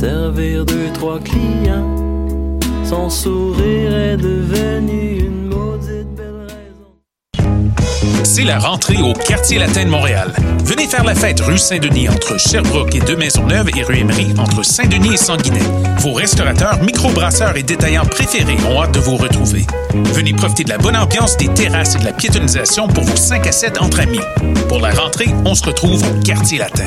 servir 0.00 0.64
deux, 0.64 0.90
trois 0.94 1.18
clients. 1.20 1.84
Son 2.88 3.10
sourire 3.10 3.94
est 3.94 4.16
devenu 4.16 5.26
une 5.26 5.48
maudite 5.48 6.08
belle 6.16 6.46
raison. 6.48 8.24
C'est 8.24 8.44
la 8.44 8.58
rentrée 8.58 9.02
au 9.02 9.12
quartier 9.12 9.58
latin 9.58 9.84
de 9.84 9.90
Montréal. 9.90 10.32
Venez 10.64 10.86
faire 10.86 11.04
la 11.04 11.14
fête 11.14 11.40
rue 11.40 11.58
Saint-Denis 11.58 12.08
entre 12.08 12.40
Sherbrooke 12.40 12.94
et 12.94 13.00
Deux-Maisonneuves 13.00 13.68
et 13.76 13.82
rue 13.82 13.98
Emery 13.98 14.28
entre 14.38 14.64
Saint-Denis 14.64 15.14
et 15.14 15.18
Sanguinet. 15.18 15.60
Vos 15.98 16.14
restaurateurs, 16.14 16.82
microbrasseurs 16.82 17.58
et 17.58 17.62
détaillants 17.62 18.06
préférés 18.06 18.56
ont 18.70 18.82
hâte 18.82 18.94
de 18.94 19.00
vous 19.00 19.16
retrouver. 19.16 19.66
Venez 20.14 20.32
profiter 20.32 20.64
de 20.64 20.70
la 20.70 20.78
bonne 20.78 20.96
ambiance 20.96 21.36
des 21.36 21.48
terrasses 21.48 21.96
et 21.96 21.98
de 21.98 22.06
la 22.06 22.12
piétonisation 22.14 22.88
pour 22.88 23.04
vos 23.04 23.16
5 23.16 23.46
à 23.46 23.52
7 23.52 23.82
entre 23.82 24.00
amis. 24.00 24.20
Pour 24.66 24.80
la 24.80 24.92
rentrée, 24.92 25.28
on 25.44 25.54
se 25.54 25.64
retrouve 25.64 26.02
au 26.02 26.22
quartier 26.24 26.56
latin. 26.56 26.86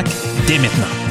dès 0.47 0.57
maintenant. 0.59 1.10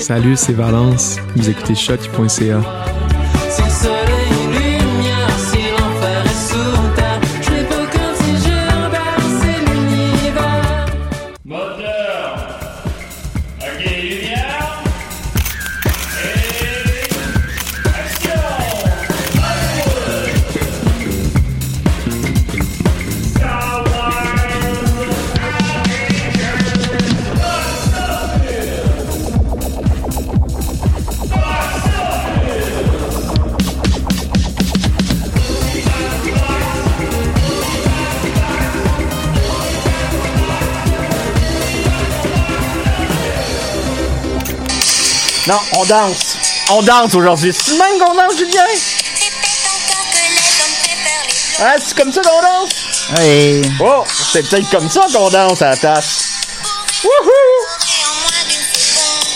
Salut, 0.00 0.36
c'est 0.36 0.52
Valence. 0.52 1.18
Vous 1.36 1.48
écoutez 1.48 1.76
choc.ca. 1.76 2.60
Non, 45.46 45.58
on 45.76 45.84
danse. 45.84 46.36
On 46.70 46.82
danse 46.82 47.14
aujourd'hui. 47.14 47.52
C'est 47.52 47.72
le 47.72 47.78
même 47.78 47.98
qu'on 47.98 48.14
danse, 48.14 48.36
Julien? 48.38 48.64
Ah, 51.60 51.74
c'est 51.84 51.96
comme 51.96 52.12
ça 52.12 52.20
qu'on 52.22 52.40
danse? 52.42 52.70
Hey. 53.18 53.62
Oh, 53.80 54.04
c'est 54.32 54.48
peut-être 54.48 54.70
comme 54.70 54.88
ça 54.90 55.00
qu'on 55.12 55.30
danse 55.30 55.60
à 55.62 55.70
la 55.70 55.76
tasse. 55.76 56.22
Wouhou! 57.04 57.30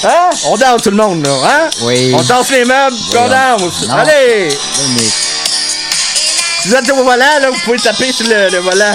Hein? 0.05 0.31
On 0.45 0.57
danse 0.57 0.83
tout 0.83 0.91
le 0.91 0.97
monde, 0.97 1.27
là, 1.27 1.33
hein? 1.45 1.71
Oui. 1.83 2.13
On 2.17 2.23
danse 2.23 2.51
les 2.51 2.65
meubles, 2.65 2.97
qu'on 3.13 3.29
danse. 3.29 3.83
Non. 3.89 3.95
Allez! 3.97 4.49
Mais 4.95 5.03
Si 5.03 6.69
vous 6.69 6.75
êtes 6.75 6.91
au 6.91 6.97
volant, 7.03 7.17
là, 7.41 7.51
vous 7.51 7.59
pouvez 7.65 7.79
taper 7.79 8.13
sur 8.13 8.27
le, 8.29 8.49
le 8.51 8.59
volant. 8.59 8.95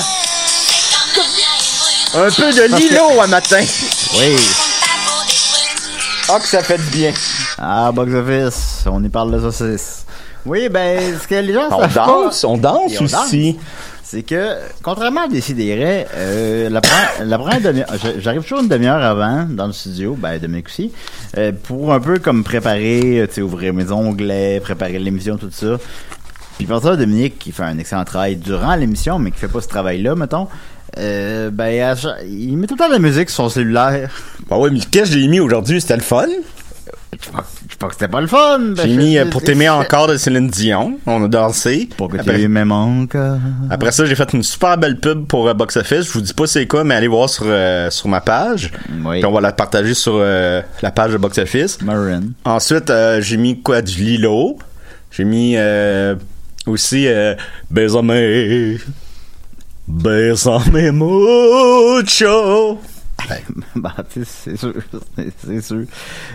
Un 2.13 2.29
peu 2.29 2.51
de 2.53 2.63
Lilo 2.75 3.21
à 3.21 3.27
matin. 3.27 3.61
oui. 4.17 4.35
Ah, 6.33 6.39
que 6.39 6.47
ça 6.47 6.61
fait 6.63 6.77
du 6.77 6.89
bien. 6.97 7.11
Ah, 7.57 7.91
box 7.91 8.11
office, 8.13 8.83
on 8.85 9.03
y 9.03 9.09
parle 9.09 9.31
de 9.33 9.39
saucisse. 9.51 10.05
Oui, 10.45 10.69
ben, 10.69 10.99
ce 11.21 11.27
que 11.27 11.35
les 11.35 11.53
gens 11.53 11.67
On 11.71 11.81
savent 11.81 11.93
pas- 11.93 12.05
danse, 12.05 12.43
on 12.43 12.57
danse 12.57 12.93
on 12.99 13.03
aussi. 13.05 13.57
c'est 14.03 14.23
que, 14.23 14.55
contrairement 14.81 15.25
à 15.25 15.27
Décideret, 15.27 16.07
euh, 16.15 16.69
la 16.69 16.81
la 17.23 17.37
première 17.37 17.61
demi-heure, 17.61 17.87
j'arrive 18.19 18.41
toujours 18.41 18.61
une 18.61 18.67
demi-heure 18.67 19.03
avant, 19.03 19.45
dans 19.49 19.67
le 19.67 19.73
studio, 19.73 20.17
ben, 20.19 20.39
Dominique 20.39 20.67
aussi, 20.67 20.91
euh, 21.37 21.51
pour 21.63 21.93
un 21.93 21.99
peu 21.99 22.17
comme 22.17 22.43
préparer, 22.43 23.19
euh, 23.21 23.27
tu 23.27 23.35
sais, 23.35 23.41
ouvrir 23.41 23.73
mes 23.73 23.91
onglets, 23.91 24.59
préparer 24.61 24.97
l'émission, 24.97 25.37
tout 25.37 25.51
ça. 25.51 25.77
Puis 26.57 26.65
pour 26.65 26.81
ça, 26.81 26.95
Dominique, 26.95 27.37
qui 27.39 27.51
fait 27.51 27.63
un 27.63 27.77
excellent 27.77 28.05
travail 28.05 28.35
durant 28.35 28.75
l'émission, 28.75 29.19
mais 29.19 29.31
qui 29.31 29.37
fait 29.39 29.47
pas 29.47 29.61
ce 29.61 29.67
travail-là, 29.67 30.15
mettons, 30.15 30.47
euh, 30.97 31.49
ben, 31.51 31.95
il 32.27 32.57
met 32.57 32.67
tout 32.67 32.75
le 32.75 32.79
temps 32.79 32.87
de 32.87 32.93
la 32.93 32.99
musique 32.99 33.29
sur 33.29 33.43
son 33.45 33.49
cellulaire. 33.49 34.09
Bah 34.49 34.57
ouais, 34.57 34.69
mais 34.69 34.79
qu'est-ce 34.79 35.11
que 35.11 35.19
j'ai 35.19 35.27
mis 35.27 35.39
aujourd'hui? 35.39 35.81
C'était 35.81 35.95
le 35.95 36.01
fun? 36.01 36.25
Je 37.13 37.29
pense, 37.29 37.43
je 37.69 37.75
pense 37.75 37.89
que 37.89 37.95
c'était 37.95 38.07
pas 38.07 38.21
le 38.21 38.27
fun. 38.27 38.59
ben, 38.59 38.75
J'ai 38.83 38.95
mis 38.95 39.17
euh, 39.17 39.25
Pour 39.25 39.41
t'aimer 39.41 39.69
encore 39.69 40.07
de 40.07 40.17
Céline 40.17 40.47
Dion. 40.47 40.97
On 41.05 41.23
a 41.23 41.27
dansé. 41.27 41.89
Pour 41.97 42.09
que 42.09 42.17
tu 42.17 42.47
m'aimes 42.47 42.71
encore. 42.71 43.37
Après 43.69 43.91
ça, 43.91 44.05
j'ai 44.05 44.15
fait 44.15 44.31
une 44.33 44.43
super 44.43 44.77
belle 44.77 44.99
pub 44.99 45.27
pour 45.27 45.47
euh, 45.47 45.53
Box 45.53 45.77
Office. 45.77 46.05
Je 46.07 46.11
vous 46.13 46.21
dis 46.21 46.33
pas 46.33 46.47
c'est 46.47 46.67
quoi, 46.67 46.83
mais 46.83 46.95
allez 46.95 47.07
voir 47.07 47.29
sur, 47.29 47.45
sur 47.89 48.07
ma 48.07 48.21
page. 48.21 48.71
Oui. 49.05 49.19
Puis 49.19 49.25
on 49.25 49.31
va 49.31 49.41
la 49.41 49.51
partager 49.51 49.93
sur 49.93 50.19
la 50.19 50.91
page 50.93 51.11
de 51.11 51.17
Box 51.17 51.37
Office. 51.37 51.81
Marin. 51.81 52.21
Ensuite, 52.45 52.91
j'ai 53.19 53.37
mis 53.37 53.61
quoi? 53.61 53.81
Du 53.81 54.01
Lilo. 54.01 54.57
J'ai 55.11 55.25
mis 55.25 55.57
aussi 56.67 57.07
euh, 57.07 57.35
Bésame. 59.91 60.91
Mucho. 60.93 62.79
sais, 64.09 64.21
c'est 64.25 64.57
sûr, 64.57 64.73
c'est- 65.43 65.61
sûr. 65.61 65.83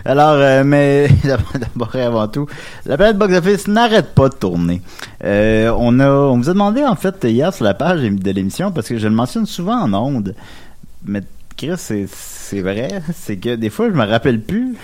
Alors, 0.05 0.35
euh, 0.37 0.63
mais 0.65 1.09
d'abord 1.25 1.97
et 1.97 2.03
avant 2.03 2.29
tout, 2.29 2.47
la 2.85 2.97
planète 2.97 3.17
box 3.19 3.35
office 3.35 3.67
n'arrête 3.69 4.15
pas 4.15 4.29
de 4.29 4.35
tourner. 4.35 4.83
Euh, 5.25 5.75
on 5.79 5.99
a, 6.01 6.09
on 6.09 6.37
vous 6.37 6.51
a 6.51 6.53
demandé 6.53 6.85
en 6.85 6.97
fait 6.97 7.25
hier 7.25 7.53
sur 7.55 7.65
la 7.65 7.75
page 7.75 8.03
de 8.03 8.31
l'émission 8.31 8.71
parce 8.73 8.89
que 8.89 8.99
je 8.99 9.09
le 9.09 9.15
mentionne 9.15 9.47
souvent 9.47 9.81
en 9.81 9.93
ondes, 9.95 10.35
mais 11.05 11.23
Chris, 11.57 11.73
c'est 11.79 12.07
c'est 12.13 12.61
vrai, 12.61 13.03
c'est 13.15 13.39
que 13.39 13.55
des 13.57 13.71
fois 13.71 13.89
je 13.89 13.95
me 13.95 14.05
rappelle 14.05 14.41
plus 14.43 14.77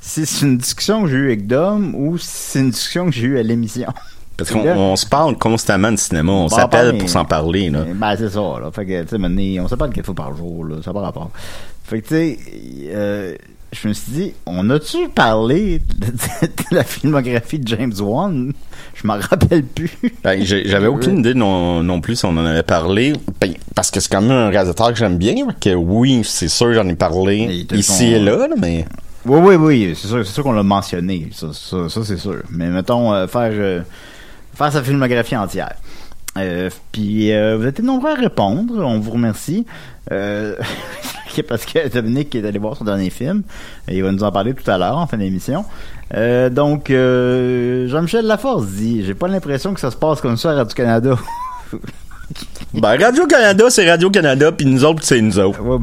si 0.00 0.24
c'est 0.26 0.46
une 0.46 0.56
discussion 0.58 1.02
que 1.02 1.10
j'ai 1.10 1.16
eue 1.16 1.26
avec 1.26 1.46
Dom 1.46 1.94
ou 1.94 2.16
si 2.18 2.26
c'est 2.30 2.60
une 2.60 2.70
discussion 2.70 3.06
que 3.06 3.12
j'ai 3.12 3.26
eue 3.26 3.38
à 3.38 3.42
l'émission. 3.42 3.92
Parce 4.38 4.50
qu'on 4.52 4.94
se 4.96 5.04
parle 5.04 5.36
constamment 5.36 5.90
de 5.90 5.96
cinéma. 5.96 6.32
On 6.32 6.48
s'appelle 6.48 6.96
pour 6.96 7.08
s'en 7.08 7.24
parler. 7.24 7.70
Là. 7.70 7.84
Ben, 7.94 8.14
c'est 8.16 8.30
ça, 8.30 8.40
là. 8.40 8.70
Fait 8.72 8.86
que, 8.86 9.02
tu 9.02 9.08
sais, 9.08 9.60
on 9.60 9.68
s'appelle 9.68 9.90
quatre 9.90 10.06
fois 10.06 10.14
par 10.14 10.36
jour, 10.36 10.64
là. 10.64 10.76
Ça 10.82 10.90
n'a 10.90 10.94
pas 10.94 11.00
rapport. 11.00 11.30
Fait 11.82 12.00
que, 12.00 12.08
tu 12.08 12.14
sais, 12.14 12.38
euh, 12.88 13.34
je 13.72 13.88
me 13.88 13.92
suis 13.92 14.12
dit, 14.12 14.34
on 14.46 14.70
a-tu 14.70 15.08
parlé 15.08 15.80
de, 15.98 16.06
de 16.06 16.74
la 16.76 16.84
filmographie 16.84 17.58
de 17.58 17.66
James 17.66 17.92
Wan? 18.00 18.52
Je 18.94 19.06
m'en 19.06 19.18
rappelle 19.18 19.64
plus. 19.64 19.90
Ben, 20.22 20.42
J'avais 20.44 20.86
aucune 20.86 21.18
idée 21.18 21.34
non, 21.34 21.82
non 21.82 22.00
plus 22.00 22.16
si 22.16 22.24
on 22.24 22.30
en 22.30 22.46
avait 22.46 22.62
parlé. 22.62 23.14
Ben, 23.40 23.54
parce 23.74 23.90
que 23.90 23.98
c'est 23.98 24.10
quand 24.10 24.22
même 24.22 24.30
un 24.30 24.48
réalisateur 24.50 24.92
que 24.92 24.98
j'aime 24.98 25.18
bien. 25.18 25.34
Que 25.60 25.74
oui, 25.74 26.22
c'est 26.24 26.48
sûr, 26.48 26.72
j'en 26.74 26.86
ai 26.88 26.94
parlé 26.94 27.66
ici 27.72 28.06
et 28.06 28.20
là, 28.20 28.46
mais. 28.56 28.84
Oui, 29.26 29.40
oui, 29.42 29.54
oui, 29.56 29.94
c'est 30.00 30.06
sûr, 30.08 30.24
c'est 30.24 30.32
sûr 30.32 30.42
qu'on 30.44 30.52
l'a 30.52 30.62
mentionné, 30.62 31.28
ça, 31.32 31.48
ça, 31.52 31.88
ça, 31.88 32.00
c'est 32.04 32.16
sûr. 32.16 32.36
Mais 32.50 32.68
mettons, 32.68 33.12
euh, 33.12 33.26
faire, 33.26 33.50
euh, 33.52 33.82
faire 34.58 34.72
sa 34.72 34.82
filmographie 34.82 35.36
entière. 35.36 35.74
Euh, 36.36 36.68
puis 36.92 37.32
euh, 37.32 37.56
vous 37.56 37.66
êtes 37.66 37.80
nombreux 37.80 38.10
à 38.10 38.14
répondre, 38.14 38.74
on 38.84 38.98
vous 38.98 39.12
remercie. 39.12 39.66
Euh, 40.12 40.56
parce 41.48 41.64
que 41.64 41.88
Dominique 41.88 42.34
est 42.34 42.44
allé 42.44 42.58
voir 42.58 42.76
son 42.76 42.84
dernier 42.84 43.10
film, 43.10 43.42
il 43.88 44.02
va 44.02 44.10
nous 44.10 44.24
en 44.24 44.32
parler 44.32 44.54
tout 44.54 44.68
à 44.68 44.78
l'heure 44.78 44.98
en 44.98 45.06
fin 45.06 45.16
d'émission. 45.16 45.64
Euh, 46.14 46.50
donc, 46.50 46.90
euh, 46.90 47.86
Jean-Michel 47.86 48.26
Laforce 48.26 48.66
dit, 48.66 49.04
j'ai 49.04 49.14
pas 49.14 49.28
l'impression 49.28 49.74
que 49.74 49.80
ça 49.80 49.90
se 49.90 49.96
passe 49.96 50.20
comme 50.20 50.36
ça 50.36 50.50
à 50.50 50.54
Radio-Canada. 50.54 51.16
Ben, 52.74 52.96
Radio-Canada, 53.00 53.64
c'est 53.70 53.88
Radio-Canada, 53.90 54.52
puis 54.52 54.66
nous 54.66 54.84
autres, 54.84 55.02
c'est 55.02 55.20
nous 55.22 55.38
autres. 55.38 55.60
Ouais, 55.62 55.78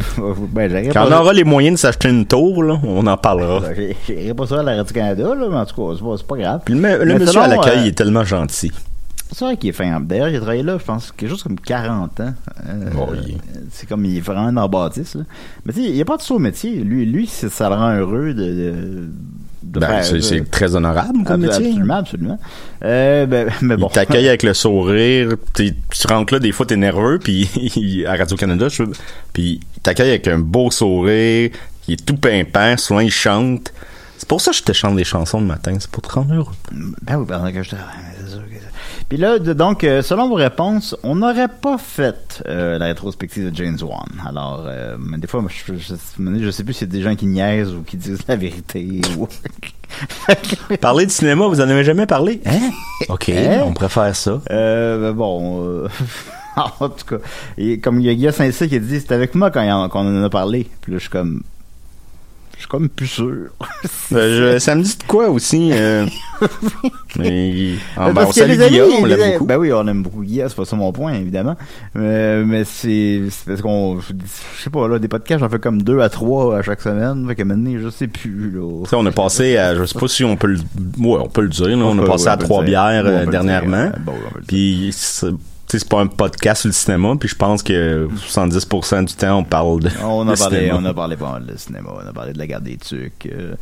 ben, 0.70 0.92
Quand 0.94 1.08
on 1.08 1.12
aura 1.12 1.34
les 1.34 1.44
moyens 1.44 1.76
de 1.76 1.80
s'acheter 1.80 2.10
une 2.10 2.26
tour, 2.26 2.64
là, 2.64 2.80
on 2.84 3.06
en 3.08 3.18
parlera. 3.18 3.74
J'ai- 3.76 3.96
J'irai 4.08 4.34
pas 4.36 4.46
ça 4.46 4.60
à 4.60 4.64
la 4.64 4.76
Radio-Canada, 4.78 5.34
là, 5.36 5.48
mais 5.50 5.56
en 5.58 5.66
tout 5.66 5.76
cas, 5.76 6.16
c'est 6.18 6.28
pas, 6.28 6.38
grave. 6.38 6.62
Puis 6.64 6.76
le, 6.76 7.18
monsieur 7.20 7.40
à 7.42 7.48
l'accueil 7.48 7.80
euh, 7.80 7.82
il 7.82 7.88
est 7.88 7.98
tellement 7.98 8.24
gentil. 8.24 8.72
C'est 9.32 9.44
vrai 9.44 9.58
qu'il 9.58 9.72
est 9.72 9.74
fin. 9.74 10.00
D'ailleurs, 10.00 10.30
il 10.30 10.36
a 10.36 10.40
travaillé 10.40 10.62
là, 10.62 10.78
je 10.80 10.86
pense, 10.86 11.12
quelque 11.12 11.32
chose 11.32 11.42
comme 11.42 11.60
40 11.60 12.20
ans. 12.20 12.34
Euh, 12.70 12.90
Oh, 12.96 13.08
C'est 13.72 13.90
comme, 13.90 14.06
il 14.06 14.18
est 14.18 14.22
vraiment 14.22 14.52
dans 14.54 14.62
la 14.62 14.68
bâtisse, 14.68 15.16
là. 15.16 15.24
Mais 15.66 15.74
tu 15.74 15.82
sais, 15.82 15.88
il 15.90 15.96
n'y 15.96 16.02
a 16.02 16.06
pas 16.06 16.18
de 16.18 16.22
saut 16.22 16.38
métier. 16.38 16.76
Lui, 16.76 17.06
lui 17.08 17.26
ça 17.26 17.70
le 17.70 17.76
rend 17.76 17.96
heureux 17.96 18.34
de, 18.36 18.44
de, 18.44 19.10
de 19.66 19.80
Ben, 19.80 20.02
faire- 20.04 20.24
c'est 20.24 20.50
très 20.52 20.76
honorable 20.76 21.24
comme 21.26 21.44
Ab- 21.44 21.50
métier. 21.50 21.68
Absolument, 21.68 21.96
absolument. 21.96 22.40
Euh, 22.84 23.26
ben, 23.26 23.50
mais 23.62 23.76
bon. 23.78 23.88
Il 23.88 23.94
t'accueille 23.94 24.28
avec 24.28 24.44
le 24.44 24.54
sourire. 24.64 25.30
Tu 25.56 25.74
rentres 26.08 26.34
là, 26.34 26.40
des 26.40 26.52
fois, 26.52 26.66
t'es 26.66 26.78
nerveux, 26.78 27.20
puis 27.20 28.06
à 28.08 28.16
Radio-Canada, 28.16 28.68
puis 29.34 29.60
il 29.76 29.82
t'accueille 29.82 30.10
avec 30.10 30.28
un 30.28 30.40
beau 30.40 30.72
sourire. 30.72 31.50
Il 31.88 31.94
est 31.94 32.06
tout 32.06 32.16
pimpant, 32.16 32.78
souvent 32.78 33.00
il 33.02 33.12
chante. 33.12 33.74
C'est 34.18 34.28
pour 34.28 34.40
ça 34.42 34.52
que 34.52 34.58
je 34.58 34.64
te 34.64 34.72
chante 34.72 34.96
des 34.96 35.04
chansons 35.04 35.40
le 35.42 35.46
matin, 35.46 35.76
c'est 35.80 35.90
pour 35.92 36.02
te 36.02 36.12
rendre 36.14 36.34
heureux. 36.34 36.54
Ben 37.02 37.18
oui, 37.18 37.26
pendant 37.28 37.52
que 37.52 37.62
je 37.62 37.70
travaille, 37.70 37.96
Puis 39.10 39.18
là, 39.20 39.38
donc, 39.38 39.84
euh, 39.84 40.02
selon 40.02 40.28
vos 40.28 40.36
réponses, 40.36 40.96
on 41.04 41.16
n'aurait 41.16 41.48
pas 41.48 41.78
fait 41.78 42.42
euh, 42.48 42.80
la 42.80 42.86
rétrospective 42.88 43.52
de 43.52 43.56
James 43.56 43.78
Wan. 43.82 44.08
Alors, 44.28 44.64
euh, 44.68 44.98
mais 45.00 45.18
des 45.20 45.28
fois, 45.28 45.42
moi, 45.42 45.52
je, 45.54 45.74
je, 45.76 45.94
je, 45.96 46.40
je 46.44 46.52
sais 46.52 46.64
plus 46.64 46.74
s'il 46.74 46.88
y 46.88 46.92
a 46.92 46.94
des 46.94 47.02
gens 47.04 47.16
qui 47.16 47.28
niaisent 47.28 47.72
ou 47.74 47.84
qui 47.84 47.98
disent 47.98 48.26
la 48.28 48.36
vérité. 48.36 49.02
ou... 49.18 49.28
Parler 50.82 51.06
de 51.06 51.12
cinéma, 51.12 51.46
vous 51.48 51.62
en 51.62 51.70
avez 51.70 51.84
jamais 51.84 52.08
parlé? 52.08 52.42
Hein? 52.46 52.72
OK, 53.10 53.30
Hein? 53.30 53.62
on 53.66 53.74
préfère 53.74 54.16
ça. 54.16 54.42
Euh, 54.50 55.00
ben 55.00 55.12
bon, 55.16 55.64
euh, 55.64 55.88
en 56.80 56.90
tout 56.90 57.06
cas, 57.06 57.18
et 57.58 57.80
comme 57.80 58.00
il 58.02 58.08
y 58.08 58.10
a 58.10 58.16
Guy 58.16 58.36
Saint-Cyr 58.36 58.68
qui 58.68 58.76
a 58.76 58.80
dit, 58.80 59.00
c'était 59.00 59.14
avec 59.16 59.36
moi 59.36 59.52
quand 59.52 59.62
il 59.62 59.72
en- 59.72 59.88
qu'on 59.88 60.00
en 60.00 60.24
a 60.24 60.30
parlé. 60.32 60.68
Puis 60.82 60.92
là, 60.92 60.98
je 60.98 61.02
suis 61.04 61.12
comme, 61.12 61.44
je 62.56 62.60
suis 62.62 62.68
comme 62.68 62.90
plus 62.90 63.08
sûr. 63.08 63.28
Euh, 64.14 64.54
je- 64.54 64.60
ça 64.60 64.76
me 64.76 64.84
dit 64.84 64.96
de 64.98 65.04
quoi 65.08 65.30
aussi? 65.30 65.72
euh, 65.74 66.06
mais, 67.18 67.74
ah, 67.98 68.08
ben, 68.08 68.14
Parce 68.14 68.30
on 68.30 68.32
salue 68.34 68.60
amis, 68.62 68.70
Guillaume, 68.70 68.92
on 69.02 69.06
l'aime 69.06 69.32
beaucoup. 69.34 69.46
Ben 69.46 69.58
oui, 69.58 69.74
on 69.74 69.88
aime 69.88 70.04
beaucoup 70.04 70.22
Guy, 70.22 70.42
c'est 70.48 70.56
pas 70.56 70.66
ça 70.66 70.76
mon 70.76 70.92
point, 70.92 71.14
évidemment. 71.14 71.56
Euh, 71.98 72.44
mais 72.46 72.64
c'est 72.66 73.24
parce 73.48 73.62
qu'on, 73.62 74.00
je 74.00 74.14
sais 74.64 74.70
pas, 74.70 74.88
là, 74.88 75.00
des 75.00 75.08
podcasts, 75.08 75.40
j'en 75.40 75.50
fais 75.50 75.58
comme 75.60 75.82
deux 75.82 76.00
à 76.02 76.10
trois 76.10 76.58
à 76.58 76.62
chaque 76.62 76.82
semaine. 76.82 77.26
Fait 77.28 77.36
que 77.36 77.44
maintenant, 77.44 77.72
je 77.82 77.90
sais 77.90 78.08
plus, 78.08 78.52
là. 78.52 78.84
On 78.94 79.06
a 79.06 79.12
passé 79.12 79.58
à, 79.58 79.76
je 79.76 79.86
sais 79.86 80.00
pas 80.00 80.08
si 80.08 80.24
on 80.24 80.36
peut 80.38 80.48
le, 80.48 80.58
ouais, 81.00 81.20
on 81.20 81.28
peut 81.30 81.42
le 81.42 81.50
dire, 81.50 81.68
là, 81.68 81.76
on, 81.78 81.98
On 81.98 82.06
passé 82.06 82.26
ouais, 82.26 82.32
à 82.32 82.38
trois 82.38 82.64
bières 82.64 83.06
euh, 83.06 83.26
dernièrement. 83.26 83.90
Bon, 84.06 84.14
dire. 84.14 84.42
Puis 84.48 84.92
c'est 85.80 85.90
pas 85.90 86.02
un 86.02 86.08
podcast 86.08 86.62
sur 86.62 86.70
le 86.70 86.74
cinéma, 86.74 87.14
puis 87.20 87.30
je 87.30 87.36
pense 87.36 87.64
que 87.64 88.08
70% 88.28 89.06
du 89.06 89.14
temps 89.16 89.40
on 89.40 89.44
parle 89.44 89.82
de, 89.82 89.90
On 90.04 90.28
a 90.28 90.34
de 90.34 90.38
parlé, 90.40 90.58
cinéma. 90.60 90.78
on 90.82 90.86
a 90.86 90.94
parlé 90.94 91.16
pas 91.18 91.32
mal 91.32 91.46
de 91.46 91.58
cinéma, 91.58 91.90
on 92.04 92.08
a 92.08 92.14
parlé 92.14 92.34
de 92.34 92.38
la 92.40 92.48
guerre 92.48 92.62
des 92.62 92.78
tucs, 92.78 93.28
euh, 93.32 93.56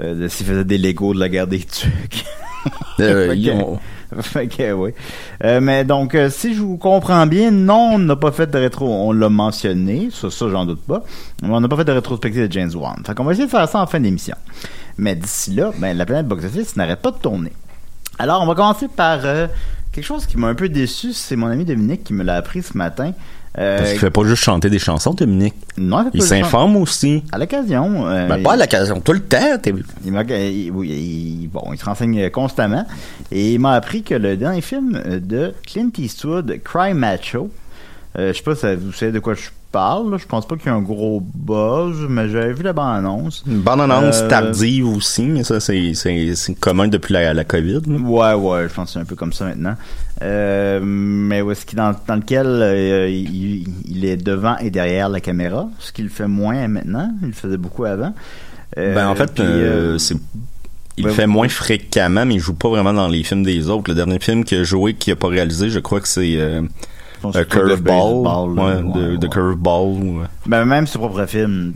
euh, 0.00 0.14
de 0.22 0.28
s'il 0.28 0.46
faisait 0.46 0.64
des 0.64 0.78
Legos 0.78 1.14
de 1.14 1.20
la 1.20 1.28
guerre 1.28 1.46
des 1.46 1.60
tucs. 1.60 2.24
Euh, 3.00 3.34
ont- 3.52 3.78
oui. 4.76 4.92
Euh, 5.44 5.60
mais 5.60 5.84
donc, 5.84 6.14
euh, 6.14 6.30
si 6.30 6.54
je 6.54 6.60
vous 6.62 6.78
comprends 6.78 7.26
bien, 7.26 7.50
non, 7.50 7.90
on 7.94 7.98
n'a 7.98 8.16
pas 8.16 8.32
fait 8.32 8.46
de 8.50 8.56
rétro. 8.58 8.88
On 8.88 9.12
l'a 9.12 9.28
mentionné, 9.28 10.08
ça, 10.10 10.30
ça 10.30 10.48
j'en 10.48 10.64
doute 10.64 10.80
pas. 10.82 11.04
Mais 11.42 11.50
on 11.50 11.60
n'a 11.60 11.68
pas 11.68 11.76
fait 11.76 11.84
de 11.84 11.92
rétrospective 11.92 12.46
de 12.48 12.52
James 12.52 12.70
Wan. 12.74 13.02
Fait 13.06 13.14
qu'on 13.14 13.24
va 13.24 13.32
essayer 13.32 13.44
de 13.46 13.50
faire 13.50 13.68
ça 13.68 13.80
en 13.82 13.86
fin 13.86 14.00
d'émission. 14.00 14.34
Mais 14.96 15.14
d'ici 15.14 15.50
là, 15.54 15.72
ben, 15.78 15.96
la 15.96 16.06
planète 16.06 16.26
box 16.26 16.44
office 16.46 16.74
n'arrête 16.76 17.00
pas 17.00 17.10
de 17.10 17.18
tourner. 17.18 17.52
Alors, 18.18 18.42
on 18.42 18.46
va 18.46 18.54
commencer 18.54 18.88
par 18.88 19.20
quelque 19.98 20.06
chose 20.06 20.26
qui 20.26 20.36
m'a 20.38 20.48
un 20.48 20.54
peu 20.54 20.68
déçu. 20.68 21.12
C'est 21.12 21.36
mon 21.36 21.46
ami 21.48 21.64
Dominique 21.64 22.04
qui 22.04 22.12
me 22.14 22.22
l'a 22.24 22.36
appris 22.36 22.62
ce 22.62 22.76
matin. 22.76 23.12
Euh, 23.58 23.78
Parce 23.78 23.90
qu'il 23.90 23.98
fait 23.98 24.10
pas 24.10 24.22
juste 24.24 24.42
chanter 24.42 24.70
des 24.70 24.78
chansons, 24.78 25.14
Dominique. 25.14 25.54
non, 25.76 26.04
fait 26.04 26.10
Il 26.14 26.20
le 26.20 26.26
s'informe 26.26 26.76
aussi. 26.76 27.24
À 27.32 27.38
l'occasion. 27.38 28.06
euh, 28.06 28.28
Ben, 28.28 28.40
pas 28.42 28.52
à 28.52 28.56
l'occasion, 28.56 29.00
tout 29.00 29.12
le 29.12 29.20
temps. 29.20 29.58
il 30.04 30.12
m'a, 30.12 30.22
il- 30.22 30.72
il- 30.84 31.48
bon, 31.48 31.62
il 31.72 31.78
se 31.78 31.84
renseigne 31.84 32.30
constamment. 32.30 32.86
Et 33.32 33.54
il 33.54 33.58
m'a 33.58 33.72
appris 33.72 34.02
que 34.04 34.14
le 34.14 34.36
dernier 34.36 34.60
film 34.60 35.00
euh, 35.04 35.18
de 35.18 35.54
Clint 35.66 35.90
Eastwood, 35.98 36.60
Cry 36.62 36.94
Macho, 36.94 37.50
euh, 38.18 38.32
je 38.32 38.36
sais 38.38 38.44
pas 38.44 38.54
si 38.54 38.66
vous 38.76 38.92
savez 38.92 39.10
de 39.12 39.18
quoi 39.18 39.34
je 39.34 39.48
parle. 39.72 40.10
là. 40.10 40.16
Je 40.18 40.26
pense 40.26 40.46
pas 40.46 40.56
qu'il 40.56 40.66
y 40.66 40.68
ait 40.68 40.76
un 40.76 40.82
gros 40.82 41.22
buzz, 41.34 42.06
mais 42.08 42.28
j'avais 42.28 42.52
vu 42.52 42.62
la 42.62 42.72
bande-annonce. 42.72 43.44
Une 43.46 43.60
bonne 43.60 43.80
annonce 43.80 44.20
Euh, 44.22 44.28
tardive 44.28 44.88
aussi, 44.88 45.22
mais 45.22 45.44
ça, 45.44 45.60
c'est, 45.60 45.92
c'est, 45.94 46.34
c'est 46.34 46.54
commun 46.54 46.88
depuis 46.88 47.12
la, 47.12 47.34
la 47.34 47.44
COVID. 47.44 47.80
là. 47.86 47.96
Ouais, 47.98 48.34
ouais, 48.34 48.68
je 48.68 48.74
pense 48.74 48.86
que 48.86 48.92
c'est 48.94 48.98
un 49.00 49.04
peu 49.04 49.16
comme 49.16 49.32
ça 49.32 49.44
maintenant. 49.44 49.74
Euh, 50.22 50.80
mais 50.82 51.42
où 51.42 51.50
est-ce 51.52 51.64
qu'il 51.64 51.76
dans, 51.78 51.94
dans 52.06 52.16
lequel 52.16 52.46
euh, 52.46 53.08
il, 53.08 53.64
il 53.88 54.04
est 54.04 54.16
devant 54.16 54.56
et 54.58 54.70
derrière 54.70 55.08
la 55.08 55.20
caméra, 55.20 55.68
ce 55.78 55.92
qu'il 55.92 56.08
fait 56.08 56.26
moins 56.28 56.66
maintenant. 56.68 57.12
Il 57.22 57.28
le 57.28 57.34
faisait 57.34 57.56
beaucoup 57.56 57.84
avant. 57.84 58.14
Ben, 58.76 59.08
en 59.08 59.14
fait, 59.14 59.32
puis, 59.32 59.44
c'est, 59.98 60.14
il 60.96 61.04
ben, 61.04 61.08
le 61.10 61.14
fait 61.14 61.26
moins 61.26 61.48
fréquemment, 61.48 62.24
mais 62.26 62.34
il 62.34 62.40
joue 62.40 62.54
pas 62.54 62.68
vraiment 62.68 62.92
dans 62.92 63.08
les 63.08 63.22
films 63.24 63.42
des 63.42 63.68
autres. 63.70 63.84
Le 63.88 63.94
dernier 63.94 64.18
film 64.20 64.44
qu'il 64.44 64.58
a 64.58 64.62
joué, 64.64 64.94
qu'il 64.94 65.12
a 65.12 65.16
pas 65.16 65.28
réalisé, 65.28 65.70
je 65.70 65.78
crois 65.80 66.00
que 66.00 66.06
c'est 66.08 66.36
euh, 67.24 67.30
de 67.32 67.44
Curveball. 67.44 68.24
là. 68.24 68.44
ouais, 68.44 68.82
de, 69.12 69.16
de. 69.16 69.26
Curveball. 69.26 69.86
ou- 69.88 70.20
Ben, 70.46 70.64
même 70.64 70.86
ses 70.86 70.98
propres 70.98 71.26
films, 71.26 71.74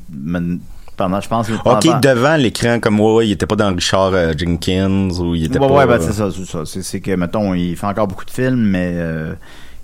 pendant, 0.96 1.20
je 1.20 1.28
pense. 1.28 1.48
Ok, 1.50 1.62
pendant- 1.64 2.00
devant 2.00 2.36
l'écran, 2.36 2.78
comme 2.80 3.00
ouais, 3.00 3.14
ouais, 3.14 3.28
il 3.28 3.32
était 3.32 3.46
pas 3.46 3.56
dans 3.56 3.74
Richard 3.74 4.12
euh, 4.14 4.32
Jenkins 4.36 5.08
ou 5.20 5.34
il 5.34 5.44
était 5.44 5.58
ouais, 5.58 5.66
pas. 5.68 5.74
ouais, 5.74 5.86
ben, 5.86 5.94
euh, 5.94 5.98
c'est 6.00 6.12
ça, 6.12 6.28
c'est 6.30 6.44
ça. 6.44 6.82
C'est, 6.82 7.00
que, 7.00 7.14
mettons, 7.16 7.54
il 7.54 7.76
fait 7.76 7.86
encore 7.86 8.06
beaucoup 8.08 8.24
de 8.24 8.30
films, 8.30 8.60
mais 8.60 8.92
euh, 8.94 9.34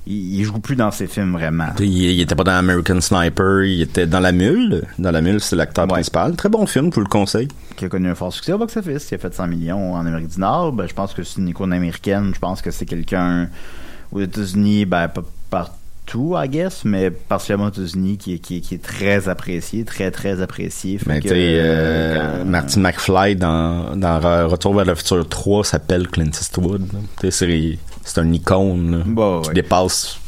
il, 0.07 0.39
il 0.41 0.45
joue 0.45 0.59
plus 0.61 0.77
dans 0.77 0.91
ses 0.91 1.07
films 1.07 1.33
vraiment. 1.33 1.69
Il, 1.81 1.87
il 1.87 2.21
était 2.21 2.35
pas 2.35 2.45
dans 2.45 2.53
American 2.53 3.01
Sniper, 3.01 3.63
il 3.65 3.81
était 3.83 4.07
dans 4.07 4.21
La 4.21 4.33
Mule. 4.33 4.83
Dans 4.99 5.11
La 5.11 5.21
Mule, 5.23 5.41
c'est 5.41 5.57
l'acteur 5.57 5.85
Ouais. 5.87 5.93
principal. 5.93 6.37
Très 6.37 6.49
bon 6.51 6.67
film, 6.67 6.91
je 6.91 6.95
vous 6.97 7.01
le 7.03 7.07
conseille. 7.09 7.49
Qui 7.77 7.87
a 7.87 7.89
connu 7.89 8.09
un 8.11 8.15
fort 8.15 8.33
succès 8.33 8.53
au 8.53 8.59
box-office, 8.59 9.07
qui 9.07 9.15
a 9.15 9.19
fait 9.19 9.35
100 9.35 9.47
millions 9.47 9.95
en 9.95 10.01
Amérique 10.07 10.29
du 10.29 10.41
Nord. 10.41 10.73
Ben, 10.73 10.87
je 10.87 10.95
pense 10.95 11.15
que 11.15 11.23
c'est 11.23 11.41
une 11.41 11.49
icône 11.49 11.73
américaine. 11.73 12.33
Je 12.35 12.39
pense 12.39 12.61
que 12.61 12.71
c'est 12.71 12.87
quelqu'un 12.87 13.49
aux 14.13 14.21
États-Unis, 14.21 14.85
ben, 14.85 15.09
pas 15.09 15.23
partout, 15.51 16.35
I 16.37 16.49
guess, 16.49 16.85
mais 16.85 17.11
particulièrement 17.11 17.67
aux 17.67 17.71
États-Unis, 17.73 18.17
qui, 18.19 18.39
qui, 18.41 18.57
est- 18.57 18.61
qui 18.61 18.75
est 18.77 18.83
très 18.83 19.29
apprécié, 19.29 19.85
très, 19.85 20.11
très 20.11 20.41
apprécié. 20.41 20.99
Fait 20.99 21.05
Mais 21.09 21.17
que, 21.21 21.29
tu 21.29 21.29
sais, 21.29 21.35
euh, 21.37 21.63
euh, 22.17 22.39
quand- 22.39 22.45
Martin 22.47 22.81
McFly 22.81 23.37
dans, 23.37 23.97
dans 23.97 24.19
Re- 24.21 24.45
Retour 24.47 24.75
vers 24.75 24.85
le 24.87 24.95
futur 24.95 25.29
3 25.29 25.65
s'appelle 25.65 26.09
Clint 26.09 26.27
Eastwood. 26.31 26.87
c'est, 27.31 28.19
un 28.19 28.33
icône 28.33 28.99
là, 28.99 29.05
Bah, 29.07 29.41
qui 29.43 29.49
ouais. 29.49 29.55
dépasse 29.55 30.19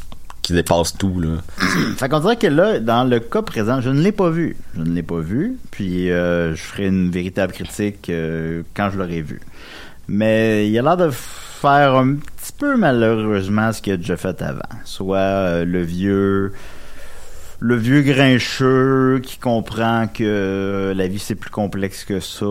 qui 0.43 0.55
dépasse 0.55 0.97
tout. 0.97 1.21
Là. 1.21 1.37
Fait 1.99 2.09
qu'on 2.09 2.21
dirait 2.21 2.37
que 2.37 2.47
là, 2.47 2.81
dans 2.81 3.05
le 3.05 3.21
cas 3.21 3.43
présent, 3.43 3.81
je 3.83 3.91
ne 3.91 4.01
l'ai 4.01 4.11
pas 4.11 4.31
vu. 4.31 4.57
Je 4.75 4.81
ne 4.83 4.95
l'ai 4.95 5.03
pas 5.03 5.21
vu. 5.21 5.59
Puis 5.71 6.11
euh, 6.11 6.55
je 6.57 6.63
ferai 6.63 6.87
une 6.87 7.11
véritable 7.11 7.53
critique 7.53 8.09
euh, 8.09 8.63
quand 8.75 8.89
je 8.91 8.97
l'aurai 8.99 9.21
vu. 9.21 9.41
Mais 10.09 10.69
il 10.69 10.79
a 10.79 10.83
l'air 10.83 10.97
de 10.97 11.11
faire 11.61 11.95
un 11.97 12.15
petit 12.15 12.53
peu 12.59 12.77
malheureusement 12.77 13.73
ce 13.73 13.83
qu'il 13.83 13.93
a 13.93 13.97
déjà 13.97 14.17
fait 14.17 14.41
avant. 14.43 14.61
Soit 14.85 15.17
euh, 15.19 15.65
le 15.65 15.83
vieux 15.83 16.53
le 17.63 17.77
vieux 17.77 18.01
grincheux 18.01 19.21
qui 19.23 19.37
comprend 19.37 20.07
que 20.13 20.95
la 20.97 21.07
vie 21.09 21.19
c'est 21.19 21.35
plus 21.35 21.51
complexe 21.51 22.05
que 22.05 22.19
ça, 22.19 22.47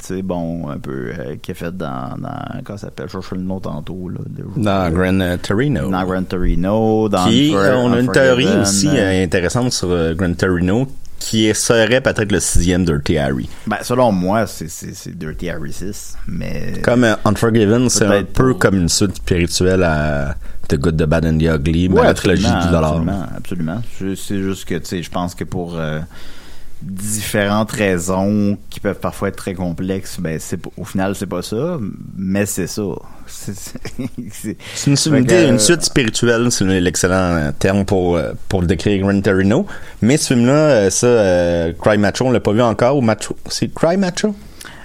tu 0.00 0.04
sais, 0.04 0.22
bon, 0.22 0.68
un 0.68 0.78
peu, 0.78 1.12
euh, 1.16 1.36
qui 1.40 1.52
est 1.52 1.54
fait 1.54 1.76
dans, 1.76 2.16
dans 2.18 2.34
comment 2.64 2.76
ça 2.76 2.86
s'appelle, 2.88 3.06
je 3.06 3.12
cherche 3.12 3.30
le 3.30 3.42
nom 3.42 3.60
tantôt, 3.60 4.08
là. 4.08 4.18
Dans 4.56 4.92
Gran 4.92 5.20
euh, 5.20 5.36
Torino. 5.36 5.88
dans 5.88 6.04
Gran 6.04 6.24
Torino, 6.24 7.08
dans 7.08 7.26
Qui, 7.26 7.54
euh, 7.54 7.76
on 7.76 7.92
a 7.92 8.00
une 8.00 8.10
théorie 8.10 8.58
aussi 8.60 8.88
euh, 8.88 8.96
euh, 8.96 9.24
intéressante 9.24 9.72
sur 9.72 9.90
euh, 9.92 10.14
Gran 10.14 10.34
Torino 10.34 10.88
qui 11.24 11.54
serait 11.54 12.00
peut-être 12.02 12.30
le 12.32 12.38
sixième 12.40 12.84
Dirty 12.84 13.16
Harry. 13.16 13.48
Ben, 13.66 13.78
selon 13.82 14.12
moi, 14.12 14.46
c'est, 14.46 14.68
Dirty 15.16 15.48
Harry 15.48 15.72
6, 15.72 16.16
mais... 16.28 16.74
Comme 16.82 17.04
euh, 17.04 17.14
Unforgiven, 17.24 17.88
c'est 17.88 18.04
un 18.04 18.22
peu 18.24 18.50
pour- 18.50 18.58
comme 18.58 18.74
une 18.76 18.90
suite 18.90 19.16
spirituelle 19.16 19.82
à 19.84 20.34
The 20.68 20.76
Good, 20.76 20.98
The 20.98 21.04
Bad 21.06 21.24
and 21.24 21.38
The 21.38 21.44
Ugly, 21.58 21.88
mais 21.88 22.00
Ouais, 22.00 22.06
la 22.06 22.14
trilogie 22.14 22.42
du 22.44 22.66
dollar. 22.70 22.92
Absolument, 22.92 23.26
absolument. 23.36 23.82
C'est 23.98 24.38
juste 24.42 24.66
que, 24.66 24.74
tu 24.74 24.84
sais, 24.86 25.02
je 25.02 25.10
pense 25.10 25.34
que 25.34 25.44
pour... 25.44 25.76
euh, 25.78 26.00
différentes 26.82 27.72
raisons 27.72 28.58
qui 28.70 28.80
peuvent 28.80 28.98
parfois 28.98 29.28
être 29.28 29.36
très 29.36 29.54
complexes, 29.54 30.18
ben 30.20 30.38
c'est 30.38 30.58
au 30.76 30.84
final 30.84 31.14
c'est 31.14 31.26
pas 31.26 31.42
ça, 31.42 31.78
mais 32.16 32.46
c'est 32.46 32.66
ça. 32.66 32.82
C'est 33.26 35.06
une, 35.06 35.30
euh, 35.30 35.58
suite 35.58 35.82
spirituelle, 35.82 36.52
c'est 36.52 36.64
l'excellent 36.80 37.14
euh, 37.36 37.50
terme 37.58 37.84
pour, 37.86 38.16
euh, 38.16 38.32
pour 38.48 38.60
le 38.60 38.66
décrire 38.66 39.00
Gran 39.02 39.18
Torino. 39.22 39.66
Mais 40.02 40.16
ce 40.18 40.34
film-là, 40.34 40.90
ça, 40.90 41.06
euh, 41.06 41.72
Cry 41.80 41.96
Macho, 41.96 42.26
on 42.26 42.30
l'a 42.30 42.40
pas 42.40 42.52
vu 42.52 42.60
encore. 42.62 42.96
Ou 42.98 43.00
Macho, 43.00 43.34
c'est 43.48 43.72
Cry 43.72 43.96
Macho? 43.96 44.34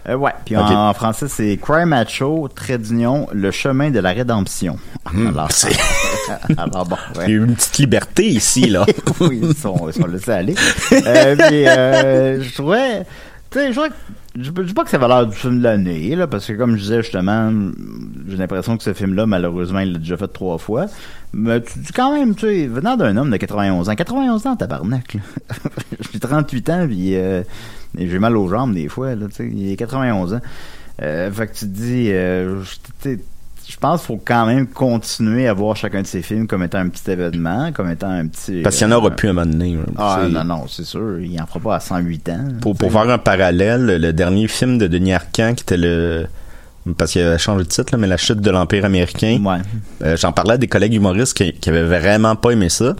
Euh, 0.08 0.16
ouais, 0.16 0.32
puis 0.46 0.56
en, 0.56 0.90
en 0.90 0.94
français 0.94 1.28
c'est 1.28 1.58
Cry 1.62 1.86
Macho, 1.86 2.48
trait 2.56 2.78
d'union, 2.78 3.28
le 3.34 3.52
chemin 3.52 3.90
de 3.92 4.00
la 4.00 4.12
rédemption. 4.12 4.78
alors, 5.06 5.52
c'est- 5.52 5.78
alors 6.58 6.86
bon, 6.86 6.96
ouais. 7.18 7.26
Il 7.28 7.30
y 7.32 7.34
a 7.34 7.38
eu 7.38 7.46
une 7.46 7.56
petite 7.56 7.78
liberté 7.78 8.26
ici, 8.28 8.70
là. 8.70 8.86
oui, 9.22 9.40
ils 9.44 9.56
sont, 9.56 9.88
ils 9.88 9.94
sont 9.94 10.08
laissés 10.08 10.32
aller. 10.32 10.56
Euh, 10.94 11.36
puis, 11.36 11.68
euh, 11.68 12.42
je 12.42 12.54
trouvais, 12.54 13.00
tu 13.52 13.60
sais, 13.60 13.68
je 13.68 13.74
trouvais 13.74 13.90
que- 13.90 13.96
je 14.40 14.44
je 14.56 14.62
dis 14.62 14.74
pas 14.74 14.84
que 14.84 14.90
ça 14.92 14.98
va 15.00 15.08
l'air 15.08 15.26
du 15.28 15.36
film 15.36 15.58
de 15.60 15.64
l'année, 15.64 16.16
là, 16.16 16.28
parce 16.28 16.46
que 16.46 16.54
comme 16.54 16.76
je 16.78 16.82
disais 16.84 17.02
justement, 17.02 17.52
j'ai 18.28 18.38
l'impression 18.38 18.78
que 18.78 18.84
ce 18.84 18.94
film-là, 18.94 19.26
malheureusement, 19.26 19.80
il 19.80 19.94
l'a 19.94 20.00
déjà 20.00 20.16
fait 20.18 20.28
trois 20.28 20.58
fois. 20.60 20.86
Mais 21.34 21.62
tu 21.62 21.80
dis 21.80 21.92
quand 21.92 22.14
même, 22.14 22.36
tu 22.36 22.46
sais, 22.46 22.68
venant 22.68 22.96
d'un 22.96 23.18
homme 23.18 23.32
de 23.32 23.38
91 23.38 23.90
ans, 23.90 23.96
91 23.96 24.46
ans, 24.48 24.56
tabarnak, 24.56 25.16
là. 25.16 25.22
J'ai 26.14 26.20
38 26.20 26.70
ans, 26.70 26.88
puis 26.88 27.16
euh, 27.16 27.42
j'ai 27.98 28.20
mal 28.20 28.38
aux 28.38 28.48
jambes 28.48 28.74
des 28.74 28.88
fois, 28.88 29.16
là, 29.16 29.26
tu 29.28 29.36
sais, 29.36 29.50
il 29.52 29.72
est 29.72 29.76
91 29.76 30.36
ans. 30.36 30.42
Euh, 31.02 31.32
fait 31.32 31.48
que 31.48 31.54
tu 31.54 31.60
te 31.66 31.66
dis, 31.66 32.08
euh, 32.12 32.62
tu 33.02 33.20
je 33.70 33.78
pense 33.78 34.00
qu'il 34.02 34.08
faut 34.08 34.22
quand 34.24 34.48
même 34.48 34.66
continuer 34.68 35.48
à 35.48 35.54
voir 35.54 35.76
chacun 35.76 36.02
de 36.02 36.08
ces 36.08 36.24
films 36.24 36.48
comme 36.48 36.64
étant 36.64 36.80
un 36.80 36.90
petit 36.90 37.12
événement, 37.12 37.72
comme 37.72 37.92
étant 37.92 38.10
un 38.10 38.26
petit... 38.28 38.62
Parce 38.64 38.78
qu'il 38.78 38.88
y 38.88 38.90
en 38.90 38.94
euh, 38.94 38.98
aura 38.98 39.12
plus 39.12 39.28
à 39.28 39.32
un 39.32 39.34
moment 39.36 39.46
donné. 39.52 39.76
là. 39.76 39.82
ah 39.98 40.28
non, 40.28 40.44
non, 40.44 40.68
c'est 40.68 40.84
sûr. 40.86 41.20
Il 41.20 41.40
en 41.40 41.46
fera 41.46 41.60
pas 41.60 41.76
à 41.76 41.80
108 41.80 42.30
ans. 42.30 42.48
Pour, 42.62 42.76
pour 42.76 42.92
faire 42.92 43.08
un 43.08 43.20
parallèle, 43.20 43.86
le 43.86 44.12
dernier 44.12 44.48
film 44.48 44.80
de 44.80 44.88
Denis 44.88 45.14
Arcand, 45.14 45.54
qui 45.56 45.62
était 45.64 45.78
le... 45.78 46.26
Parce 46.98 47.12
qu'il 47.12 47.22
a 47.22 47.38
changé 47.38 47.64
de 47.64 47.70
titre, 47.70 47.90
là, 47.92 48.00
mais 48.00 48.08
La 48.08 48.18
chute 48.18 48.40
de 48.42 48.50
l'Empire 48.50 48.86
américain. 48.86 49.40
Ouais. 49.44 49.58
Euh, 50.02 50.18
J'en 50.18 50.32
parlais 50.32 50.54
à 50.54 50.58
des 50.58 50.68
collègues 50.68 50.96
humoristes 50.96 51.36
qui, 51.38 51.54
qui 51.54 51.70
avaient 51.70 51.84
vraiment 51.84 52.36
pas 52.36 52.52
aimé 52.52 52.70
ça. 52.70 52.96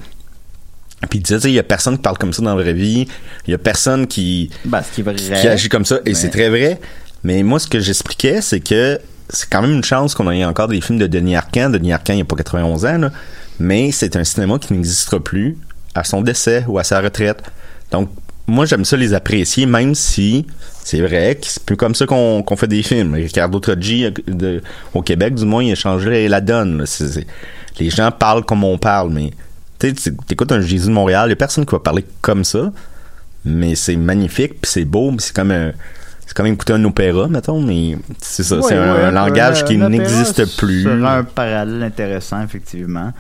Puis 1.10 1.18
ils 1.18 1.24
disaient, 1.24 1.50
il 1.50 1.56
y 1.56 1.60
a 1.60 1.64
personne 1.64 1.96
qui 1.96 2.04
parle 2.04 2.18
comme 2.20 2.34
ça 2.34 2.44
dans 2.44 2.56
la 2.56 2.62
vraie 2.62 2.74
vie. 2.74 3.08
Il 3.48 3.52
y 3.52 3.54
a 3.56 3.58
personne 3.58 4.06
qui, 4.06 4.52
Ben, 4.66 4.84
ce 4.84 4.92
qui 4.94 5.02
est 5.02 5.04
vrai. 5.04 5.16
qui 5.16 5.48
agit 5.48 5.70
comme 5.70 5.86
ça. 5.86 5.98
Et 6.06 6.14
c'est 6.14 6.30
très 6.30 6.50
vrai. 6.50 6.80
Mais 7.24 7.42
moi, 7.42 7.58
ce 7.58 7.68
que 7.68 7.80
j'expliquais, 7.80 8.42
c'est 8.42 8.60
que 8.60 9.00
c'est 9.30 9.50
quand 9.50 9.62
même 9.62 9.72
une 9.74 9.84
chance 9.84 10.16
qu'on 10.16 10.30
ait 10.32 10.44
encore 10.46 10.68
des 10.68 10.82
films 10.82 11.00
de 11.00 11.08
Denis 11.08 11.36
Arcand. 11.36 11.70
Denis 11.70 11.94
Arcand, 11.94 12.14
il 12.14 12.18
n'y 12.18 12.22
a 12.22 12.26
pas 12.26 12.36
91 12.36 12.86
ans. 12.86 13.10
Mais 13.60 13.92
c'est 13.92 14.16
un 14.16 14.24
cinéma 14.24 14.58
qui 14.60 14.74
n'existera 14.74 15.20
plus 15.20 15.58
à 15.96 16.04
son 16.04 16.22
décès 16.22 16.66
ou 16.68 16.80
à 16.80 16.84
sa 16.84 17.02
retraite. 17.02 17.42
Donc, 17.92 18.10
moi, 18.48 18.66
j'aime 18.66 18.86
ça 18.86 18.98
les 18.98 19.14
apprécier, 19.14 19.66
même 19.66 19.94
si 19.96 20.46
c'est 20.84 21.02
vrai 21.02 21.36
que 21.40 21.46
c'est 21.46 21.64
plus 21.64 21.78
comme 21.78 21.94
ça 21.94 22.06
qu'on 22.08 22.44
fait 22.58 22.68
des 22.68 22.82
films. 22.82 23.14
Ricardo 23.14 23.60
Troggi, 23.60 24.06
euh, 24.06 24.12
de- 24.28 24.62
au 24.94 25.02
Québec, 25.02 25.36
du 25.36 25.46
moins, 25.46 25.64
il 25.64 25.74
a 25.74 26.30
la 26.30 26.42
donne. 26.42 26.84
les 27.80 27.90
gens 27.90 28.12
parlent 28.12 28.44
comme 28.46 28.64
on 28.64 28.78
parle, 28.78 29.12
mais 29.12 29.32
tu 29.80 29.94
écoutes 30.32 30.52
un 30.52 30.62
Jésus 30.62 30.88
de 30.88 30.94
Montréal, 30.94 31.28
il 31.28 31.30
y 31.30 31.34
a 31.34 31.36
personne 31.36 31.66
qui 31.66 31.72
va 31.72 31.80
parler 31.80 32.06
comme 32.22 32.44
ça, 32.44 32.72
mais 33.46 33.76
c'est 33.76 33.96
magnifique, 33.96 34.60
puis 34.62 34.72
c'est 34.72 34.86
beau, 34.86 35.14
c'est 35.20 35.34
comme 35.36 35.52
un... 35.52 35.72
C'est 36.30 36.36
comme 36.36 36.46
écouter 36.46 36.74
un 36.74 36.86
opéra, 36.86 37.28
mettons, 37.28 37.60
mais 37.60 37.98
c'est 38.20 38.44
ça, 38.44 38.62
c'est 38.62 38.76
un, 38.76 38.94
ouais, 38.94 39.04
un 39.06 39.10
langage 39.10 39.66
qui 39.66 39.80
n'existe 39.80 40.58
plus. 40.60 40.84
sera 40.84 41.16
un 41.16 41.24
parallèle 41.24 41.82
intéressant, 41.82 42.44
effectivement. 42.44 43.12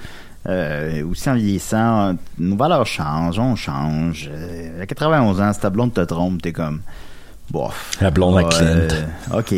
Euh, 0.47 1.03
aussi 1.09 1.27
en 1.27 1.33
vieillissant, 1.33 2.13
nos 2.37 2.55
valeurs 2.55 2.85
changent, 2.85 3.39
on 3.39 3.55
change. 3.55 4.29
Euh, 4.31 4.83
à 4.83 4.85
91 4.85 5.41
ans, 5.41 5.51
si 5.53 5.59
ta 5.59 5.71
blonde 5.71 5.91
te 5.91 6.01
trompe, 6.01 6.39
t'es 6.43 6.51
comme... 6.53 6.81
Bof. 7.49 7.93
La 7.99 8.11
blonde 8.11 8.37
à 8.37 8.43
Clint. 8.43 8.67
euh, 8.67 9.39
ok. 9.39 9.55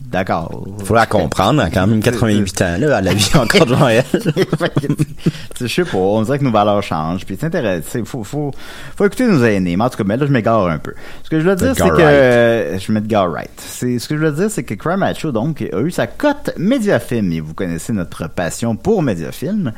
D'accord. 0.00 0.66
Faut 0.84 0.94
la 0.94 1.06
comprendre, 1.06 1.62
a 1.62 1.70
quand 1.70 1.86
même 1.86 2.02
88 2.02 2.62
ans, 2.62 2.76
là, 2.78 2.98
elle 2.98 3.08
a 3.08 3.14
vie 3.14 3.30
encore 3.34 3.66
devant 3.66 3.88
elle. 3.88 4.04
Je 5.60 5.66
sais 5.66 5.84
pas, 5.84 5.98
on 5.98 6.22
dirait 6.22 6.38
que 6.38 6.44
nos 6.44 6.50
valeurs 6.50 6.82
changent. 6.82 7.24
Puis 7.24 7.36
c'est 7.38 7.46
intéressant. 7.46 8.04
Faut, 8.04 8.24
faut, 8.24 8.50
faut 8.96 9.06
écouter 9.06 9.26
nos 9.26 9.44
aînés. 9.44 9.76
Mais 9.76 9.84
en 9.84 9.90
tout 9.90 9.98
cas, 9.98 10.04
mais 10.04 10.16
là, 10.16 10.26
je 10.26 10.32
m'égare 10.32 10.66
un 10.66 10.78
peu. 10.78 10.94
Ce 11.22 11.30
que 11.30 11.38
je 11.38 11.48
veux 11.48 11.54
dire, 11.54 11.74
c'est 11.76 11.90
que. 11.90 12.78
Je 12.78 12.92
m'égare 12.92 13.30
right. 13.30 13.50
C'est, 13.56 13.98
ce 13.98 14.08
que 14.08 14.16
je 14.16 14.22
veux 14.22 14.32
dire, 14.32 14.50
c'est 14.50 14.64
que 14.64 14.74
Cry 14.74 14.96
Macho, 14.96 15.30
donc, 15.30 15.62
a 15.62 15.80
eu 15.80 15.90
sa 15.90 16.06
cote 16.06 16.50
Mediafilm. 16.56 17.30
Et 17.32 17.40
vous 17.40 17.54
connaissez 17.54 17.92
notre 17.92 18.28
passion 18.28 18.76
pour 18.76 19.02
Mediafilm. 19.02 19.72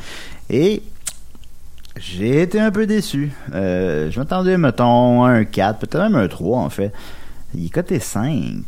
Et. 0.48 0.82
J'ai 1.98 2.40
été 2.40 2.58
un 2.58 2.70
peu 2.70 2.86
déçu. 2.86 3.32
Euh, 3.52 4.10
je 4.10 4.18
m'attendais, 4.18 4.56
mettons, 4.56 5.24
à 5.24 5.28
un 5.28 5.44
4, 5.44 5.78
peut-être 5.78 6.02
même 6.02 6.14
un 6.14 6.26
3, 6.26 6.60
en 6.60 6.70
fait. 6.70 6.90
Il 7.54 7.66
est 7.66 7.68
coté 7.68 8.00
5. 8.00 8.64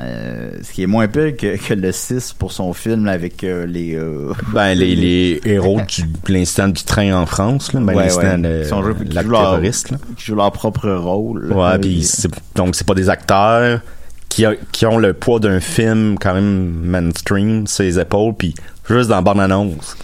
Euh, 0.00 0.50
ce 0.62 0.72
qui 0.72 0.82
est 0.82 0.86
moins 0.86 1.06
pire 1.08 1.36
que, 1.36 1.56
que 1.56 1.74
le 1.74 1.92
6 1.92 2.34
pour 2.38 2.52
son 2.52 2.72
film 2.72 3.08
avec 3.08 3.44
euh, 3.44 3.66
les... 3.66 3.94
euh, 3.94 4.32
Ben, 4.52 4.74
les, 4.74 4.94
les 4.94 5.40
héros 5.44 5.80
du, 5.88 6.02
de 6.02 6.32
l'instant 6.32 6.68
du 6.68 6.82
train 6.82 7.12
en 7.14 7.24
France, 7.24 7.72
là, 7.72 7.80
ben, 7.80 7.94
Ouais, 7.94 8.12
ouais. 8.14 8.38
de 8.38 8.62
Qui 8.64 8.68
joués- 8.68 9.08
qui 9.08 9.28
leur- 9.28 9.60
là. 9.60 9.98
qui 10.16 10.24
jouent 10.26 10.34
leur 10.34 10.52
propre 10.52 10.90
rôle. 10.90 11.52
Ouais, 11.52 11.78
c'est- 12.02 12.28
donc 12.54 12.74
c'est 12.74 12.86
pas 12.86 12.94
des 12.94 13.08
acteurs 13.08 13.80
qui, 14.28 14.44
a- 14.44 14.54
qui 14.72 14.84
ont 14.86 14.98
le 14.98 15.12
poids 15.14 15.38
d'un 15.40 15.60
film 15.60 16.18
quand 16.20 16.34
même 16.34 16.70
mainstream 16.82 17.66
sur 17.66 17.84
les 17.84 17.98
épaules, 17.98 18.34
puis 18.36 18.54
juste 18.90 19.08
dans 19.08 19.16
la 19.16 19.22
bande-annonce. 19.22 19.96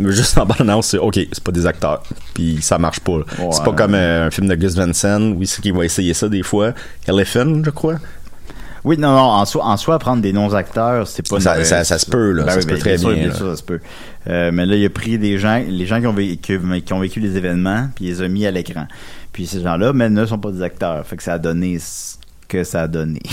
Juste 0.00 0.36
la 0.36 0.44
bande-annonce, 0.44 0.88
c'est 0.88 0.98
OK, 0.98 1.14
c'est 1.32 1.44
pas 1.44 1.52
des 1.52 1.64
acteurs. 1.64 2.02
Puis 2.34 2.58
ça 2.60 2.76
marche 2.76 3.00
pas. 3.00 3.12
Ouais. 3.18 3.24
C'est 3.52 3.62
pas 3.64 3.72
comme 3.72 3.94
euh, 3.94 4.26
un 4.26 4.30
film 4.30 4.48
de 4.48 4.54
Gus 4.56 4.74
Van 4.74 4.92
Sant, 4.92 5.32
oui, 5.36 5.46
c'est 5.46 5.62
qu'il 5.62 5.72
va 5.74 5.84
essayer 5.84 6.12
ça 6.12 6.28
des 6.28 6.42
fois. 6.42 6.72
Elephant, 7.06 7.62
je 7.64 7.70
crois. 7.70 7.96
Oui, 8.84 8.98
non, 8.98 9.10
non, 9.12 9.18
en 9.20 9.44
soi, 9.44 9.64
en 9.64 9.76
soi 9.76 9.98
prendre 9.98 10.22
des 10.22 10.32
non-acteurs, 10.32 11.06
c'est 11.06 11.28
pas... 11.28 11.38
Ça- 11.40 11.62
ça- 11.64 11.84
ça 11.84 11.98
se 11.98 12.06
peut, 12.10 12.32
là, 12.32 12.42
Ben 12.44 12.50
ça 12.50 12.56
oui, 12.56 12.62
se 12.62 12.66
peut 12.68 12.74
ben, 12.74 12.80
très 12.80 12.96
bien, 12.98 13.32
sûr, 13.32 13.50
ça 13.50 13.56
se 13.56 13.62
peut. 13.62 13.80
Euh, 14.28 14.50
mais 14.52 14.66
là, 14.66 14.74
il 14.76 14.84
a 14.84 14.90
pris 14.90 15.18
des 15.18 15.38
gens, 15.38 15.62
les 15.66 15.86
gens 15.86 16.00
qui 16.00 16.06
ont 16.06 16.12
vécu, 16.12 16.60
qui 16.84 16.92
ont 16.92 16.98
vécu 17.00 17.20
les 17.20 17.36
événements, 17.36 17.88
puis 17.94 18.06
il 18.06 18.08
les 18.10 18.22
a 18.22 18.28
mis 18.28 18.44
à 18.46 18.50
l'écran. 18.50 18.86
Puis 19.32 19.46
ces 19.46 19.60
gens-là, 19.62 19.92
mais 19.92 20.10
ne 20.10 20.26
sont 20.26 20.38
pas 20.38 20.50
des 20.50 20.62
acteurs. 20.62 21.06
Fait 21.06 21.16
que 21.16 21.22
ça 21.22 21.34
a 21.34 21.38
donné 21.38 21.78
que 22.52 22.64
ça 22.64 22.82
a 22.82 22.88
donné. 22.88 23.20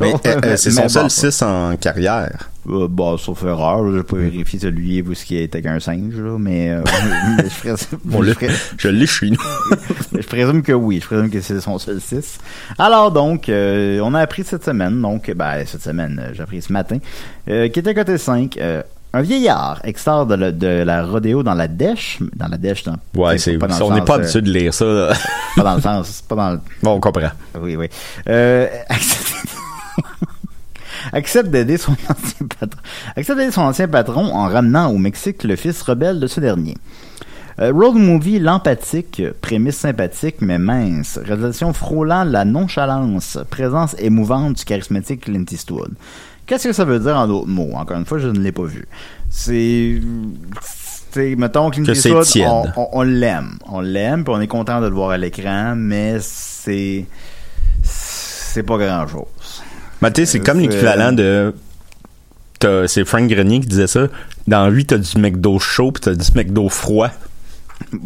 Euh, 0.00 0.16
euh, 0.26 0.56
c'est 0.56 0.70
son 0.70 0.88
seul 0.88 1.02
bon, 1.04 1.08
6 1.10 1.42
en 1.42 1.76
carrière. 1.76 2.48
Euh, 2.68 2.88
bon, 2.88 3.18
sauf 3.18 3.44
erreur, 3.44 3.86
je 3.86 3.98
vais 3.98 4.02
pas 4.02 4.16
vérifier 4.16 4.58
celui 4.58 5.02
où 5.02 5.12
ce 5.14 5.26
qui 5.26 5.36
était 5.36 5.60
qu'un 5.60 5.78
singe, 5.78 6.14
là, 6.16 6.38
mais, 6.38 6.70
euh, 6.70 6.82
mais 7.36 7.44
je, 7.44 7.58
présume, 7.58 7.98
Bon, 8.04 8.22
je, 8.22 8.32
présume- 8.32 8.56
je 8.78 8.88
l'ai 8.88 9.06
chez 9.06 9.30
nous. 9.30 9.36
je 10.18 10.26
présume 10.26 10.62
que 10.62 10.72
oui, 10.72 11.00
je 11.02 11.06
présume 11.06 11.28
que 11.30 11.40
c'est 11.42 11.60
son 11.60 11.78
seul 11.78 12.00
6. 12.00 12.38
Alors 12.78 13.12
donc, 13.12 13.50
euh, 13.50 14.00
on 14.02 14.14
a 14.14 14.20
appris 14.20 14.42
cette 14.42 14.64
semaine, 14.64 15.00
donc, 15.02 15.30
ben, 15.30 15.64
cette 15.66 15.82
semaine, 15.82 16.18
euh, 16.18 16.30
j'ai 16.32 16.42
appris 16.42 16.62
ce 16.62 16.72
matin, 16.72 16.98
qui 17.46 17.52
était 17.78 17.94
côté 17.94 18.16
5, 18.16 18.56
euh, 18.56 18.82
un 19.14 19.22
vieillard 19.22 19.80
extrait 19.84 20.24
de, 20.26 20.34
la- 20.34 20.52
de 20.52 20.66
la 20.66 21.04
rodéo 21.04 21.42
dans 21.42 21.54
la 21.54 21.68
dèche, 21.68 22.18
dans 22.34 22.48
la 22.48 22.56
dèche, 22.56 22.84
dans, 22.84 22.96
Ouais, 23.14 23.36
c'est, 23.38 23.58
pas 23.58 23.66
dans 23.66 23.78
le 23.78 23.84
on 23.84 23.94
n'est 23.94 24.00
pas 24.02 24.14
euh, 24.18 24.22
habitué 24.22 24.40
de 24.40 24.50
lire 24.50 24.72
ça. 24.72 24.84
là. 24.86 25.12
pas 25.56 25.62
dans 25.62 25.74
le 25.76 25.80
sens, 25.82 26.22
pas 26.26 26.34
dans 26.34 26.50
le, 26.52 26.60
Bon, 26.82 26.92
on 26.92 27.00
comprend. 27.00 27.28
oui, 27.60 27.76
oui. 27.76 27.88
Euh, 28.28 28.66
accepte- 28.88 29.56
accepte 31.12 31.50
d'aider 31.50 31.76
son 31.78 31.92
ancien 32.08 32.46
patron. 32.58 32.80
Accepte 33.16 33.38
d'aider 33.38 33.52
son 33.52 33.62
ancien 33.62 33.88
patron 33.88 34.34
en 34.34 34.48
ramenant 34.48 34.88
au 34.90 34.98
Mexique 34.98 35.44
le 35.44 35.56
fils 35.56 35.82
rebelle 35.82 36.20
de 36.20 36.26
ce 36.26 36.40
dernier. 36.40 36.76
Euh, 37.60 37.70
road 37.70 37.96
movie 37.96 38.38
l'empathique, 38.38 39.22
prémisse 39.42 39.76
sympathique 39.76 40.36
mais 40.40 40.58
mince, 40.58 41.18
réalisation 41.22 41.74
frôlant 41.74 42.24
la 42.24 42.46
nonchalance, 42.46 43.36
présence 43.50 43.94
émouvante 43.98 44.54
du 44.56 44.64
charismatique 44.64 45.22
Clint 45.22 45.44
Eastwood. 45.50 45.92
Qu'est-ce 46.46 46.68
que 46.68 46.72
ça 46.72 46.84
veut 46.84 46.98
dire 46.98 47.16
en 47.16 47.26
d'autres 47.28 47.48
mots? 47.48 47.70
Encore 47.74 47.96
une 47.96 48.04
fois, 48.04 48.18
je 48.18 48.28
ne 48.28 48.38
l'ai 48.40 48.52
pas 48.52 48.64
vu. 48.64 48.86
C'est... 49.30 50.00
mettons 51.36 51.70
Clint 51.70 51.84
Que 51.84 51.92
Eastwood, 51.92 52.72
on, 52.92 53.02
l'aime. 53.02 53.58
On 53.70 53.80
l'aime, 53.80 54.24
puis 54.24 54.34
on 54.36 54.40
est 54.40 54.46
content 54.48 54.80
de 54.80 54.86
le 54.88 54.94
voir 54.94 55.10
à 55.10 55.18
l'écran, 55.18 55.74
mais 55.76 56.16
c'est... 56.20 57.06
C'est 57.82 58.62
pas 58.64 58.76
grand-chose. 58.76 59.62
Mais 60.02 60.10
tu 60.12 60.20
sais, 60.22 60.26
c'est 60.32 60.40
Euh, 60.40 60.44
comme 60.44 60.60
c'est- 60.60 60.66
l'équivalent 60.66 61.12
de. 61.12 61.54
C'est 62.86 63.04
Frank 63.04 63.26
Grenier 63.28 63.60
qui 63.60 63.66
disait 63.66 63.86
ça. 63.88 64.06
Dans 64.46 64.68
lui, 64.68 64.84
t'as 64.84 64.98
du 64.98 65.18
McDo 65.18 65.58
chaud 65.58 65.90
puis 65.90 66.00
t'as 66.02 66.14
du 66.14 66.28
McDo 66.36 66.68
froid. 66.68 67.08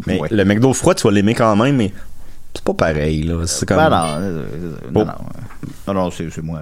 Mais 0.07 0.19
Ouais. 0.19 0.27
le 0.31 0.45
McDo 0.45 0.73
froid, 0.73 0.95
tu 0.95 1.05
vas 1.07 1.11
l'aimer 1.13 1.35
quand 1.35 1.55
même, 1.55 1.75
mais 1.75 1.91
C'est 2.57 2.63
pas 2.63 2.73
pareil, 2.73 3.21
là. 3.23 3.35
C'est 3.45 3.67
comme. 3.67 3.77
Ben 3.77 3.89
non, 3.89 3.95
euh, 4.19 4.19
euh, 4.19 4.71
non, 4.91 5.01
Oh. 5.01 5.05
non, 5.85 5.93
non, 5.93 6.03
non, 6.05 6.09
c'est 6.11 6.41
moi. 6.43 6.59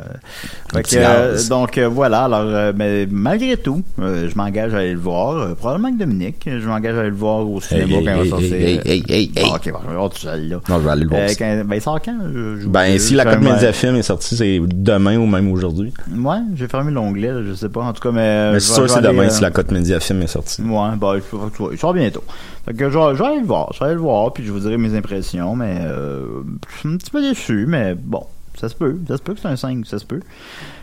Euh, 0.93 1.37
donc 1.49 1.77
euh, 1.77 1.87
voilà, 1.87 2.23
alors 2.25 2.41
euh, 2.43 2.73
mais 2.75 3.07
malgré 3.09 3.55
tout, 3.57 3.81
euh, 4.01 4.29
je 4.29 4.35
m'engage 4.37 4.73
à 4.73 4.79
aller 4.79 4.91
le 4.93 4.99
voir. 4.99 5.37
euh, 5.37 5.55
probablement 5.55 5.91
que 5.93 5.99
Dominique, 5.99 6.43
je 6.45 6.67
m'engage 6.67 6.95
à 6.95 6.99
aller 6.99 7.09
le 7.09 7.15
voir 7.15 7.47
au 7.49 7.61
cinéma 7.61 7.85
Hey, 7.95 8.05
quand 8.05 8.11
il 8.11 8.17
va 8.17 8.29
sortir. 8.29 8.53
hey, 8.55 9.03
hey. 9.09 9.31
Bon, 9.35 9.55
ok, 9.55 9.71
bon, 9.71 9.79
je 10.19 10.27
vais 10.29 10.37
là. 10.47 10.59
Non, 10.69 10.79
je 10.79 10.83
vais 10.83 10.89
aller 10.91 11.03
le 11.03 11.09
voir. 11.09 11.21
Euh, 11.21 11.27
quand- 11.37 11.63
ben 11.65 11.75
il 11.75 11.81
sort 11.81 11.99
quand 12.03 12.17
Je- 12.33 12.59
je- 12.61 12.67
Ben, 12.67 12.99
si 12.99 13.13
la 13.15 13.23
Code 13.23 13.43
ouais. 13.43 13.53
Media 13.53 13.71
Film 13.73 13.95
est 13.95 14.01
sortie, 14.03 14.35
c'est 14.35 14.59
demain 14.73 15.17
ou 15.17 15.25
même 15.25 15.49
aujourd'hui. 15.51 15.93
Ouais, 16.13 16.37
j'ai 16.55 16.67
fermé 16.67 16.91
l'onglet, 16.91 17.31
je 17.47 17.53
sais 17.53 17.69
pas. 17.69 17.81
En 17.83 17.93
tout 17.93 18.01
cas, 18.01 18.11
mais. 18.11 18.19
euh, 18.21 18.53
Mais 18.53 18.59
c'est 18.59 18.73
sûr, 18.73 18.89
c'est 18.89 19.01
demain 19.01 19.23
euh, 19.27 19.29
si 19.29 19.41
la 19.41 19.51
Code 19.51 19.71
Media 19.71 19.99
Film 19.99 20.21
est 20.23 20.27
sortie. 20.27 20.61
Ouais, 20.61 21.19
faut- 21.53 21.71
il 21.71 21.77
sort 21.77 21.93
bientôt. 21.93 22.23
Fait 22.65 22.73
que 22.73 22.89
je 22.89 22.97
vais, 22.97 23.15
je 23.15 23.21
vais 23.21 23.29
aller 23.29 23.39
le 23.41 23.45
voir, 23.45 23.71
je 23.73 23.79
vais 23.79 23.85
aller 23.85 23.93
le 23.95 24.01
voir, 24.01 24.33
puis 24.33 24.43
je 24.43 24.51
vous 24.51 24.59
dirai 24.59 24.77
mes 24.77 24.95
impressions, 24.97 25.55
mais 25.55 25.77
euh, 25.81 26.41
je 26.73 26.79
suis 26.79 26.89
un 26.89 26.97
petit 26.97 27.11
peu 27.11 27.21
déçu, 27.21 27.65
mais 27.67 27.93
bon, 27.95 28.23
ça 28.59 28.69
se 28.69 28.75
peut, 28.75 28.97
ça 29.07 29.17
se 29.17 29.21
peut 29.21 29.33
que 29.35 29.39
c'est 29.39 29.47
un 29.47 29.55
5, 29.55 29.85
ça 29.85 29.99
se 29.99 30.05
peut. 30.05 30.21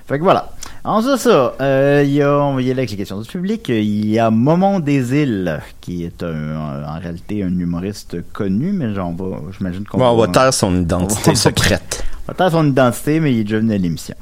Fait 0.07 0.19
que 0.19 0.23
voilà. 0.25 0.51
Ensuite 0.85 1.12
de 1.12 1.17
ça, 1.17 1.55
euh, 1.61 2.03
il 2.05 2.12
y 2.12 2.23
a, 2.23 2.37
on 2.37 2.55
va 2.55 2.62
y 2.62 2.65
aller 2.71 2.81
avec 2.81 2.91
les 2.91 2.97
questions 2.97 3.21
du 3.21 3.29
public, 3.29 3.69
il 3.69 4.09
y 4.11 4.19
a 4.19 4.31
Momon 4.31 4.79
des 4.81 5.15
îles, 5.23 5.61
qui 5.81 6.05
est 6.05 6.23
un, 6.23 6.85
en 6.87 6.99
réalité 7.01 7.43
un 7.43 7.57
humoriste 7.59 8.17
connu, 8.33 8.73
mais 8.73 8.95
j'en 8.95 9.12
va, 9.12 9.27
j'imagine 9.57 9.85
qu'on 9.85 9.99
Bon, 9.99 10.09
on 10.11 10.17
va 10.17 10.27
va- 10.27 10.33
taire 10.33 10.55
son 10.55 10.69
on 10.75 10.81
identité 10.83 11.31
va- 11.31 11.37
secrète. 11.37 12.05
on 12.29 12.33
va 12.45 12.51
son 12.51 12.67
identité, 12.69 13.19
mais 13.21 13.33
il 13.33 13.41
est 13.41 13.45
déjà 13.45 13.59
venu 13.59 13.75
à 13.75 13.79
l'émission. 13.79 14.15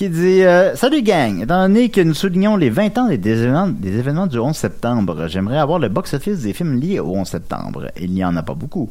Qui 0.00 0.08
dit 0.08 0.42
euh, 0.44 0.74
Salut 0.76 1.02
gang, 1.02 1.42
étant 1.42 1.60
donné 1.60 1.90
que 1.90 2.00
nous 2.00 2.14
soulignons 2.14 2.56
les 2.56 2.70
20 2.70 2.96
ans 2.96 3.08
des 3.08 3.14
événements, 3.42 3.68
des 3.68 3.98
événements 3.98 4.26
du 4.26 4.38
11 4.38 4.56
septembre, 4.56 5.26
j'aimerais 5.28 5.58
avoir 5.58 5.78
le 5.78 5.90
box-office 5.90 6.40
des 6.40 6.54
films 6.54 6.80
liés 6.80 7.00
au 7.00 7.10
11 7.16 7.28
septembre. 7.28 7.88
Il 8.00 8.12
n'y 8.12 8.24
en 8.24 8.34
a 8.34 8.42
pas 8.42 8.54
beaucoup. 8.54 8.88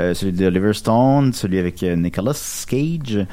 Euh, 0.00 0.14
celui 0.14 0.32
de 0.32 0.44
Oliver 0.46 0.72
Stone, 0.72 1.32
celui 1.32 1.60
avec 1.60 1.80
euh, 1.84 1.94
Nicolas 1.94 2.32
Cage. 2.68 3.24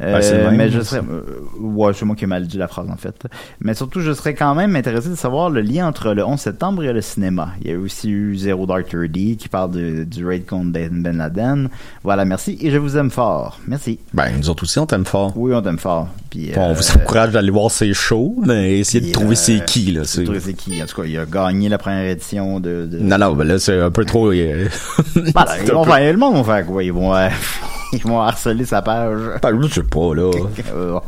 Euh, 0.00 0.20
Ben, 0.20 0.44
même, 0.46 0.56
mais 0.56 0.70
je 0.70 0.80
serais, 0.80 1.02
euh, 1.06 1.20
ouais, 1.60 1.92
c'est 1.92 2.06
moi 2.06 2.16
qui 2.16 2.24
ai 2.24 2.26
mal 2.26 2.46
dit 2.46 2.56
la 2.56 2.66
phrase 2.68 2.88
en 2.88 2.96
fait. 2.96 3.26
Mais 3.60 3.74
surtout, 3.74 4.00
je 4.00 4.12
serais 4.14 4.32
quand 4.32 4.54
même 4.54 4.74
intéressé 4.74 5.10
de 5.10 5.16
savoir 5.16 5.50
le 5.50 5.60
lien 5.60 5.86
entre 5.86 6.14
le 6.14 6.24
11 6.24 6.40
septembre 6.40 6.82
et 6.84 6.94
le 6.94 7.02
cinéma. 7.02 7.50
Il 7.60 7.70
y 7.70 7.74
a 7.74 7.78
aussi 7.78 8.08
eu 8.08 8.34
Zero 8.38 8.64
Dark 8.64 8.88
Thirty 8.88 9.36
qui 9.36 9.50
parle 9.50 9.72
de- 9.72 10.04
du 10.04 10.24
raid 10.24 10.46
contre 10.46 10.70
Ben 10.72 11.02
Ben 11.02 11.18
Laden. 11.18 11.68
Voilà, 12.04 12.24
merci 12.24 12.56
et 12.62 12.70
je 12.70 12.78
vous 12.78 12.96
aime 12.96 13.10
fort. 13.10 13.58
Merci. 13.68 13.98
Ben, 14.14 14.30
nous 14.34 14.48
autres 14.48 14.62
aussi, 14.62 14.78
on 14.78 14.86
t'aime 14.86 15.04
fort. 15.04 15.34
Oui, 15.36 15.52
on 15.52 15.60
t'aime 15.60 15.78
fort. 15.78 16.08
Puis, 16.30 16.52
Bon, 16.54 16.60
on 16.62 16.70
euh, 16.70 16.74
vous 16.74 16.90
encourage 16.92 17.32
d'aller 17.32 17.50
voir 17.50 17.70
ses 17.72 17.92
shows, 17.92 18.36
mais 18.46 18.78
essayez 18.78 19.04
de 19.08 19.12
trouver 19.12 19.32
euh, 19.32 19.34
c'est 19.34 19.64
qui, 19.64 19.90
là. 19.90 20.02
c'est- 20.04 20.22
trouver 20.22 20.38
c'est 20.40 20.52
qui. 20.54 20.80
En 20.80 20.86
tout 20.86 21.02
cas, 21.02 21.08
il 21.08 21.18
a 21.18 21.26
gagné 21.26 21.68
la 21.68 21.76
première 21.78 22.04
édition 22.08 22.60
de. 22.60 22.86
de... 22.90 22.98
Non, 22.98 23.18
non, 23.18 23.32
ben 23.32 23.44
là, 23.48 23.58
c'est 23.58 23.80
un 23.80 23.90
peu 23.90 24.04
trop. 24.04 24.30
euh, 24.32 24.68
Voilà, 25.34 25.58
ils 25.64 25.72
vont 25.72 25.84
peu- 25.84 25.90
faire, 25.90 26.12
le 26.12 26.18
monde 26.18 26.44
va 26.44 26.54
faire 26.56 26.66
quoi? 26.66 26.84
Ils 26.84 26.92
vont, 26.92 27.12
euh, 27.14 27.28
ils 27.92 28.02
vont 28.02 28.20
harceler 28.20 28.64
sa 28.64 28.80
page. 28.80 29.18
Ben, 29.42 29.60
je 29.62 29.74
sais 29.74 29.82
pas, 29.82 30.14
là. 30.14 30.30
Euh. 30.74 30.98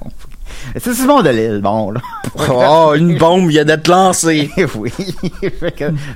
C'est 0.79 0.93
Simon 0.95 1.23
Delille, 1.23 1.61
bon, 1.63 1.91
là. 1.93 2.01
Oh, 2.51 2.93
une 2.97 3.17
bombe 3.17 3.49
vient 3.49 3.65
d'être 3.65 3.89
lancée. 3.89 4.51
oui. 4.77 4.93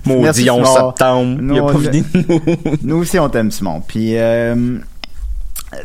Maudit 0.05 0.23
merci, 0.23 0.51
11 0.51 0.67
Simon. 0.67 0.89
septembre. 0.89 1.39
Il 1.43 1.59
a 1.59 1.63
pas 1.63 1.79
fini 1.79 2.03
de 2.03 2.19
nous. 2.29 2.77
Nous 2.83 2.97
aussi, 2.97 3.19
on 3.19 3.29
t'aime, 3.29 3.51
Simon. 3.51 3.81
Puis, 3.87 4.17
euh, 4.17 4.79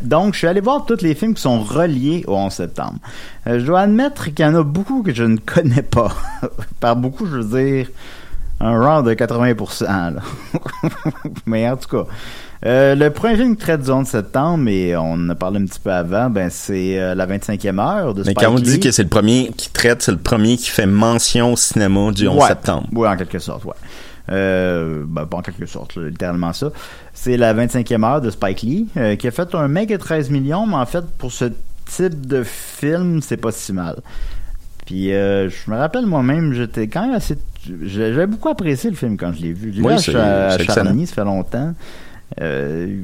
donc, 0.02 0.34
je 0.34 0.38
suis 0.38 0.46
allé 0.46 0.60
voir 0.60 0.84
tous 0.86 1.02
les 1.02 1.14
films 1.14 1.34
qui 1.34 1.42
sont 1.42 1.60
reliés 1.62 2.24
au 2.26 2.34
11 2.36 2.52
septembre. 2.52 2.98
Euh, 3.46 3.58
je 3.58 3.64
dois 3.66 3.80
admettre 3.80 4.24
qu'il 4.32 4.40
y 4.44 4.48
en 4.48 4.54
a 4.54 4.62
beaucoup 4.62 5.02
que 5.02 5.12
je 5.12 5.24
ne 5.24 5.36
connais 5.36 5.82
pas. 5.82 6.12
Par 6.80 6.96
beaucoup, 6.96 7.26
je 7.26 7.36
veux 7.38 7.62
dire 7.62 7.88
un 8.60 8.78
rang 8.80 9.02
de 9.02 9.12
80%. 9.12 9.84
là. 10.14 10.20
Mais 11.46 11.68
en 11.68 11.76
tout 11.76 11.88
cas, 11.88 12.04
euh, 12.64 12.94
le 12.94 13.10
premier 13.10 13.34
film 13.36 13.56
qui 13.56 13.62
traite 13.64 13.82
du 13.82 13.90
11 13.90 14.06
septembre, 14.06 14.68
et 14.68 14.96
on 14.96 15.14
en 15.14 15.28
a 15.30 15.34
parlé 15.34 15.58
un 15.60 15.64
petit 15.64 15.80
peu 15.80 15.90
avant, 15.92 16.30
ben 16.30 16.48
c'est 16.48 16.96
euh, 16.96 17.16
la 17.16 17.26
25e 17.26 17.80
heure 17.80 18.14
de 18.14 18.20
Mais 18.20 18.30
Spike 18.30 18.38
quand 18.46 18.52
on 18.52 18.60
dit 18.60 18.78
que 18.78 18.92
c'est 18.92 19.02
le 19.02 19.08
premier 19.08 19.50
qui 19.56 19.68
traite, 19.70 20.02
c'est 20.02 20.12
le 20.12 20.18
premier 20.18 20.56
qui 20.56 20.70
fait 20.70 20.86
mention 20.86 21.52
au 21.54 21.56
cinéma 21.56 22.12
du 22.12 22.28
11 22.28 22.40
Ouais. 22.40 22.46
septembre. 22.48 22.86
Oui, 22.92 23.08
en 23.08 23.16
quelque 23.16 23.40
sorte, 23.40 23.64
ouais. 23.64 23.74
Euh, 24.30 25.02
ben, 25.06 25.26
pas 25.26 25.38
en 25.38 25.42
quelque 25.42 25.66
sorte, 25.66 25.96
là, 25.96 26.08
littéralement 26.08 26.52
ça. 26.52 26.70
C'est 27.12 27.36
la 27.36 27.54
25e 27.54 28.04
heure 28.04 28.20
de 28.20 28.30
Spike 28.30 28.62
Lee, 28.62 28.88
euh, 28.96 29.16
qui 29.16 29.26
a 29.26 29.30
fait 29.30 29.54
un 29.54 29.68
méga 29.68 29.98
13 29.98 30.30
millions, 30.30 30.66
mais 30.66 30.76
en 30.76 30.86
fait, 30.86 31.04
pour 31.18 31.32
ce 31.32 31.46
type 31.86 32.26
de 32.26 32.42
film, 32.44 33.20
c'est 33.20 33.36
pas 33.36 33.52
si 33.52 33.72
mal. 33.72 33.96
Puis, 34.86 35.12
euh, 35.12 35.48
je 35.48 35.70
me 35.70 35.76
rappelle 35.76 36.06
moi-même, 36.06 36.52
j'étais 36.52 36.86
quand 36.88 37.02
même 37.02 37.14
assez... 37.14 37.36
J'avais 37.82 38.26
beaucoup 38.26 38.48
apprécié 38.48 38.90
le 38.90 38.96
film 38.96 39.16
quand 39.16 39.32
je 39.32 39.42
l'ai 39.42 39.52
vu. 39.52 39.72
Je 39.72 39.82
Oui, 39.82 39.92
à 39.92 40.48
à. 40.48 40.58
Charny, 40.58 41.06
ça 41.06 41.14
fait 41.14 41.24
longtemps. 41.24 41.74
Euh, 42.40 42.96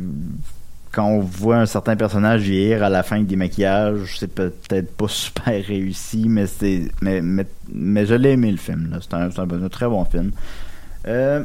quand 0.90 1.06
on 1.06 1.20
voit 1.20 1.58
un 1.58 1.66
certain 1.66 1.94
personnage 1.94 2.40
vieillir 2.42 2.82
à 2.82 2.88
la 2.88 3.04
fin 3.04 3.16
avec 3.16 3.28
des 3.28 3.36
maquillages, 3.36 4.16
c'est 4.18 4.34
peut-être 4.34 4.96
pas 4.96 5.06
super 5.08 5.64
réussi, 5.64 6.28
mais 6.28 6.46
c'est 6.46 6.88
mais, 7.00 7.20
mais, 7.22 7.46
mais 7.72 8.04
je 8.04 8.14
l'ai 8.14 8.30
aimé 8.30 8.50
le 8.50 8.56
film. 8.56 8.98
C'est 9.00 9.14
un, 9.14 9.28
un 9.28 9.68
très 9.68 9.86
bon 9.86 10.04
film. 10.04 10.32
Euh, 11.06 11.42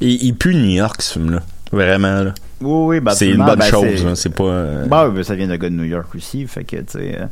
il 0.00 0.34
pue 0.34 0.54
New 0.54 0.70
York, 0.70 1.00
ce 1.02 1.12
film-là. 1.14 1.42
Vraiment, 1.70 2.22
là. 2.22 2.34
oui, 2.60 2.96
oui, 2.96 3.00
ben, 3.00 3.12
c'est 3.14 3.30
une 3.30 3.44
bonne 3.44 3.58
ben, 3.58 3.64
chose, 3.66 4.14
c'est- 4.14 4.28
hein, 4.28 4.32
pas... 4.32 4.44
euh, 4.44 4.86
Bah 4.86 5.06
oui, 5.08 5.14
ben, 5.14 5.22
ça 5.24 5.34
vient 5.34 5.46
de 5.48 5.56
gars 5.56 5.70
de 5.70 5.74
New 5.74 5.84
York 5.84 6.14
aussi, 6.14 6.46
fait 6.46 6.64
que 6.64 6.76
tu 6.76 6.84
sais. 6.88 7.18
euh, 7.18 7.26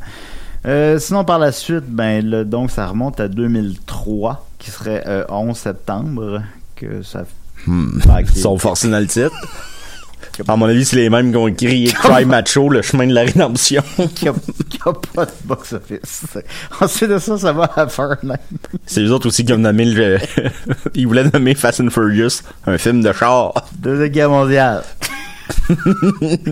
euh, 0.65 0.99
sinon 0.99 1.23
par 1.25 1.37
la 1.39 1.51
suite, 1.51 1.85
ben 1.87 2.25
là, 2.27 2.43
donc 2.43 2.71
ça 2.71 2.87
remonte 2.87 3.19
à 3.19 3.27
2003, 3.27 4.47
qui 4.57 4.71
serait 4.71 5.03
euh, 5.07 5.25
11 5.29 5.55
septembre, 5.55 6.41
que 6.75 7.01
ça. 7.03 7.23
hmm. 7.67 7.99
Ils 8.35 8.41
sont 8.41 8.57
forcés 8.57 8.89
dans 8.89 8.99
le 8.99 9.07
titre. 9.07 9.31
À 10.47 10.55
mon 10.55 10.65
avis, 10.65 10.85
c'est 10.85 10.95
les 10.95 11.09
mêmes 11.09 11.31
qui 11.31 11.37
ont 11.37 11.47
écrit 11.47 11.85
Cry 11.85 12.25
Macho, 12.25 12.69
le 12.69 12.81
chemin 12.81 13.07
de 13.07 13.13
la 13.13 13.21
rédemption. 13.21 13.83
qui 14.15 14.27
a, 14.27 14.31
a 14.31 14.93
pas 15.13 15.25
de 15.25 15.31
box-office. 15.45 16.25
Ensuite 16.79 17.09
de 17.09 17.17
ça, 17.19 17.37
ça 17.37 17.53
va 17.53 17.69
à 17.75 17.87
Fahrenheit. 17.87 18.39
C'est 18.85 19.01
les 19.01 19.11
autres 19.11 19.27
aussi 19.27 19.45
qui 19.45 19.53
ont 19.53 19.57
nommé 19.57 19.85
le... 19.85 20.17
Ils 20.95 21.07
voulaient 21.07 21.29
nommer 21.31 21.55
Fast 21.55 21.81
and 21.81 21.89
Furious 21.89 22.41
un 22.65 22.77
film 22.77 23.01
de 23.01 23.11
char. 23.13 23.53
Deuxième 23.77 24.09
guerre 24.09 24.29
mondiale. 24.29 24.83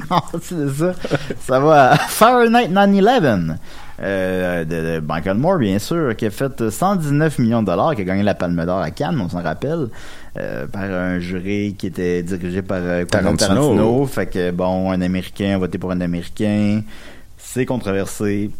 Ensuite 0.10 0.60
de 0.60 0.70
ça, 0.70 0.94
ça 1.40 1.60
va 1.60 1.92
à 1.92 1.98
Fahrenheit 1.98 2.68
9-11. 2.68 3.56
Euh, 4.02 4.64
de, 4.64 5.00
de 5.00 5.06
Michael 5.06 5.38
Moore, 5.38 5.58
bien 5.58 5.78
sûr, 5.78 6.16
qui 6.16 6.26
a 6.26 6.30
fait 6.30 6.70
119 6.70 7.38
millions 7.40 7.62
de 7.62 7.68
dollars, 7.68 7.96
qui 7.96 8.02
a 8.02 8.06
gagné 8.06 8.24
la 8.24 8.34
Palme 8.34 8.66
d'Or 8.66 8.80
à 8.80 8.92
Cannes, 8.92 9.20
on 9.20 9.28
s'en 9.28 9.44
rappelle, 9.44 9.88
euh, 10.38 10.68
par 10.68 10.84
un 10.84 11.20
jury 11.20 11.76
qui 11.78 11.88
était 11.88 12.22
dirigé 12.24 12.62
par 12.62 12.80
euh, 12.82 13.06
Tarantino. 13.06 13.48
Tarantino. 13.56 14.06
Fait 14.06 14.28
que, 14.28 14.52
bon, 14.52 14.92
un 14.92 15.02
Américain 15.02 15.56
a 15.56 15.58
voté 15.58 15.78
pour 15.78 15.92
un 15.92 16.02
Américain. 16.02 16.82
C'est 17.38 17.66
controversé. 17.66 18.52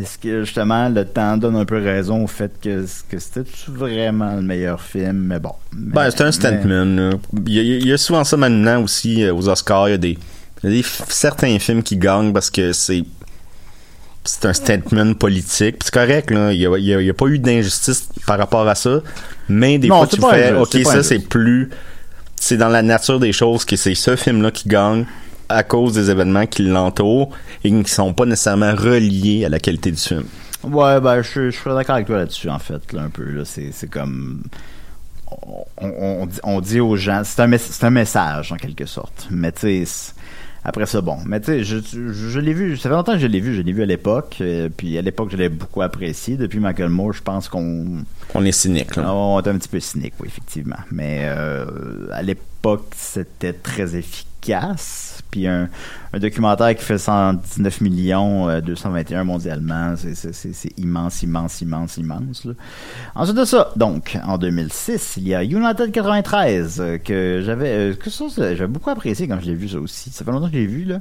Est-ce 0.00 0.16
que, 0.16 0.44
justement, 0.44 0.88
le 0.88 1.04
temps 1.04 1.36
donne 1.36 1.56
un 1.56 1.66
peu 1.66 1.76
raison 1.82 2.24
au 2.24 2.26
fait 2.26 2.52
que, 2.62 2.86
que 3.10 3.18
c'était 3.18 3.42
vraiment 3.68 4.34
le 4.36 4.40
meilleur 4.42 4.80
film, 4.80 5.18
mais 5.28 5.38
bon. 5.38 5.52
Ben, 5.72 6.10
c'est 6.10 6.22
un 6.22 6.30
mais- 6.52 7.00
là. 7.10 7.10
Il 7.46 7.52
y, 7.52 7.58
a, 7.58 7.62
il 7.62 7.86
y 7.86 7.92
a 7.92 7.98
souvent 7.98 8.24
ça 8.24 8.36
maintenant 8.38 8.82
aussi 8.82 9.22
euh, 9.22 9.34
aux 9.34 9.48
Oscars. 9.48 9.88
Il 9.88 9.92
y 9.92 9.94
a 9.94 9.98
des, 9.98 10.18
il 10.62 10.70
y 10.70 10.72
a 10.72 10.76
des 10.82 10.82
certains 11.08 11.58
films 11.58 11.82
qui 11.82 11.96
gagnent 11.98 12.32
parce 12.32 12.48
que 12.50 12.72
c'est 12.72 13.04
c'est 14.24 14.46
un 14.46 14.52
statement 14.52 15.14
politique. 15.14 15.76
C'est 15.82 15.92
correct, 15.92 16.30
là. 16.30 16.52
Il 16.52 16.60
y 16.60 16.66
a, 16.66 16.78
y 16.78 16.94
a- 16.94 17.00
il 17.00 17.06
y 17.06 17.10
a 17.10 17.14
pas 17.14 17.26
eu 17.26 17.38
d'injustice 17.38 18.08
par 18.26 18.38
rapport 18.38 18.66
à 18.68 18.74
ça. 18.74 19.00
Mais 19.48 19.78
des 19.78 19.88
Non, 19.88 19.98
fois, 19.98 20.06
tu 20.06 20.20
fais, 20.20 20.50
injuste, 20.50 20.74
OK, 20.76 20.82
ça, 20.84 21.02
c'est 21.02 21.18
plus... 21.18 21.70
C'est 22.36 22.56
dans 22.56 22.68
la 22.68 22.82
nature 22.82 23.20
des 23.20 23.32
choses 23.32 23.64
que 23.64 23.76
c'est 23.76 23.94
ce 23.94 24.16
film-là 24.16 24.50
qui 24.50 24.68
gagne 24.68 25.06
à 25.48 25.62
cause 25.62 25.92
des 25.94 26.10
événements 26.10 26.46
qui 26.46 26.62
l'entourent 26.62 27.30
et 27.62 27.70
qui 27.70 27.90
sont 27.90 28.12
pas 28.14 28.24
nécessairement 28.24 28.74
reliés 28.74 29.44
à 29.44 29.48
la 29.48 29.60
qualité 29.60 29.90
du 29.90 29.98
film. 30.00 30.24
Ouais, 30.64 31.00
ben, 31.00 31.22
je, 31.22 31.50
suis 31.50 31.60
d'accord 31.66 31.96
avec 31.96 32.06
toi 32.06 32.18
là-dessus, 32.18 32.48
en 32.48 32.58
fait, 32.58 32.92
là, 32.92 33.02
un 33.02 33.10
peu. 33.10 33.24
Là, 33.24 33.42
c'est, 33.44 33.72
comme. 33.90 34.42
On, 35.30 35.64
on, 35.78 36.28
on 36.44 36.60
dit, 36.60 36.80
aux 36.80 36.96
gens. 36.96 37.22
C'est 37.24 37.40
un, 37.40 37.50
un 37.82 37.90
message, 37.90 38.52
en 38.52 38.56
quelque 38.56 38.86
sorte. 38.86 39.26
Mais, 39.30 39.52
tu 39.52 39.84
sais. 39.84 40.12
Après 40.64 40.86
ça, 40.86 41.00
bon. 41.00 41.16
Mais, 41.26 41.40
tu 41.40 41.46
sais, 41.46 41.64
je, 41.64 41.78
je, 41.80 42.12
je 42.12 42.38
l'ai 42.40 42.52
vu. 42.52 42.76
Ça 42.76 42.88
fait 42.88 42.94
longtemps 42.94 43.14
que 43.14 43.18
je 43.18 43.26
l'ai 43.26 43.40
vu. 43.40 43.54
Je 43.54 43.62
l'ai 43.62 43.72
vu 43.72 43.82
à 43.82 43.86
l'époque. 43.86 44.36
euh, 44.40 44.68
puis, 44.74 44.96
à 44.96 45.02
l'époque, 45.02 45.30
je 45.32 45.36
l'ai 45.36 45.48
beaucoup 45.48 45.82
apprécié. 45.82 46.36
Depuis 46.36 46.60
Michael 46.60 46.88
Moore, 46.88 47.12
je 47.14 47.22
pense 47.22 47.48
qu'on. 47.48 48.04
On 48.34 48.44
est 48.44 48.52
cynique, 48.52 48.94
là. 48.96 49.12
On 49.12 49.40
est 49.40 49.48
un 49.48 49.58
petit 49.58 49.68
peu 49.68 49.80
cynique, 49.80 50.14
oui, 50.20 50.28
effectivement. 50.28 50.76
Mais 50.92 51.22
euh, 51.24 51.64
à 52.12 52.22
l'époque, 52.22 52.92
c'était 52.96 53.52
très 53.54 53.96
efficace. 53.96 55.11
Puis 55.32 55.46
un, 55.48 55.68
documentaire 56.12 56.76
qui 56.76 56.84
fait 56.84 56.98
119 56.98 57.80
millions, 57.80 58.48
euh, 58.50 58.60
221 58.60 59.24
mondialement, 59.24 59.94
c'est- 59.96 60.78
immense, 60.78 61.22
immense, 61.22 61.60
immense, 61.62 61.96
immense. 61.96 62.46
Ensuite 63.14 63.36
de 63.38 63.44
ça, 63.46 63.72
donc, 63.74 64.18
en 64.24 64.36
2006, 64.36 65.14
il 65.16 65.28
y 65.28 65.34
a 65.34 65.42
United 65.42 65.90
93, 65.90 66.80
euh, 66.80 66.98
que 66.98 67.42
j'avais 67.44 67.68
euh, 67.70 67.94
que 67.94 68.10
ça, 68.10 68.24
j'avais 68.38 68.66
beaucoup 68.66 68.90
apprécié 68.90 69.26
quand 69.26 69.40
je 69.40 69.46
l'ai 69.46 69.54
vu, 69.54 69.68
ça 69.70 69.78
aussi. 69.80 70.10
Ça 70.10 70.22
fait 70.24 70.30
longtemps 70.30 70.46
que 70.48 70.52
je 70.52 70.58
l'ai 70.58 70.66
vu, 70.66 70.84
là. 70.84 71.00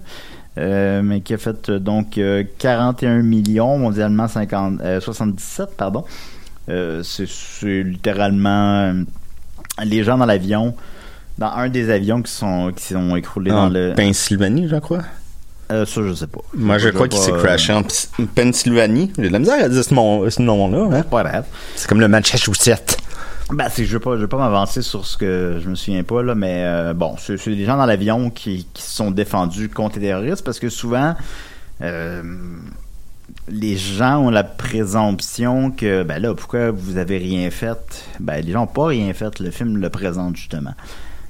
Euh, 0.57 1.01
mais 1.01 1.21
qui 1.21 1.33
a 1.33 1.37
fait 1.37 1.69
euh, 1.69 1.79
donc 1.79 2.17
euh, 2.17 2.43
41 2.57 3.21
millions, 3.21 3.77
mondialement 3.77 4.27
50, 4.29 4.79
euh, 4.81 4.99
77, 5.01 5.75
pardon. 5.77 6.05
C'est 7.03 7.83
littéralement 7.83 8.93
les 9.83 10.03
gens 10.05 10.17
dans 10.17 10.25
l'avion 10.25 10.73
dans 11.37 11.51
un 11.51 11.69
des 11.69 11.89
avions 11.89 12.21
qui 12.21 12.31
sont 12.31 12.71
qui 12.75 12.93
sont 12.93 13.15
écroulés 13.15 13.51
En 13.51 13.67
dans 13.67 13.69
le. 13.69 13.93
Pennsylvanie, 13.95 14.67
je 14.69 14.75
crois. 14.77 15.01
Euh, 15.71 15.85
ça, 15.85 16.01
je 16.05 16.13
sais 16.13 16.27
pas. 16.27 16.41
Moi, 16.53 16.77
je 16.77 16.87
Je 16.89 16.93
crois 16.93 17.07
qu'il 17.07 17.19
s'est 17.21 17.31
crashé 17.31 17.71
en 17.71 17.83
Pennsylvanie. 18.35 19.11
J'ai 19.17 19.27
de 19.29 19.33
la 19.33 19.39
misère 19.39 19.63
à 19.63 19.69
dire 19.69 19.83
ce, 19.83 19.93
nom- 19.93 20.29
ce 20.29 20.41
nom-là. 20.41 20.97
hein. 20.97 21.03
Pas 21.03 21.23
grave. 21.23 21.45
C'est 21.75 21.87
comme 21.87 22.01
le 22.01 22.09
Massachusetts. 22.09 22.97
Ben, 23.53 23.67
c'est, 23.69 23.85
je 23.85 23.93
veux 23.93 23.99
pas, 23.99 24.15
je 24.15 24.21
veux 24.21 24.27
pas 24.27 24.37
m'avancer 24.37 24.81
sur 24.81 25.05
ce 25.05 25.17
que 25.17 25.59
je 25.63 25.69
me 25.69 25.75
souviens 25.75 26.03
pas 26.03 26.23
là, 26.23 26.35
mais 26.35 26.63
euh, 26.65 26.93
bon, 26.93 27.15
c'est, 27.17 27.35
des 27.47 27.65
gens 27.65 27.75
dans 27.77 27.85
l'avion 27.85 28.29
qui, 28.29 28.65
qui 28.73 28.81
se 28.81 28.91
sont 28.95 29.11
défendus 29.11 29.67
contre 29.69 29.99
les 29.99 30.07
terroristes 30.07 30.43
parce 30.43 30.59
que 30.59 30.69
souvent, 30.69 31.15
euh, 31.81 32.21
les 33.49 33.75
gens 33.77 34.19
ont 34.19 34.29
la 34.29 34.43
présomption 34.43 35.71
que, 35.71 36.03
ben 36.03 36.21
là, 36.21 36.33
pourquoi 36.33 36.71
vous 36.71 36.97
avez 36.97 37.17
rien 37.17 37.49
fait? 37.51 38.05
Ben, 38.19 38.43
les 38.45 38.51
gens 38.51 38.63
ont 38.63 38.67
pas 38.67 38.87
rien 38.87 39.13
fait. 39.13 39.39
Le 39.39 39.51
film 39.51 39.77
le 39.77 39.89
présente 39.89 40.35
justement. 40.37 40.73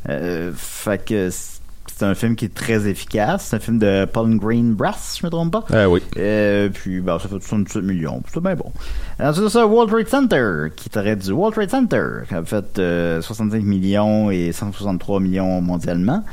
Euh, 0.10 0.52
fait 0.56 1.06
que 1.06 1.30
c'est 1.32 2.06
un 2.06 2.16
film 2.16 2.36
qui 2.36 2.46
est 2.46 2.54
très 2.54 2.88
efficace. 2.88 3.48
C'est 3.50 3.58
un 3.58 3.60
film 3.60 3.80
de 3.80 4.06
Paul 4.06 4.36
Green 4.38 4.74
Brass, 4.74 5.18
je 5.20 5.26
me 5.26 5.30
trompe 5.30 5.52
pas? 5.52 5.66
Ah 5.72 5.90
oui. 5.90 6.02
Euh, 6.18 6.70
puis, 6.70 7.00
ben, 7.00 7.20
ça 7.20 7.28
fait 7.28 7.40
77 7.40 7.84
millions. 7.84 8.22
C'est 8.34 8.42
bien 8.42 8.56
bon. 8.56 8.72
Ensuite 9.20 9.50
ça, 9.50 9.68
World 9.68 9.92
Trade 9.92 10.08
Center, 10.08 10.68
qui 10.76 10.90
traite 10.90 11.20
du 11.20 11.32
World 11.32 11.54
Trade 11.54 11.70
Center, 11.70 12.08
qui 12.28 12.34
a 12.34 12.44
fait 12.44 12.80
euh, 12.80 13.22
65 13.22 13.64
millions 13.64 14.32
et 14.32 14.52
163 14.52 15.20
millions 15.20 15.62
mondialement. 15.62 16.24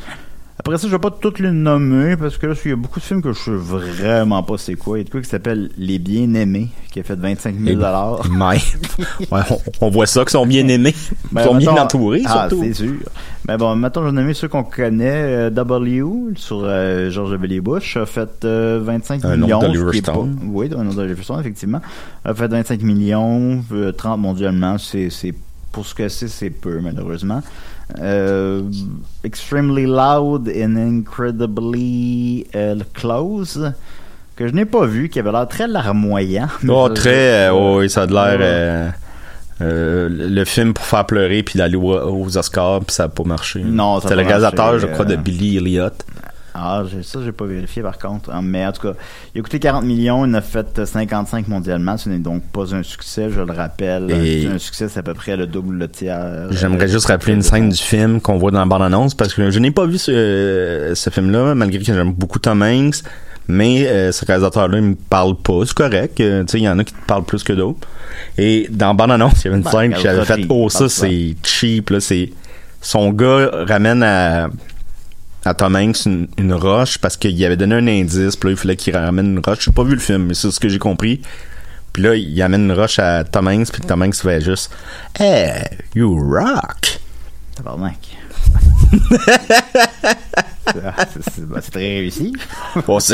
Après 0.61 0.77
ça, 0.77 0.87
je 0.89 0.93
vais 0.93 0.99
pas 0.99 1.11
toutes 1.13 1.39
les 1.39 1.53
nommer 1.53 2.17
parce 2.17 2.37
que 2.37 2.47
là, 2.49 2.55
il 2.65 2.69
y 2.71 2.73
a 2.73 2.77
beaucoup 2.77 2.99
de 2.99 3.05
films 3.05 3.23
que 3.23 3.33
je 3.33 3.39
sais 3.39 3.51
vraiment 3.53 4.43
pas 4.43 4.59
c'est 4.59 4.75
quoi. 4.75 4.99
Il 4.99 5.01
y 5.01 5.03
a 5.03 5.05
de 5.05 5.11
quoi 5.11 5.21
qui 5.23 5.29
s'appelle 5.29 5.71
Les 5.79 5.99
Bien-Aimés, 6.01 6.69
qui 6.91 6.99
a 7.01 7.05
fait 7.05 7.15
25 7.15 7.55
000 7.59 7.77
dollars. 7.77 8.23
Ouais, 9.31 9.41
on, 9.51 9.87
on 9.87 9.91
voit 9.91 10.07
ça, 10.07 10.21
qu'ils 10.23 10.31
sont 10.31 10.47
bien 10.47 10.67
aimés. 10.69 10.95
Ils 11.31 11.35
Ben, 11.35 11.45
sont 11.45 11.55
bien 11.55 11.73
entourés, 11.77 12.23
ah, 12.27 12.49
surtout. 12.51 12.65
c'est 12.65 12.75
sûr. 12.75 12.95
Mais 13.47 13.57
bon, 13.57 13.77
maintenant, 13.77 14.03
j'en 14.03 14.17
ai 14.17 14.25
mis 14.25 14.35
ceux 14.35 14.49
qu'on 14.49 14.65
connaît. 14.65 15.49
Euh, 15.49 15.51
W, 15.51 16.03
sur 16.37 16.63
euh, 16.65 17.09
George 17.11 17.31
W. 17.31 17.61
Bush, 17.61 17.97
a 17.97 18.05
fait 18.05 18.45
euh, 18.45 18.81
25 18.83 19.25
Un 19.25 19.37
millions. 19.37 19.61
pas- 19.61 19.93
Stone. 19.93 20.39
Oui, 20.51 20.69
un 20.77 20.85
d'Oliver 20.85 21.23
Stone, 21.23 21.41
effectivement. 21.41 21.81
A 22.25 22.35
fait 22.35 22.49
25 22.49 22.83
millions, 22.83 23.63
euh, 23.73 23.93
30 23.93 24.21
mondialement. 24.21 24.77
C'est, 24.79 25.09
c'est, 25.11 25.35
pour 25.73 25.87
ce 25.87 25.95
que 25.95 26.09
c'est, 26.09 26.29
c'est 26.29 26.51
peu, 26.51 26.81
malheureusement. 26.81 27.43
Euh, 28.01 28.63
extremely 29.25 29.87
Loud 29.87 30.49
and 30.55 30.77
Incredibly 30.77 32.47
euh, 32.55 32.77
Close, 32.95 33.73
que 34.37 34.47
je 34.47 34.53
n'ai 34.53 34.65
pas 34.67 34.87
vu, 34.87 35.09
qui 35.09 35.19
avait 35.19 35.33
l'air 35.33 35.49
très 35.49 35.67
larmoyant. 35.67 36.49
Oh, 36.69 36.89
très, 36.91 37.49
oh, 37.51 37.79
oui, 37.79 37.89
ça 37.91 38.03
a 38.03 38.07
de 38.07 38.13
l'air, 38.13 38.37
euh, 38.41 38.89
euh, 39.61 40.09
le 40.11 40.45
film 40.45 40.75
pour 40.75 40.85
faire 40.85 41.05
pleurer 41.07 41.43
puis 41.43 41.59
d'aller 41.59 41.77
au- 41.77 41.99
aux 42.25 42.37
Oscars 42.39 42.81
puis 42.81 42.95
ça 42.95 43.05
n'a 43.05 43.09
pas 43.09 43.25
marché. 43.25 43.61
Non, 43.65 44.01
C'était 44.01 44.15
le 44.17 44.23
réalisateur, 44.23 44.79
je 44.79 44.87
crois, 44.87 45.05
de 45.05 45.17
Billy 45.17 45.57
Elliot. 45.57 45.89
Ah, 46.55 46.83
ça, 47.03 47.21
j'ai 47.25 47.33
pas 47.33 47.45
vérifié 47.45 47.83
par 47.83 47.99
contre. 47.99 48.31
Ah, 48.33 48.41
Mais 48.43 48.67
en 48.67 48.73
tout 48.73 48.83
cas, 48.83 48.95
il 49.35 49.39
a 49.41 49.43
coûté 49.43 49.59
40 49.61 49.85
millions, 49.85 50.25
il 50.25 50.31
en 50.31 50.35
a 50.35 50.41
fait 50.41 50.85
55 50.85 51.47
mondialement. 51.49 51.97
Ce 51.97 52.09
n'est 52.09 52.19
donc 52.19 52.43
pas 52.45 52.75
un 52.75 52.83
succès, 52.83 53.29
je 53.31 53.41
le 53.41 53.53
rappelle. 53.53 54.11
Et- 54.11 54.47
Un 54.47 54.59
succès, 54.59 54.89
c'est 54.89 54.99
à 55.01 55.03
peu 55.03 55.15
près 55.15 55.37
le 55.37 55.47
double, 55.47 55.77
le 55.77 55.89
tiers. 55.89 56.49
J'aimerais 56.51 56.85
Euh, 56.87 56.93
juste 56.93 57.07
rappeler 57.07 57.35
une 57.35 57.43
scène 57.43 57.69
du 57.69 57.77
film 57.79 58.21
qu'on 58.21 58.39
voit 58.39 58.51
dans 58.51 58.61
la 58.61 58.67
bande-annonce 58.67 59.15
parce 59.15 59.35
que 59.35 59.51
je 59.51 59.59
n'ai 59.59 59.71
pas 59.71 59.87
vu 59.87 59.99
ce, 59.99 60.93
ce 60.95 61.11
film-là, 61.11 61.55
malgré 61.55 61.79
que 61.79 61.85
j'aime 61.85 62.13
beaucoup 62.13 62.39
Tom 62.39 62.63
Hanks. 62.63 63.03
Mais 63.51 63.87
euh, 63.87 64.13
ce 64.13 64.27
réalisateur-là, 64.27 64.77
il 64.79 64.85
me 64.85 64.95
parle 64.95 65.35
pas. 65.37 65.61
C'est 65.65 65.73
correct. 65.75 66.21
euh, 66.21 66.43
tu 66.45 66.53
sais, 66.53 66.59
il 66.59 66.65
y 66.65 66.69
en 66.69 66.79
a 66.79 66.85
qui 66.85 66.93
te 66.93 67.07
parlent 67.07 67.25
plus 67.25 67.43
que 67.43 67.55
d'autres. 67.55 67.89
Et 68.37 68.67
dans 68.71 68.95
bande-annonce, 68.95 69.43
il 69.43 69.45
y 69.47 69.49
avait 69.49 69.57
une 69.57 69.63
Ben, 69.63 69.71
scène 69.71 69.93
que 69.95 70.01
j'avais 70.01 70.19
ultra 70.19 70.35
fait 70.35 70.43
cheap, 70.43 70.51
Oh, 70.53 70.69
ça, 70.69 70.89
c'est 70.91 71.35
cheap. 71.43 71.89
Là, 71.91 72.01
c'est... 72.01 72.31
Son 72.83 73.11
gars 73.11 73.49
ramène 73.67 74.03
à, 74.03 74.49
à 75.49 75.55
Tom 75.55 75.75
Hanks 75.77 76.05
une, 76.07 76.29
une 76.37 76.53
roche 76.53 76.99
parce 76.99 77.17
qu'il 77.17 77.43
avait 77.45 77.57
donné 77.57 77.77
un 77.77 77.87
indice. 77.87 78.37
Puis 78.37 78.49
là, 78.49 78.53
il 78.53 78.57
fallait 78.57 78.77
qu'il 78.77 78.95
ramène 78.97 79.27
une 79.27 79.43
roche. 79.45 79.65
J'ai 79.65 79.73
pas 79.73 79.83
vu 79.83 79.95
le 79.95 80.01
film, 80.01 80.27
mais 80.27 80.35
c'est 80.35 80.51
ce 80.51 80.61
que 80.61 80.69
j'ai 80.69 80.79
compris. 80.79 81.23
Puis 81.93 82.03
là, 82.03 82.15
il 82.15 82.43
amène 82.43 82.65
une 82.65 82.73
roche 82.73 82.99
à 82.99 83.25
Tom 83.25 83.49
Hanks. 83.49 83.73
Puis 83.73 83.83
Tom 83.83 84.03
Hanks 84.03 84.17
fait 84.17 84.41
juste 84.41 84.71
Hey, 85.19 85.65
you 85.95 86.17
rock! 86.17 87.01
Tabarnak. 87.57 87.99
Ah, 90.97 91.05
c'est- 91.61 91.71
très 91.71 91.81
réussi. 91.99 92.33
Bon. 92.87 92.99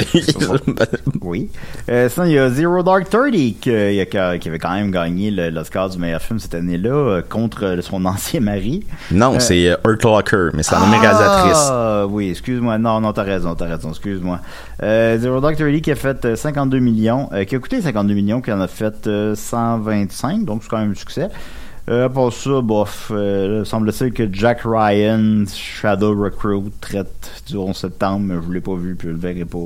Oui. 1.23 1.51
Euh, 1.89 2.09
sinon, 2.09 2.27
il 2.27 2.33
y 2.33 2.39
a 2.39 2.51
Zero 2.51 2.83
Dark 2.83 3.09
Thirty 3.09 3.55
qui, 3.61 3.71
avait 3.71 4.59
quand 4.61 4.75
même 4.75 4.91
gagné 4.91 5.31
l'Oscar 5.31 5.89
du 5.89 5.99
meilleur 5.99 6.21
film 6.21 6.39
cette 6.39 6.55
année-là 6.55 6.91
euh, 6.91 7.23
contre 7.23 7.79
son 7.81 8.05
ancien 8.05 8.41
mari. 8.41 8.85
Non, 9.11 9.35
Euh, 9.35 9.41
c'est 9.41 9.65
Hurt 9.85 10.03
Locker, 10.05 10.49
mais 10.55 10.63
c'est 10.63 10.75
la 10.75 10.81
même 10.87 11.01
réalisatrice. 11.01 11.69
Ah, 11.71 12.07
oui, 12.09 12.31
excuse-moi. 12.31 12.79
Non, 12.79 13.01
non, 13.01 13.13
t'as 13.13 13.23
raison, 13.23 13.55
t'as 13.55 13.67
raison, 13.67 13.91
excuse-moi. 13.91 14.41
Euh, 14.83 15.19
Zero 15.19 15.41
Dark 15.41 15.57
Thirty 15.57 15.81
qui 15.83 15.91
a 15.93 15.97
fait 15.97 16.25
euh, 16.25 16.37
52 16.37 16.79
millions, 16.79 17.31
qui 17.47 17.55
a 17.55 17.59
coûté 17.59 17.81
52 17.81 18.15
millions, 18.15 18.41
qui 18.41 18.53
en 18.53 18.61
a 18.61 18.69
fait 18.69 19.07
euh, 19.07 19.35
125, 19.35 20.45
donc 20.45 20.63
c'est 20.63 20.69
quand 20.69 20.79
même 20.79 20.91
un 20.93 20.95
succès. 20.95 21.29
Euh, 21.91 22.09
pour 22.09 22.33
ça, 22.33 22.63
bof, 22.63 23.11
euh, 23.15 23.63
semble-t-il 23.65 24.13
que 24.13 24.33
Jack 24.33 24.63
Ryan, 24.65 25.45
Shadow 25.47 26.19
Recruit, 26.19 26.71
traite 26.81 27.43
du 27.47 27.57
11 27.57 27.77
septembre, 27.77 28.21
mais 28.21 28.35
je 28.43 28.53
l'ai 28.53 28.63
pas 28.63 28.75
vu, 28.75 28.95
puis 28.95 29.09
je 29.09 29.13
le 29.13 29.19
verrai 29.19 29.45
pas. 29.45 29.59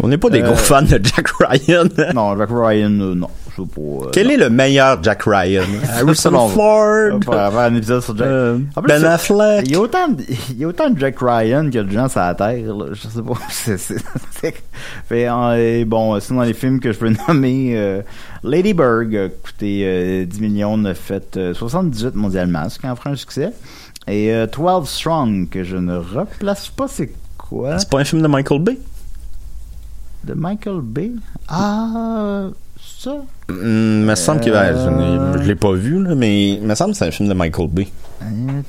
On 0.00 0.08
n'est 0.08 0.16
pas 0.18 0.30
des 0.30 0.40
Euh, 0.40 0.46
gros 0.46 0.54
fans 0.54 0.82
de 0.82 1.00
Jack 1.02 1.28
Ryan. 1.40 1.84
Non, 2.14 2.36
Jack 2.38 2.50
Ryan, 2.52 3.00
euh, 3.00 3.14
non, 3.16 3.28
je 3.50 3.62
sais 3.62 3.68
pas. 3.68 3.80
euh, 3.80 4.10
Quel 4.12 4.30
est 4.30 4.36
le 4.36 4.48
meilleur 4.48 5.02
Jack 5.02 5.22
Ryan? 5.24 5.64
Harrison 5.92 6.48
Ford? 6.50 7.18
Faire 7.24 7.58
un 7.58 7.74
épisode 7.74 8.02
sur 8.02 8.16
Jack. 8.16 8.28
Plus, 8.28 8.86
Ben 8.86 9.04
Affleck? 9.04 9.62
Il 9.66 9.72
y 9.72 9.74
a 9.74 9.80
autant 9.80 10.08
de, 10.08 10.22
il 10.50 10.58
y 10.58 10.64
a 10.64 10.68
autant 10.68 10.88
de 10.90 10.98
Jack 11.00 11.16
Ryan 11.20 11.68
que 11.68 11.78
de 11.78 11.90
gens 11.90 12.08
sur 12.08 12.20
la 12.20 12.34
Terre, 12.34 12.74
là. 12.76 12.86
Je 12.92 13.08
sais 13.08 13.22
pas. 13.22 13.32
C'est, 13.50 13.76
c'est, 13.78 13.96
c'est- 14.40 14.54
Fait, 15.08 15.28
euh, 15.28 15.80
et 15.80 15.84
bon, 15.84 16.18
sinon, 16.20 16.40
dans 16.40 16.44
les 16.46 16.54
films 16.54 16.78
que 16.78 16.92
je 16.92 16.98
peux 16.98 17.12
nommer, 17.26 17.72
euh, 17.76 18.02
Lady 18.44 18.74
Bird 18.74 19.12
a 19.14 19.28
coûté 19.28 19.82
euh, 19.84 20.24
10 20.24 20.40
millions, 20.40 20.74
on 20.74 20.84
a 20.84 20.94
fait 20.94 21.36
euh, 21.36 21.54
78 21.54 22.14
mondialement, 22.14 22.68
ce 22.68 22.78
qui 22.78 22.86
en 22.86 22.94
ferait 22.94 23.10
un 23.10 23.16
succès. 23.16 23.50
Et 24.06 24.32
euh, 24.32 24.46
12 24.46 24.88
Strong, 24.88 25.48
que 25.50 25.64
je 25.64 25.76
ne 25.76 25.96
replace 25.96 26.68
pas, 26.68 26.86
c'est 26.86 27.10
quoi? 27.36 27.78
C'est 27.78 27.90
pas 27.90 27.98
un 27.98 28.04
film 28.04 28.22
de 28.22 28.28
Michael 28.28 28.60
Bay? 28.62 28.78
De 30.24 30.34
Michael 30.34 30.80
Bay? 30.82 31.12
Ah, 31.48 32.48
ça? 32.80 33.16
Hmm, 33.48 34.04
me 34.04 34.14
semble 34.14 34.40
que 34.40 34.50
ben, 34.50 35.38
je, 35.40 35.46
l'ai 35.46 35.54
pas 35.54 35.72
vu, 35.72 36.02
là, 36.02 36.14
mais 36.14 36.50
il 36.54 36.62
me 36.62 36.74
semble 36.74 36.92
que 36.92 36.98
c'est 36.98 37.06
un 37.06 37.10
film 37.10 37.28
de 37.28 37.34
Michael 37.34 37.68
Bay. 37.68 37.88
Euh, 38.22 38.62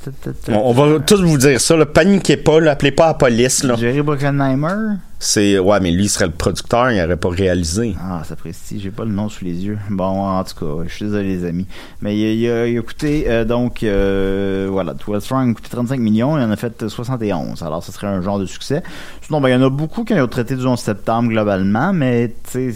On, 0.48 0.70
on 0.70 0.72
va 0.72 1.00
tous 1.00 1.22
vous 1.22 1.36
dire 1.36 1.60
ça, 1.60 1.76
là, 1.76 1.86
paniquez 1.86 2.36
pas, 2.36 2.60
là, 2.60 2.72
appelez 2.72 2.92
pas 2.92 3.08
la 3.08 3.14
police. 3.14 3.64
Là. 3.64 3.74
Jerry 3.76 4.02
Bruckheimer? 4.02 4.96
C'est, 5.22 5.58
ouais, 5.58 5.80
mais 5.80 5.90
lui, 5.90 6.04
il 6.04 6.08
serait 6.08 6.24
le 6.24 6.32
producteur, 6.32 6.90
il 6.90 6.98
n'aurait 6.98 7.18
pas 7.18 7.28
réalisé. 7.28 7.94
Ah, 8.00 8.22
ça 8.24 8.36
précise, 8.36 8.80
j'ai 8.80 8.90
pas 8.90 9.04
le 9.04 9.10
nom 9.10 9.28
sous 9.28 9.44
les 9.44 9.52
yeux. 9.66 9.78
Bon, 9.90 10.04
en 10.26 10.42
tout 10.44 10.54
cas, 10.58 10.82
je 10.88 10.94
suis 10.94 11.04
désolé 11.04 11.24
les 11.36 11.44
amis. 11.44 11.66
Mais 12.00 12.16
il, 12.18 12.48
a- 12.50 12.66
il 12.66 12.78
a, 12.78 12.80
coûté, 12.80 13.26
euh, 13.28 13.44
donc, 13.44 13.82
euh, 13.82 14.66
voilà, 14.70 14.94
12 14.94 15.22
Strong 15.22 15.50
a 15.50 15.54
coûté 15.54 15.68
35 15.68 16.00
millions, 16.00 16.38
il 16.38 16.42
en 16.42 16.50
a 16.50 16.56
fait 16.56 16.88
71. 16.88 17.62
Alors, 17.62 17.84
ce 17.84 17.92
serait 17.92 18.06
un 18.06 18.22
genre 18.22 18.38
de 18.38 18.46
succès. 18.46 18.82
Sinon, 19.20 19.42
ben, 19.42 19.50
il 19.50 19.52
y 19.52 19.54
en 19.56 19.62
a 19.62 19.68
beaucoup 19.68 20.04
qui 20.04 20.14
ont 20.14 20.26
traité 20.26 20.56
du 20.56 20.64
11 20.66 20.80
septembre 20.80 21.28
globalement, 21.28 21.92
mais, 21.92 22.34
tu 22.50 22.72
sais, 22.72 22.74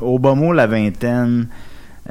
au 0.00 0.18
bas 0.18 0.34
mot, 0.34 0.54
la 0.54 0.66
vingtaine 0.66 1.48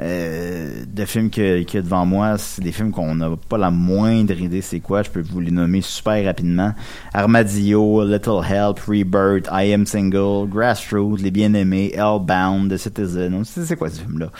euh, 0.00 0.84
de 0.92 1.04
films 1.04 1.30
qu'il 1.30 1.66
y 1.72 1.76
a 1.76 1.82
devant 1.82 2.04
moi, 2.04 2.36
c'est 2.36 2.62
des 2.62 2.72
films 2.72 2.90
qu'on 2.90 3.14
n'a 3.14 3.30
pas 3.48 3.58
la 3.58 3.70
moindre 3.70 4.32
idée 4.32 4.60
c'est 4.60 4.80
quoi. 4.80 5.02
Je 5.02 5.10
peux 5.10 5.22
vous 5.22 5.38
les 5.38 5.52
nommer 5.52 5.82
super 5.82 6.24
rapidement. 6.24 6.72
Armadillo, 7.12 8.04
Little 8.04 8.40
Help, 8.44 8.80
Rebirth, 8.88 9.48
I 9.52 9.72
Am 9.72 9.86
Single, 9.86 10.48
Grassroots, 10.48 11.18
Les 11.18 11.30
Bien-Aimés, 11.30 11.92
Hellbound, 11.94 12.72
The 12.72 12.76
Citizen. 12.76 13.44
C'est 13.44 13.76
quoi 13.76 13.88
ce 13.88 14.00
film-là. 14.00 14.30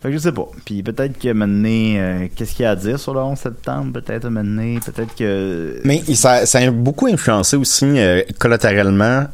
Fait 0.00 0.08
que 0.08 0.14
je 0.14 0.18
sais 0.18 0.32
pas. 0.32 0.48
Puis 0.64 0.82
peut-être 0.82 1.18
que 1.18 1.32
maintenant, 1.32 1.68
euh, 1.68 2.28
qu'est-ce 2.34 2.54
qu'il 2.54 2.62
y 2.62 2.66
a 2.66 2.70
à 2.70 2.76
dire 2.76 2.98
sur 2.98 3.12
le 3.12 3.20
11 3.20 3.38
septembre? 3.38 4.00
Peut-être 4.00 4.30
maintenant, 4.30 4.78
peut-être 4.80 5.14
que... 5.14 5.78
Mais 5.84 6.02
ça, 6.14 6.40
a 6.54 6.70
beaucoup 6.70 7.06
influencé 7.06 7.56
aussi 7.56 7.84
euh, 7.84 8.22
collatéralement 8.38 9.26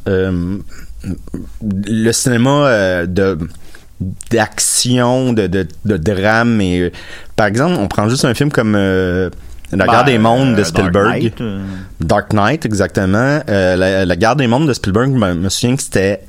le 1.62 2.12
cinéma 2.12 3.06
de 3.06 3.38
d'action, 4.30 5.32
de, 5.32 5.46
de, 5.46 5.66
de 5.84 5.96
drame. 5.96 6.60
Et, 6.60 6.80
euh, 6.80 6.90
par 7.36 7.46
exemple, 7.46 7.76
on 7.78 7.88
prend 7.88 8.08
juste 8.08 8.24
un 8.24 8.34
film 8.34 8.50
comme 8.50 8.74
euh, 8.76 9.30
La 9.72 9.86
Ben, 9.86 9.92
guerre 9.92 10.04
des 10.04 10.18
mondes 10.18 10.54
de 10.54 10.60
euh, 10.60 10.64
Dark 10.64 10.66
Spielberg. 10.68 11.20
Knight, 11.22 11.42
Dark 12.00 12.32
Knight, 12.32 12.66
exactement. 12.66 13.40
La, 13.46 14.04
la 14.04 14.16
guerre 14.16 14.36
des 14.36 14.46
mondes 14.46 14.68
de 14.68 14.72
Spielberg, 14.72 15.10
je 15.12 15.18
me, 15.18 15.34
me 15.34 15.48
souviens 15.48 15.76
que 15.76 15.82
c'était 15.82 16.20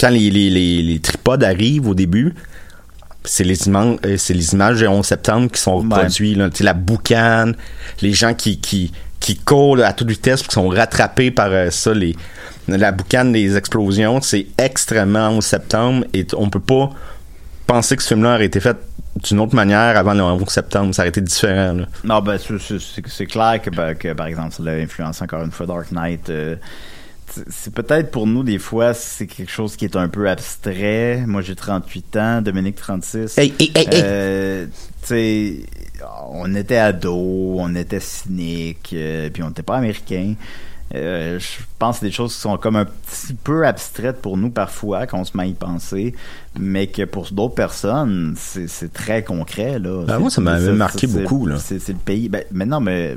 quand 0.00 0.08
les, 0.10 0.30
les, 0.30 0.50
les, 0.50 0.82
les 0.82 0.98
tripodes 1.00 1.44
arrivent 1.44 1.88
au 1.88 1.94
début. 1.94 2.34
C'est 3.24 3.44
les, 3.44 3.68
images, 3.68 3.98
c'est 4.16 4.34
les 4.34 4.52
images 4.52 4.78
du 4.78 4.86
11 4.88 5.06
septembre 5.06 5.48
qui 5.50 5.60
sont 5.60 5.76
Ouais. 5.76 5.94
reproduites. 5.94 6.36
là. 6.36 6.48
La 6.60 6.72
boucane, 6.74 7.54
les 8.00 8.12
gens 8.12 8.34
qui, 8.34 8.58
qui, 8.58 8.90
qui 9.22 9.36
courent 9.38 9.78
à 9.82 9.92
toute 9.92 10.08
vitesse, 10.10 10.42
qui 10.42 10.50
sont 10.52 10.68
rattrapés 10.68 11.30
par 11.30 11.46
euh, 11.50 11.70
ça, 11.70 11.94
les, 11.94 12.14
la 12.68 12.90
boucane 12.92 13.32
des 13.32 13.56
explosions. 13.56 14.20
C'est 14.20 14.48
extrêmement 14.58 15.30
11 15.30 15.44
septembre 15.44 16.04
et 16.12 16.26
on 16.36 16.50
peut 16.50 16.60
pas 16.60 16.90
penser 17.66 17.96
que 17.96 18.02
ce 18.02 18.08
film-là 18.08 18.34
aurait 18.34 18.46
été 18.46 18.60
fait 18.60 18.76
d'une 19.22 19.40
autre 19.40 19.54
manière 19.54 19.96
avant 19.96 20.12
le 20.14 20.22
11 20.22 20.48
septembre. 20.48 20.92
Ça 20.94 21.02
aurait 21.02 21.10
été 21.10 21.20
différent. 21.20 21.72
Là. 21.74 21.84
Non, 22.04 22.20
ben, 22.20 22.36
c'est- 22.38 23.26
clair 23.26 23.60
que, 23.62 23.70
ben, 23.70 23.94
que, 23.94 24.12
par 24.12 24.26
exemple, 24.26 24.52
ça 24.52 24.62
l'a 24.62 24.72
influencé 24.72 25.22
encore 25.22 25.42
une 25.44 25.52
fois 25.52 25.66
Dark 25.66 25.92
Knight. 25.92 26.28
euh, 26.28 26.56
c'est- 27.48 27.72
peut-être 27.74 28.10
pour 28.10 28.26
nous, 28.26 28.42
des 28.42 28.58
fois, 28.58 28.94
c'est 28.94 29.26
quelque 29.26 29.50
chose 29.50 29.76
qui 29.76 29.84
est 29.84 29.96
un 29.96 30.08
peu 30.08 30.28
abstrait. 30.28 31.24
Moi, 31.26 31.42
j'ai 31.42 31.54
38 31.56 32.16
ans, 32.16 32.42
Dominique 32.42 32.76
36. 32.76 33.38
Hey, 33.38 33.54
hey, 33.58 33.72
hey, 33.74 33.84
hey. 33.90 34.00
Euh, 34.04 34.66
on 36.30 36.54
était 36.54 36.76
ados, 36.76 37.56
on 37.60 37.74
était 37.74 38.00
cyniques, 38.00 38.90
euh, 38.94 39.30
puis 39.30 39.42
on 39.42 39.48
n'était 39.48 39.62
pas 39.62 39.76
américains. 39.76 40.34
Euh, 40.94 41.38
je 41.38 41.62
pense 41.78 42.00
que 42.00 42.04
des 42.04 42.10
choses 42.10 42.34
qui 42.34 42.40
sont 42.40 42.56
comme 42.58 42.76
un 42.76 42.84
petit 42.84 43.34
peu 43.34 43.66
abstraites 43.66 44.20
pour 44.20 44.36
nous 44.36 44.50
parfois, 44.50 45.06
qu'on 45.06 45.24
se 45.24 45.36
met 45.36 45.44
à 45.44 45.46
y 45.46 45.54
penser, 45.54 46.14
mais 46.58 46.86
que 46.86 47.04
pour 47.04 47.30
d'autres 47.32 47.54
personnes, 47.54 48.34
c'est 48.36 48.92
très 48.92 49.24
concret. 49.24 49.78
Là. 49.78 50.04
Ben, 50.06 50.18
moi, 50.18 50.30
ça 50.30 50.40
m'avait 50.40 50.72
marqué 50.72 51.06
beaucoup, 51.06 51.46
là. 51.46 51.56
C'est 51.58 51.88
le 51.88 51.94
pays. 51.94 52.28
Ben, 52.28 52.44
mais 52.52 52.66
non, 52.66 52.80
mais 52.80 53.16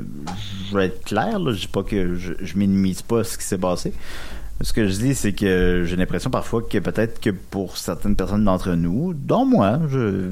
je 0.70 0.76
vais 0.76 0.86
être 0.86 1.04
clair, 1.04 1.38
là, 1.38 1.52
je 1.52 1.60
dis 1.60 1.68
pas 1.68 1.82
que 1.82 2.14
je, 2.14 2.32
je 2.40 2.56
minimise 2.56 3.02
pas 3.02 3.24
ce 3.24 3.36
qui 3.36 3.44
s'est 3.44 3.58
passé. 3.58 3.92
Ce 4.62 4.72
que 4.72 4.88
je 4.88 4.92
dis, 4.94 5.14
c'est 5.14 5.34
que 5.34 5.84
j'ai 5.84 5.96
l'impression 5.96 6.30
parfois 6.30 6.62
que 6.62 6.78
peut-être 6.78 7.20
que 7.20 7.28
pour 7.28 7.76
certaines 7.76 8.16
personnes 8.16 8.44
d'entre 8.44 8.70
nous, 8.72 9.12
dont 9.12 9.44
moi, 9.44 9.80
je, 9.90 10.30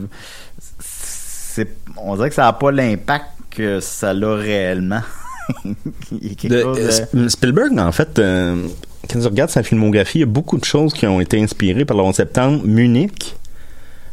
on 1.98 2.16
dirait 2.16 2.30
que 2.30 2.35
ça 2.35 2.44
n'a 2.44 2.54
pas 2.54 2.72
l'impact 2.72 3.26
que 3.50 3.80
ça 3.80 4.14
l'a 4.14 4.35
réellement. 4.35 5.02
De- 6.12 6.48
de- 6.48 6.54
euh, 6.54 6.90
Sp- 6.90 7.28
Spielberg, 7.28 7.78
en 7.78 7.92
fait, 7.92 8.18
euh, 8.18 8.66
quand 9.11 9.20
tu 9.20 9.26
regardes 9.26 9.50
sa 9.50 9.62
filmographie, 9.62 10.18
il 10.18 10.20
y 10.22 10.24
a 10.24 10.26
beaucoup 10.26 10.59
de 10.59 10.64
choses 10.64 10.92
qui 10.94 11.07
ont 11.07 11.20
été 11.20 11.40
inspirées 11.42 11.85
par 11.85 11.96
le 11.96 12.02
11 12.02 12.14
septembre. 12.14 12.62
Munich. 12.64 13.35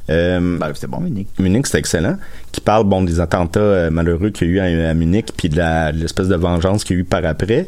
Euh, 0.10 0.58
Ben, 0.60 0.72
c'était 0.74 0.88
bon, 0.88 1.00
Munich. 1.00 1.28
Munich, 1.40 1.68
c'est 1.68 1.78
excellent. 1.78 2.18
Qui 2.52 2.60
parle 2.62 2.84
bon 2.86 3.02
des 3.04 3.20
attentats 3.20 3.60
euh, 3.60 3.90
malheureux 3.90 4.30
qu'il 4.32 4.48
y 4.54 4.60
a 4.60 4.70
eu 4.70 4.84
à, 4.86 4.90
à 4.90 4.94
Munich, 4.94 5.28
puis 5.38 5.48
de 5.50 5.92
l'espèce 5.98 6.28
de 6.28 6.36
vengeance 6.36 6.84
qu'il 6.84 6.96
y 6.96 7.00
a 7.00 7.02
eu 7.02 7.06
par 7.06 7.24
après. 7.26 7.68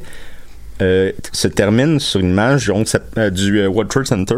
Euh, 0.81 1.11
se 1.31 1.47
termine 1.47 1.99
sur 1.99 2.19
une 2.19 2.31
image 2.31 2.65
du, 2.65 2.71
11 2.71 2.87
sept- 2.87 3.29
du 3.33 3.65
World 3.67 3.89
Trade 3.91 4.07
Center. 4.07 4.35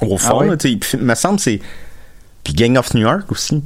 Au 0.00 0.18
fond, 0.18 0.28
Ah 0.30 0.38
ouais? 0.38 0.48
là, 0.48 0.56
il 0.64 0.80
me 1.00 1.14
semble 1.14 1.36
que 1.36 1.42
c'est. 1.42 1.60
Puis 2.42 2.54
Gang 2.54 2.76
of 2.76 2.92
New 2.94 3.02
York 3.02 3.30
aussi. 3.30 3.62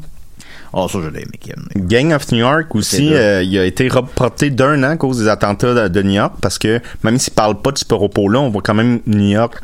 Oh, 0.79 0.89
ça, 0.89 0.99
je 1.03 1.09
l'ai 1.09 1.23
aimé. 1.23 1.57
Gang 1.89 2.13
of 2.13 2.31
New 2.33 2.39
York 2.39 2.75
aussi, 2.75 3.15
euh, 3.15 3.43
il 3.43 3.59
a 3.59 3.65
été 3.65 3.89
reporté 3.89 4.51
d'un 4.51 4.83
an 4.85 4.91
à 4.91 4.97
cause 4.97 5.19
des 5.21 5.29
attentats 5.29 5.89
de, 5.89 6.03
New 6.03 6.13
York 6.13 6.35
parce 6.43 6.59
que 6.59 6.81
même 7.03 7.19
s'il 7.19 7.33
parle 7.33 7.61
pas 7.63 7.73
de 7.73 7.79
ce 7.79 7.87
propos-là, 7.87 8.41
on 8.41 8.51
voit 8.51 8.61
quand 8.61 8.75
même 8.75 9.01
New 9.07 9.31
York 9.31 9.55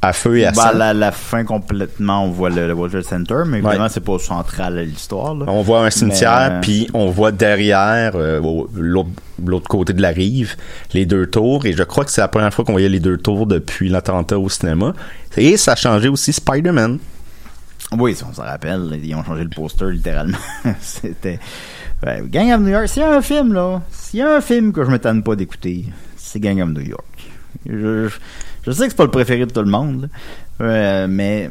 à 0.00 0.12
feu 0.14 0.38
et 0.38 0.46
à 0.46 0.52
Ben, 0.52 0.72
la, 0.74 0.94
la 0.94 1.12
fin 1.12 1.44
complètement, 1.44 2.24
on 2.24 2.30
voit 2.30 2.48
le, 2.50 2.66
le 2.66 2.72
World 2.72 2.92
Trade 2.92 3.04
Center, 3.04 3.42
mais 3.46 3.58
évidemment, 3.58 3.84
Ouais. 3.84 3.88
c'est 3.90 4.04
pas 4.04 4.18
central 4.18 4.78
à 4.78 4.82
l'histoire. 4.84 5.34
On 5.46 5.60
voit 5.62 5.84
un 5.84 5.90
cimetière, 5.90 6.48
euh, 6.52 6.60
puis 6.60 6.88
on 6.94 7.10
voit 7.10 7.30
derrière, 7.32 8.12
euh, 8.14 8.40
au- 8.40 8.68
l'autre 8.74 9.10
l'autre 9.44 9.66
côté 9.68 9.92
de 9.92 10.00
la 10.00 10.10
rive, 10.10 10.54
les 10.92 11.06
deux 11.06 11.26
tours. 11.26 11.66
Et 11.66 11.72
je 11.72 11.82
crois 11.82 12.04
que 12.04 12.10
c'est 12.12 12.20
la 12.20 12.28
première 12.28 12.54
fois 12.54 12.64
qu'on 12.64 12.72
voyait 12.72 12.88
les 12.88 13.00
deux 13.00 13.16
tours 13.18 13.46
depuis 13.46 13.88
l'attentat 13.88 14.38
au 14.38 14.48
cinéma. 14.48 14.94
Et 15.36 15.56
ça 15.56 15.72
a 15.72 15.76
changé 15.76 16.08
aussi 16.08 16.32
Spider-Man. 16.32 16.98
Oui, 17.98 18.16
on 18.28 18.32
s'en 18.32 18.42
rappelle, 18.42 18.98
ils 19.02 19.14
ont 19.14 19.24
changé 19.24 19.44
le 19.44 19.50
poster 19.50 19.90
littéralement. 19.90 20.38
C'était. 20.80 21.38
Gang 22.04 22.52
of 22.52 22.60
New 22.60 22.68
York, 22.68 22.88
s'il 22.88 23.02
y 23.02 23.04
a 23.04 23.16
un 23.16 23.22
film, 23.22 23.54
là, 23.54 23.80
s'il 23.90 24.20
y 24.20 24.22
a 24.22 24.36
un 24.36 24.40
film 24.42 24.72
que 24.72 24.84
je 24.84 24.90
me 24.90 24.98
tanne 24.98 25.22
pas 25.22 25.36
d'écouter, 25.36 25.86
c'est 26.16 26.38
Gang 26.38 26.60
of 26.60 26.68
New 26.68 26.82
York. 26.82 27.30
Je, 27.64 28.08
sais 28.66 28.84
que 28.84 28.90
c'est 28.90 28.96
pas 28.96 29.04
le 29.04 29.10
préféré 29.10 29.46
de 29.46 29.50
tout 29.50 29.62
le 29.62 29.70
monde, 29.70 30.10
euh, 30.60 31.06
mais 31.08 31.48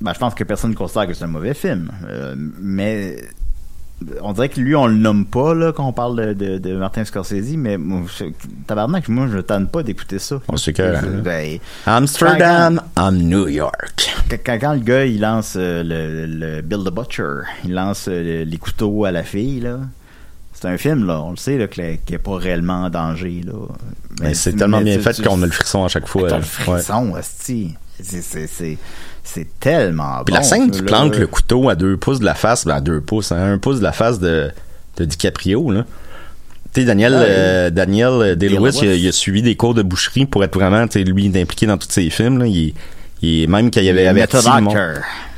ben, 0.00 0.12
je 0.12 0.18
pense 0.18 0.34
que 0.34 0.44
personne 0.44 0.70
ne 0.70 0.76
considère 0.76 1.06
que 1.06 1.14
c'est 1.14 1.24
un 1.24 1.28
mauvais 1.28 1.54
film. 1.54 1.90
Euh, 2.06 2.34
mais 2.36 3.16
on 4.22 4.32
dirait 4.32 4.48
que 4.48 4.60
lui, 4.60 4.74
on 4.76 4.86
le 4.86 4.94
nomme 4.94 5.26
pas 5.26 5.54
là, 5.54 5.72
quand 5.72 5.86
on 5.86 5.92
parle 5.92 6.16
de, 6.16 6.32
de, 6.32 6.58
de 6.58 6.76
Martin 6.76 7.04
Scorsese, 7.04 7.56
mais 7.56 7.76
moi, 7.78 8.02
je- 8.18 8.26
tabarnak, 8.66 9.08
moi, 9.08 9.26
je 9.30 9.36
ne 9.38 9.42
tente 9.42 9.70
pas 9.70 9.82
d'écouter 9.82 10.18
ça. 10.18 10.40
On 10.48 10.56
sait 10.56 10.72
que- 10.72 11.20
Ben, 11.20 11.58
Amsterdam, 11.86 12.80
I'm 12.96 13.16
New 13.28 13.48
York. 13.48 14.10
quand, 14.44 14.58
quand- 14.60 14.72
le 14.74 14.80
gars 14.80 15.04
il 15.04 15.20
lance 15.20 15.54
euh, 15.56 15.82
le, 15.82 16.26
le 16.26 16.62
Bill 16.62 16.84
the 16.84 16.92
Butcher, 16.94 17.40
il 17.64 17.74
lance 17.74 18.06
euh, 18.08 18.44
les 18.44 18.58
couteaux 18.58 19.04
à 19.04 19.10
la 19.10 19.22
fille 19.24 19.60
là. 19.60 19.78
C'est 20.52 20.66
un 20.68 20.76
film 20.78 21.06
là, 21.06 21.20
on 21.22 21.30
le 21.30 21.36
sait 21.36 21.56
là 21.56 21.68
qu'il 21.68 21.84
n'est 22.10 22.18
pas 22.18 22.36
réellement 22.36 22.82
en 22.84 22.90
danger 22.90 23.42
là. 23.46 23.52
Mais 24.20 24.34
c'est 24.34 24.54
tellement 24.54 24.80
bien 24.80 24.96
tu- 24.96 25.02
fait 25.02 25.22
qu'on 25.22 25.40
a 25.42 25.46
le 25.46 25.52
frisson 25.52 25.84
à 25.84 25.88
chaque 25.88 26.08
fois. 26.08 26.28
T'as 26.28 26.36
le 26.38 26.42
Ouais. 26.42 26.48
frisson, 26.48 27.14
asti. 27.14 27.74
C'est 28.00 28.78
c'est 29.30 29.46
tellement 29.60 30.22
Puis 30.24 30.32
bon. 30.32 30.38
la 30.38 30.42
scène 30.42 30.70
qui 30.70 30.82
plante 30.82 31.16
le 31.16 31.26
couteau 31.26 31.68
à 31.68 31.74
deux 31.74 31.96
pouces 31.96 32.20
de 32.20 32.24
la 32.24 32.34
face, 32.34 32.64
ben 32.64 32.76
à 32.76 32.80
deux 32.80 33.00
pouces, 33.00 33.30
hein, 33.32 33.52
un 33.54 33.58
pouce 33.58 33.78
de 33.78 33.82
la 33.84 33.92
face 33.92 34.18
de, 34.18 34.50
de 34.96 35.04
DiCaprio, 35.04 35.70
là. 35.70 35.84
Tu 36.74 36.80
sais, 36.82 36.86
Daniel, 36.86 37.14
Ah, 37.14 37.22
euh, 37.22 37.70
Daniel 37.70 38.08
euh, 38.10 38.34
Day-Lewis, 38.34 38.78
il, 38.82 38.88
a- 38.88 38.94
il 38.94 39.08
a 39.08 39.12
suivi 39.12 39.40
des 39.42 39.56
cours 39.56 39.72
de 39.74 39.82
boucherie 39.82 40.26
pour 40.26 40.44
être 40.44 40.54
vraiment, 40.54 40.86
tu 40.86 40.98
sais, 40.98 41.04
lui, 41.04 41.26
impliqué 41.34 41.66
dans 41.66 41.78
tous 41.78 41.90
ses 41.90 42.10
films, 42.10 42.38
là. 42.38 42.46
Il, 42.46 42.74
il 43.22 43.48
même 43.48 43.70
qu'il 43.70 43.88
avait 43.88 44.06
averti 44.06 44.36
du 44.38 44.60
monde. 44.62 44.76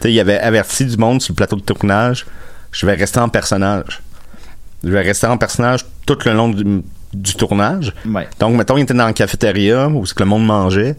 il 0.05 0.21
avait 0.21 0.39
averti 0.39 0.85
du 0.85 0.97
monde 0.97 1.23
sur 1.23 1.33
le 1.33 1.37
plateau 1.37 1.57
de 1.57 1.63
tournage, 1.63 2.27
je 2.73 2.85
vais 2.87 2.95
rester 2.95 3.21
en 3.21 3.29
personnage. 3.29 4.01
Je 4.85 4.91
vais 4.91 5.03
rester 5.03 5.27
en 5.27 5.37
personnage 5.39 5.85
tout 6.07 6.19
le 6.25 6.33
long 6.33 6.49
du, 6.49 6.83
du 7.15 7.35
tournage. 7.35 7.93
Ouais. 8.07 8.29
Donc, 8.39 8.57
mettons, 8.57 8.77
il 8.77 8.83
était 8.83 8.95
dans 8.95 9.07
la 9.07 9.13
cafétéria 9.13 9.89
où 9.89 10.03
que 10.03 10.23
le 10.23 10.25
monde 10.29 10.47
mangeait. 10.47 10.97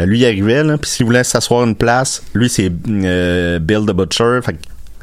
Ben, 0.00 0.08
lui, 0.08 0.20
il 0.20 0.24
arrivait, 0.24 0.64
là, 0.64 0.78
puis 0.78 0.90
s'il 0.90 1.04
voulait 1.04 1.24
s'asseoir 1.24 1.62
une 1.62 1.74
place, 1.74 2.22
lui, 2.32 2.48
c'est 2.48 2.72
euh, 2.88 3.58
Bill 3.58 3.80
the 3.80 3.92
Butcher. 3.92 4.40
Fait 4.42 4.56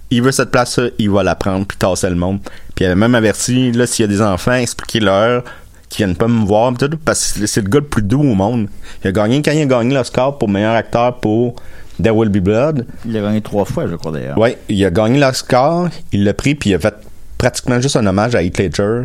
il 0.09 0.23
veut 0.23 0.31
cette 0.31 0.49
place-là, 0.49 0.87
il 0.97 1.11
va 1.11 1.21
la 1.21 1.35
prendre, 1.35 1.67
puis 1.67 1.77
tasser 1.77 2.09
le 2.09 2.15
monde. 2.15 2.39
Puis 2.73 2.83
il 2.83 2.85
avait 2.85 2.95
même 2.95 3.13
averti, 3.13 3.71
là, 3.73 3.85
s'il 3.85 4.03
y 4.03 4.07
a 4.09 4.11
des 4.11 4.23
enfants, 4.23 4.53
expliquez-leur 4.53 5.43
qu'ils 5.89 6.03
viennent 6.03 6.15
pas 6.15 6.27
me 6.27 6.43
voir, 6.47 6.73
pis 6.73 6.89
tout, 6.89 6.97
parce 7.05 7.33
que 7.33 7.45
c'est 7.45 7.61
le 7.61 7.69
gars 7.69 7.79
le 7.79 7.85
plus 7.85 8.01
doux 8.01 8.21
au 8.21 8.33
monde. 8.33 8.69
Il 9.03 9.09
a 9.09 9.11
gagné, 9.11 9.39
quand 9.43 9.51
il 9.51 9.61
a 9.61 9.65
gagné 9.67 9.93
l'Oscar 9.93 10.35
pour 10.39 10.49
meilleur 10.49 10.73
acteur 10.73 11.19
pour 11.19 11.57
There 12.01 12.15
Will 12.15 12.29
Be 12.29 12.39
Blood, 12.39 12.87
Il 13.05 13.15
a 13.17 13.21
gagné 13.21 13.41
trois 13.41 13.65
fois, 13.65 13.85
je 13.87 13.95
crois 13.97 14.11
d'ailleurs. 14.11 14.39
Ouais, 14.39 14.57
il 14.67 14.83
a 14.83 14.89
gagné 14.89 15.19
l'Oscar, 15.19 15.89
il 16.11 16.23
l'a 16.23 16.33
pris, 16.33 16.55
puis 16.55 16.71
il 16.71 16.73
a 16.73 16.79
fait 16.79 16.95
pratiquement 17.37 17.79
juste 17.79 17.97
un 17.97 18.07
hommage 18.07 18.33
à 18.33 18.41
Heath 18.41 18.57
Ledger. 18.57 19.03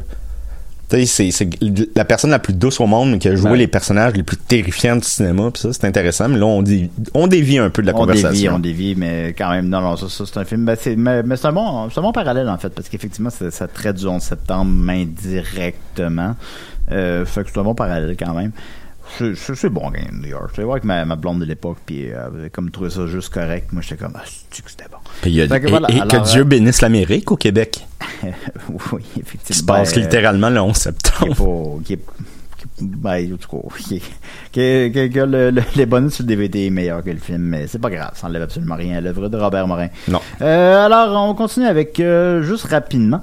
C'est- 1.07 1.31
la 1.96 2.05
personne 2.05 2.31
la 2.31 2.38
plus 2.38 2.52
douce 2.52 2.81
au 2.81 2.87
monde, 2.87 3.12
mais 3.12 3.18
qui 3.18 3.28
a 3.28 3.35
joué 3.35 3.50
Ouais. 3.52 3.57
les 3.59 3.66
personnages 3.66 4.12
les 4.14 4.22
plus 4.22 4.37
terrifiants 4.37 4.96
du 4.96 5.05
cinéma, 5.05 5.50
puis 5.50 5.62
ça, 5.62 5.72
c'est 5.72 5.85
intéressant. 5.87 6.28
Mais 6.28 6.38
là, 6.38 6.46
on, 6.46 6.62
dit, 6.62 6.90
on 7.14 7.26
dévie 7.26 7.59
un 7.59 7.70
peu 7.70 7.83
de 7.83 7.87
la 7.88 7.94
on 7.96 8.07
dévie, 8.07 8.20
conversation. 8.22 8.55
on 8.57 8.59
dévie, 8.59 8.94
mais 8.96 9.35
quand 9.37 9.50
même, 9.50 9.68
non, 9.68 9.81
non, 9.81 9.96
ça, 9.96 10.09
ça, 10.09 10.24
c'est 10.26 10.38
un 10.38 10.44
film. 10.44 10.64
ben, 10.64 10.76
c'est- 10.78 10.96
mais 10.96 11.22
mais 11.22 11.37
c'est 11.37 11.46
un, 11.46 11.52
bon, 11.52 11.88
c'est 11.90 11.98
un 11.98 12.02
bon 12.02 12.12
parallèle, 12.12 12.48
en 12.48 12.59
fait, 12.59 12.68
parce 12.70 12.88
qu'effectivement, 12.88 13.31
ça, 13.31 13.50
ça 13.50 13.66
traite 13.68 13.96
du 13.96 14.07
11 14.07 14.22
septembre 14.22 14.70
indirectement. 14.90 16.35
Euh, 16.90 17.24
fait 17.24 17.44
que 17.44 17.50
c'est 17.52 17.59
un 17.61 17.64
bon 17.64 17.74
parallèle 17.74 18.16
quand 18.18 18.35
même. 18.35 18.52
C'est- 19.18 19.35
C'est 19.35 19.55
c'est 19.55 19.68
bon, 19.68 19.90
New 20.12 20.29
York. 20.29 20.57
Vais 20.57 20.64
voir 20.64 20.75
avec 20.77 20.85
ma, 20.85 21.05
ma 21.05 21.16
blonde 21.16 21.40
de 21.40 21.44
l'époque, 21.44 21.79
puis 21.85 22.11
euh, 22.12 22.48
comme 22.53 22.70
trouvé 22.70 22.90
ça 22.90 23.07
juste 23.07 23.33
correct. 23.33 23.72
Moi, 23.72 23.83
j'étais 23.83 24.03
comme, 24.03 24.14
ah, 24.16 24.22
c'est 24.51 24.64
que 24.64 24.70
c'était 24.70 24.88
bon? 24.90 24.98
Puis 25.20 25.40
a- 25.42 25.46
que 25.48 25.66
et, 25.66 25.70
voilà, 25.70 25.90
et 25.90 26.01
alors, 26.01 26.09
que 26.09 26.31
Dieu 26.31 26.42
euh, 26.42 26.44
bénisse 26.44 26.81
l'Amérique 26.81 27.31
au 27.31 27.37
Québec, 27.37 27.87
oui, 28.92 29.03
effectivement. 29.20 29.38
qui 29.44 29.55
se 29.55 29.64
passe 29.64 29.92
Ben, 29.94 30.01
euh, 30.01 30.03
littéralement 30.05 30.51
le 30.51 30.61
11 30.61 30.72
qui 30.72 30.79
est 30.79 30.83
septembre. 30.83 31.35
pas. 31.79 31.85
Qui 31.85 31.92
est, 31.94 32.01
ben, 32.81 33.35
en 33.35 33.37
tout 33.37 33.48
cas, 33.57 33.96
que, 34.53 34.88
que- 34.88 35.07
que 35.09 35.20
le- 35.20 35.51
le- 35.51 35.62
les 35.77 35.87
bonus 35.87 36.14
sur 36.14 36.22
le 36.25 36.29
DVD 36.29 36.66
est 36.66 36.70
meilleur 36.70 37.03
que 37.03 37.11
le 37.11 37.18
film, 37.18 37.42
mais 37.42 37.66
c'est 37.66 37.81
pas 37.81 37.90
grave, 37.90 38.12
ça 38.14 38.27
enlève 38.29 38.42
absolument 38.42 38.77
rien 38.77 38.96
à 38.96 39.01
l'œuvre 39.01 39.29
de 39.29 39.37
Robert 39.37 39.66
Morin. 39.66 39.88
Non. 40.09 40.20
Euh, 40.40 40.87
alors, 40.87 41.29
on 41.29 41.35
continue 41.35 41.66
avec, 41.66 41.98
euh, 42.01 42.42
juste 42.42 42.64
rapidement, 42.66 43.22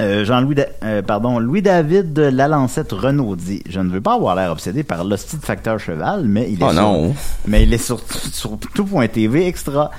euh, 0.00 0.24
Jean-Louis, 0.24 0.54
Da- 0.56 0.66
euh, 0.82 1.02
pardon, 1.02 1.38
Louis-David 1.38 2.18
Lalancette 2.18 2.92
Renaud 2.92 3.36
dit 3.36 3.62
Je 3.68 3.78
ne 3.80 3.90
veux 3.90 4.00
pas 4.00 4.14
avoir 4.14 4.34
l'air 4.34 4.50
obsédé 4.50 4.82
par 4.82 5.04
l'hostie 5.04 5.36
de 5.36 5.44
facteur 5.44 5.78
cheval, 5.78 6.24
mais 6.24 6.48
il 6.50 6.60
est 6.60 6.64
Oh 6.64 6.72
sur, 6.72 6.82
non. 6.82 7.14
mais 7.46 7.62
il 7.62 7.72
est 7.72 7.78
sur, 7.78 8.00
sur 8.32 8.58
tout.tv 8.74 9.46
extra. 9.46 9.90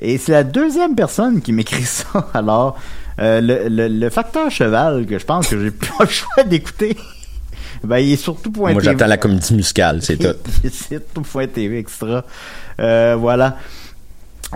Et 0.00 0.18
c'est 0.18 0.32
la 0.32 0.44
deuxième 0.44 0.94
personne 0.94 1.40
qui 1.40 1.52
m'écrit 1.52 1.82
ça. 1.84 2.28
Alors, 2.34 2.76
euh, 3.20 3.40
le, 3.40 3.68
le, 3.68 3.88
le 3.88 4.10
facteur 4.10 4.50
cheval 4.50 5.06
que 5.06 5.18
je 5.18 5.24
pense 5.24 5.48
que 5.48 5.60
j'ai 5.60 5.70
pas 5.72 5.86
le 6.04 6.06
choix 6.08 6.44
d'écouter, 6.44 6.96
ben, 7.84 7.98
il 7.98 8.12
est 8.12 8.16
sur 8.16 8.40
tout.tv. 8.40 8.72
Moi, 8.74 8.82
j'attends 8.82 9.06
la 9.06 9.16
comédie 9.16 9.54
musicale, 9.54 10.02
c'est 10.02 10.16
tout. 10.18 10.36
c'est 10.70 11.12
tout.tv 11.14 11.78
extra. 11.78 12.24
Voilà. 12.78 13.56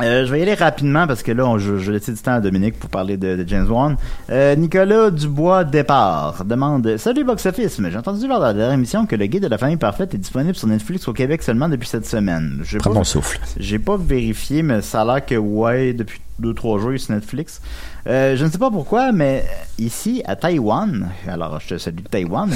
Euh, 0.00 0.24
je 0.24 0.33
vais 0.33 0.38
y 0.38 0.42
aller 0.42 0.55
rapidement 0.55 1.07
parce 1.07 1.22
que 1.22 1.33
là, 1.33 1.44
on, 1.46 1.59
je, 1.59 1.76
je 1.76 1.92
laisse 1.92 2.09
du 2.09 2.16
temps 2.16 2.33
à 2.33 2.40
Dominique 2.40 2.78
pour 2.78 2.88
parler 2.88 3.18
de, 3.18 3.37
de 3.37 3.46
James 3.46 3.70
Wan. 3.70 3.96
Euh, 4.31 4.55
Nicolas 4.57 5.11
Dubois 5.11 5.64
Départ 5.64 6.44
demande 6.46 6.96
Salut 6.96 7.24
Box 7.24 7.44
Office, 7.44 7.78
mais 7.78 7.90
j'ai 7.90 7.98
entendu 7.98 8.26
lors 8.26 8.38
de 8.40 8.44
la 8.44 8.55
dernière 8.55 8.72
émission 8.72 9.05
que 9.05 9.16
le 9.16 9.26
guide 9.26 9.42
de 9.42 9.48
la 9.48 9.59
famille 9.59 9.76
parfaite 9.76 10.14
est 10.14 10.18
disponible 10.18 10.55
sur 10.55 10.66
Netflix 10.68 11.07
au 11.09 11.12
Québec 11.12 11.42
seulement 11.42 11.68
depuis 11.68 11.88
cette 11.88 12.07
semaine. 12.07 12.62
Prends 12.78 12.90
pas- 12.90 12.96
ton 13.00 13.05
souffle. 13.05 13.38
j'ai 13.59 13.78
pas 13.78 13.98
vérifié, 13.98 14.62
mais 14.62 14.81
ça 14.81 15.02
a 15.02 15.05
l'air 15.05 15.26
que 15.26 15.35
ouais, 15.35 15.92
depuis 15.92 16.20
deux 16.42 16.55
trois 16.55 16.78
est 16.78 16.98
sur 16.98 17.14
Netflix. 17.14 17.61
Euh, 18.07 18.37
je 18.37 18.44
ne 18.44 18.50
sais 18.50 18.59
pas 18.59 18.70
pourquoi, 18.70 19.12
mais 19.12 19.44
ici, 19.78 20.22
à 20.26 20.37
Taïwan, 20.37 21.09
alors 21.28 21.61
je 21.61 21.68
te 21.74 21.78
salue 21.78 22.00
Taïwan, 22.11 22.50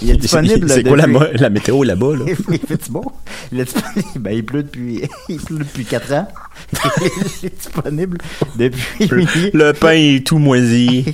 il 0.00 0.10
est 0.10 0.16
disponible. 0.20 0.68
C'est 0.70 0.84
quoi 0.84 0.96
la, 0.96 1.02
depuis- 1.04 1.18
mo- 1.18 1.26
la 1.34 1.50
météo 1.50 1.82
là-bas, 1.82 2.16
là? 2.16 2.24
il 2.50 2.58
fait 2.58 2.90
beau. 2.90 3.12
Il 3.50 3.60
est 3.60 3.64
disponible. 3.64 4.08
Ben, 4.20 4.30
il 4.32 4.44
pleut 4.44 4.62
depuis, 4.62 5.02
il 5.28 5.40
pleut 5.40 5.58
depuis 5.58 5.84
4 5.84 6.12
ans. 6.14 6.28
il 7.42 7.46
est 7.46 7.54
disponible 7.56 8.18
depuis 8.56 9.08
milieu, 9.12 9.50
Le 9.52 9.72
pain 9.72 9.92
est 9.92 10.26
tout 10.26 10.38
moisi. 10.38 11.04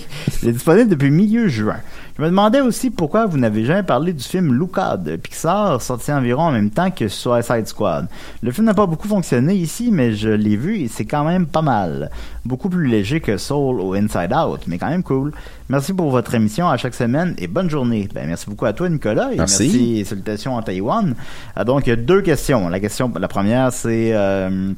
il 0.43 0.49
est 0.49 0.53
disponible 0.53 0.91
depuis 0.91 1.11
milieu 1.11 1.49
juin. 1.49 1.79
Je 2.19 2.25
me 2.25 2.31
demandais 2.31 2.61
aussi 2.61 2.91
pourquoi 2.91 3.27
vous 3.27 3.39
n'avez 3.39 3.65
jamais 3.65 3.85
parlé 3.85 4.13
du 4.13 4.25
film 4.25 4.53
Luca 4.53 4.97
de 4.97 5.15
Pixar, 5.15 5.81
sorti 5.81 6.11
environ 6.11 6.43
en 6.43 6.51
même 6.51 6.71
temps 6.71 6.91
que 6.91 7.07
Suicide 7.07 7.69
Squad. 7.69 8.09
Le 8.43 8.51
film 8.51 8.67
n'a 8.67 8.75
pas 8.75 8.87
beaucoup 8.87 9.07
fonctionné 9.07 9.55
ici, 9.55 9.91
mais 9.93 10.15
je 10.15 10.31
l'ai 10.31 10.57
vu 10.57 10.81
et 10.81 10.89
c'est 10.89 11.05
quand 11.05 11.23
même 11.23 11.47
pas 11.47 11.63
mal. 11.63 12.11
Beaucoup 12.45 12.71
plus 12.71 12.89
léger 12.89 13.21
que 13.21 13.37
Soul 13.37 13.81
ou 13.81 13.95
Inside 13.95 14.33
Out, 14.35 14.63
mais 14.67 14.79
quand 14.79 14.89
même 14.89 15.05
cool. 15.05 15.31
Merci 15.69 15.93
pour 15.93 16.11
votre 16.11 16.35
émission 16.35 16.69
à 16.69 16.77
chaque 16.77 16.95
semaine 16.95 17.37
et 17.39 17.47
bonne 17.47 17.71
journée. 17.71 18.09
Ben, 18.13 18.27
merci 18.27 18.47
beaucoup 18.47 18.65
à 18.67 18.73
toi, 18.73 18.89
Nicolas, 18.89 19.33
et 19.33 19.37
Merci. 19.37 19.63
merci 19.69 20.01
et 20.01 20.05
salutations 20.05 20.57
en 20.57 20.63
Taïwan. 20.63 21.15
Ah, 21.55 21.63
donc, 21.63 21.87
il 21.87 21.91
y 21.91 21.93
a 21.93 21.97
deux 21.97 22.23
questions. 22.23 22.69
La 22.69 22.81
question, 22.81 23.13
la 23.17 23.29
première, 23.29 23.73
c'est 23.73 24.11
euh, 24.13 24.73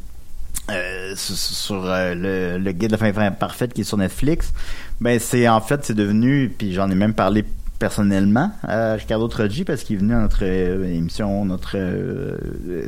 euh, 0.71 1.15
sur, 1.17 1.85
euh, 1.85 2.59
le, 2.59 2.73
guide 2.73 2.93
de 2.93 2.97
la 2.97 3.13
fin, 3.13 3.31
parfaite 3.33 3.73
qui 3.73 3.83
est 3.83 3.85
sur 3.85 3.97
Netflix. 3.97 4.53
Ben, 5.01 5.19
c'est 5.19 5.49
en 5.49 5.61
fait, 5.61 5.85
c'est 5.85 5.95
devenu, 5.95 6.55
puis 6.57 6.73
j'en 6.73 6.91
ai 6.91 6.95
même 6.95 7.15
parlé 7.15 7.45
personnellement 7.79 8.53
à 8.63 8.95
Ricardo 8.95 9.27
Troggi 9.29 9.65
parce 9.65 9.83
qu'il 9.83 9.97
est 9.97 9.99
venu 10.01 10.15
à 10.15 10.21
notre 10.21 10.45
euh, 10.45 10.85
émission, 10.85 11.45
notre 11.45 11.77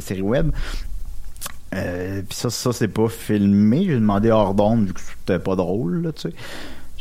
série 0.01 0.23
web. 0.23 0.51
Puis 1.71 2.37
ça, 2.37 2.51
ça 2.51 2.73
c'est 2.73 2.89
pas 2.89 3.09
filmé. 3.09 3.85
J'ai 3.87 3.95
demandé 3.95 4.31
hors 4.31 4.55
d'onde 4.55 4.89
vu 4.89 4.93
que 4.93 5.01
c'était 5.01 5.39
pas 5.39 5.57
drôle, 5.57 6.03
là, 6.03 6.13
tu 6.13 6.29
sais. 6.29 6.35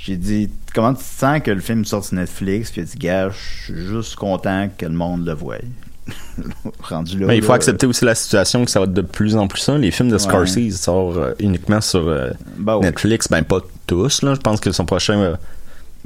J'ai 0.04 0.18
dit, 0.18 0.50
comment 0.74 0.94
tu 0.94 1.04
te 1.04 1.04
sens 1.04 1.42
que 1.42 1.52
le 1.52 1.60
film 1.60 1.86
sorte 1.86 2.06
sur 2.06 2.16
Netflix? 2.16 2.72
Puis 2.72 2.82
il 2.82 2.86
a 2.86 2.88
dit, 2.88 2.98
gars, 2.98 3.30
je 3.30 3.64
suis 3.66 3.86
juste 3.86 4.16
content 4.16 4.68
que 4.76 4.86
le 4.88 4.94
monde 4.94 5.28
le 5.28 5.34
voie. 5.34 5.58
Rendu 6.82 7.20
là. 7.20 7.28
Mais 7.28 7.38
il 7.38 7.44
faut 7.44 7.50
là, 7.50 7.56
accepter 7.56 7.86
aussi 7.86 8.06
la 8.06 8.16
situation 8.16 8.66
que 8.66 8.72
ça 8.72 8.80
va 8.80 8.86
être 8.86 8.94
de 8.94 9.02
plus 9.02 9.36
en 9.36 9.48
plus 9.48 9.60
ça. 9.62 9.78
Les 9.78 9.92
films 9.92 10.10
de 10.10 10.18
Scorsese 10.18 10.80
sortent 10.80 11.18
euh, 11.18 11.34
uniquement 11.40 11.82
sur 11.82 12.08
euh, 12.08 12.32
Ben 12.58 12.78
ouais. 12.78 12.86
Netflix. 12.88 13.28
Ben, 13.30 13.44
pas 13.44 13.60
tous, 13.88 14.22
là. 14.24 14.34
Je 14.34 14.40
pense 14.40 14.60
que 14.60 14.72
son 14.72 14.86
prochain... 14.86 15.18
euh, 15.20 15.36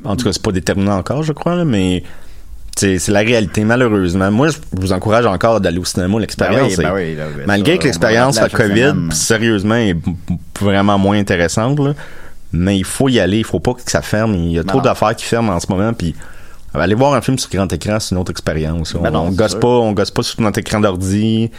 en 0.04 0.16
tout 0.16 0.26
cas, 0.26 0.34
c'est 0.34 0.42
pas 0.42 0.52
déterminé 0.52 0.92
encore, 0.92 1.24
je 1.24 1.32
crois, 1.34 1.56
là, 1.56 1.66
mais... 1.66 2.04
C'est 2.78 3.08
la 3.08 3.22
réalité, 3.22 3.64
malheureusement. 3.64 4.30
Moi, 4.32 4.50
je 4.50 4.58
vous 4.74 4.92
encourage 4.92 5.26
encore 5.26 5.62
d'aller 5.62 5.78
au 5.78 5.86
cinéma. 5.86 6.20
L'expérience, 6.20 6.76
Ben 6.76 6.94
oui, 6.94 7.16
ben 7.16 7.28
oui, 7.34 7.44
malgré 7.48 7.78
que 7.78 7.86
l'expérience 7.86 8.38
la 8.38 8.50
COVID, 8.50 9.14
sérieusement, 9.14 9.76
est 9.76 9.96
vraiment 10.60 10.98
moins 10.98 11.18
intéressante, 11.18 11.80
là. 11.80 11.94
mais 12.52 12.78
il 12.78 12.84
faut 12.84 13.08
y 13.08 13.22
aller. 13.22 13.38
Il 13.38 13.44
faut 13.46 13.62
pas 13.62 13.76
que 13.76 13.90
ça 13.90 14.02
ferme. 14.02 14.36
Il 14.36 14.52
y 14.52 14.60
a 14.60 14.66
trop 14.66 14.82
d'affaires 14.82 15.16
qui 15.16 15.24
ferment 15.24 15.54
en 15.54 15.60
ce 15.62 15.68
moment. 15.72 15.94
Puis 15.94 16.16
aller 16.84 16.96
voir 16.96 17.14
un 17.14 17.22
film 17.22 17.38
sur 17.38 17.50
grand 17.50 17.72
écran, 17.72 18.00
c'est 18.00 18.14
une 18.16 18.22
autre 18.22 18.32
expérience. 18.32 18.94
Ben 18.94 19.10
on, 19.10 19.12
non, 19.12 19.20
on 19.28 19.32
gosse 19.32 19.52
sûr. 19.52 19.60
pas, 19.60 19.68
on 19.68 19.92
gosse 19.94 20.12
pas 20.12 20.24
sur 20.24 20.42
notre 20.42 20.60
écran 20.60 20.80
d'ordi. 20.80 21.50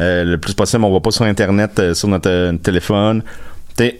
Euh, 0.00 0.24
le 0.24 0.38
plus 0.38 0.54
possible, 0.54 0.84
on 0.84 0.92
va 0.92 1.00
pas 1.00 1.10
sur 1.10 1.24
Internet, 1.24 1.78
euh, 1.78 1.94
sur 1.94 2.08
notre 2.08 2.30
euh, 2.30 2.52
téléphone. 2.56 3.22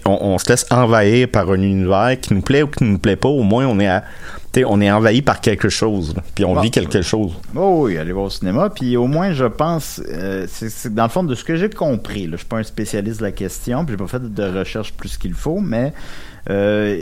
On, 0.04 0.18
on 0.20 0.38
se 0.38 0.48
laisse 0.48 0.66
envahir 0.70 1.28
par 1.28 1.50
un 1.50 1.54
univers 1.60 2.16
qui 2.20 2.34
nous 2.34 2.42
plaît 2.42 2.62
ou 2.62 2.66
qui 2.68 2.84
nous 2.84 2.98
plaît 2.98 3.16
pas. 3.16 3.28
Au 3.30 3.42
moins, 3.42 3.66
on 3.66 3.80
est, 3.80 3.88
à- 3.88 4.04
on 4.66 4.80
est 4.82 4.90
envahi 4.90 5.22
par 5.22 5.40
quelque 5.40 5.70
chose. 5.70 6.14
Puis 6.34 6.44
on 6.44 6.54
Bon. 6.54 6.60
vit 6.60 6.70
quelque 6.70 7.00
chose. 7.02 7.32
Oh 7.56 7.80
oui, 7.84 7.96
aller 7.96 8.12
voir 8.12 8.26
au 8.26 8.30
cinéma. 8.30 8.68
Puis 8.70 8.96
au 8.98 9.06
moins, 9.06 9.32
je 9.32 9.46
pense, 9.46 10.00
euh, 10.08 10.46
c'est 10.48 10.68
c'est 10.70 10.94
dans 10.94 11.04
le 11.04 11.08
fond 11.08 11.24
de 11.24 11.34
ce 11.34 11.42
que 11.42 11.56
j'ai 11.56 11.70
compris. 11.70 12.24
Là, 12.26 12.32
je 12.32 12.36
suis 12.38 12.46
pas 12.46 12.58
un 12.58 12.62
spécialiste 12.62 13.20
de 13.20 13.24
la 13.24 13.32
question, 13.32 13.84
puis 13.86 13.94
j'ai 13.94 14.04
pas 14.04 14.06
fait 14.08 14.22
de 14.34 14.58
recherche 14.58 14.92
plus 14.92 15.16
qu'il 15.16 15.32
faut, 15.34 15.58
mais 15.60 15.92
euh, 16.50 17.00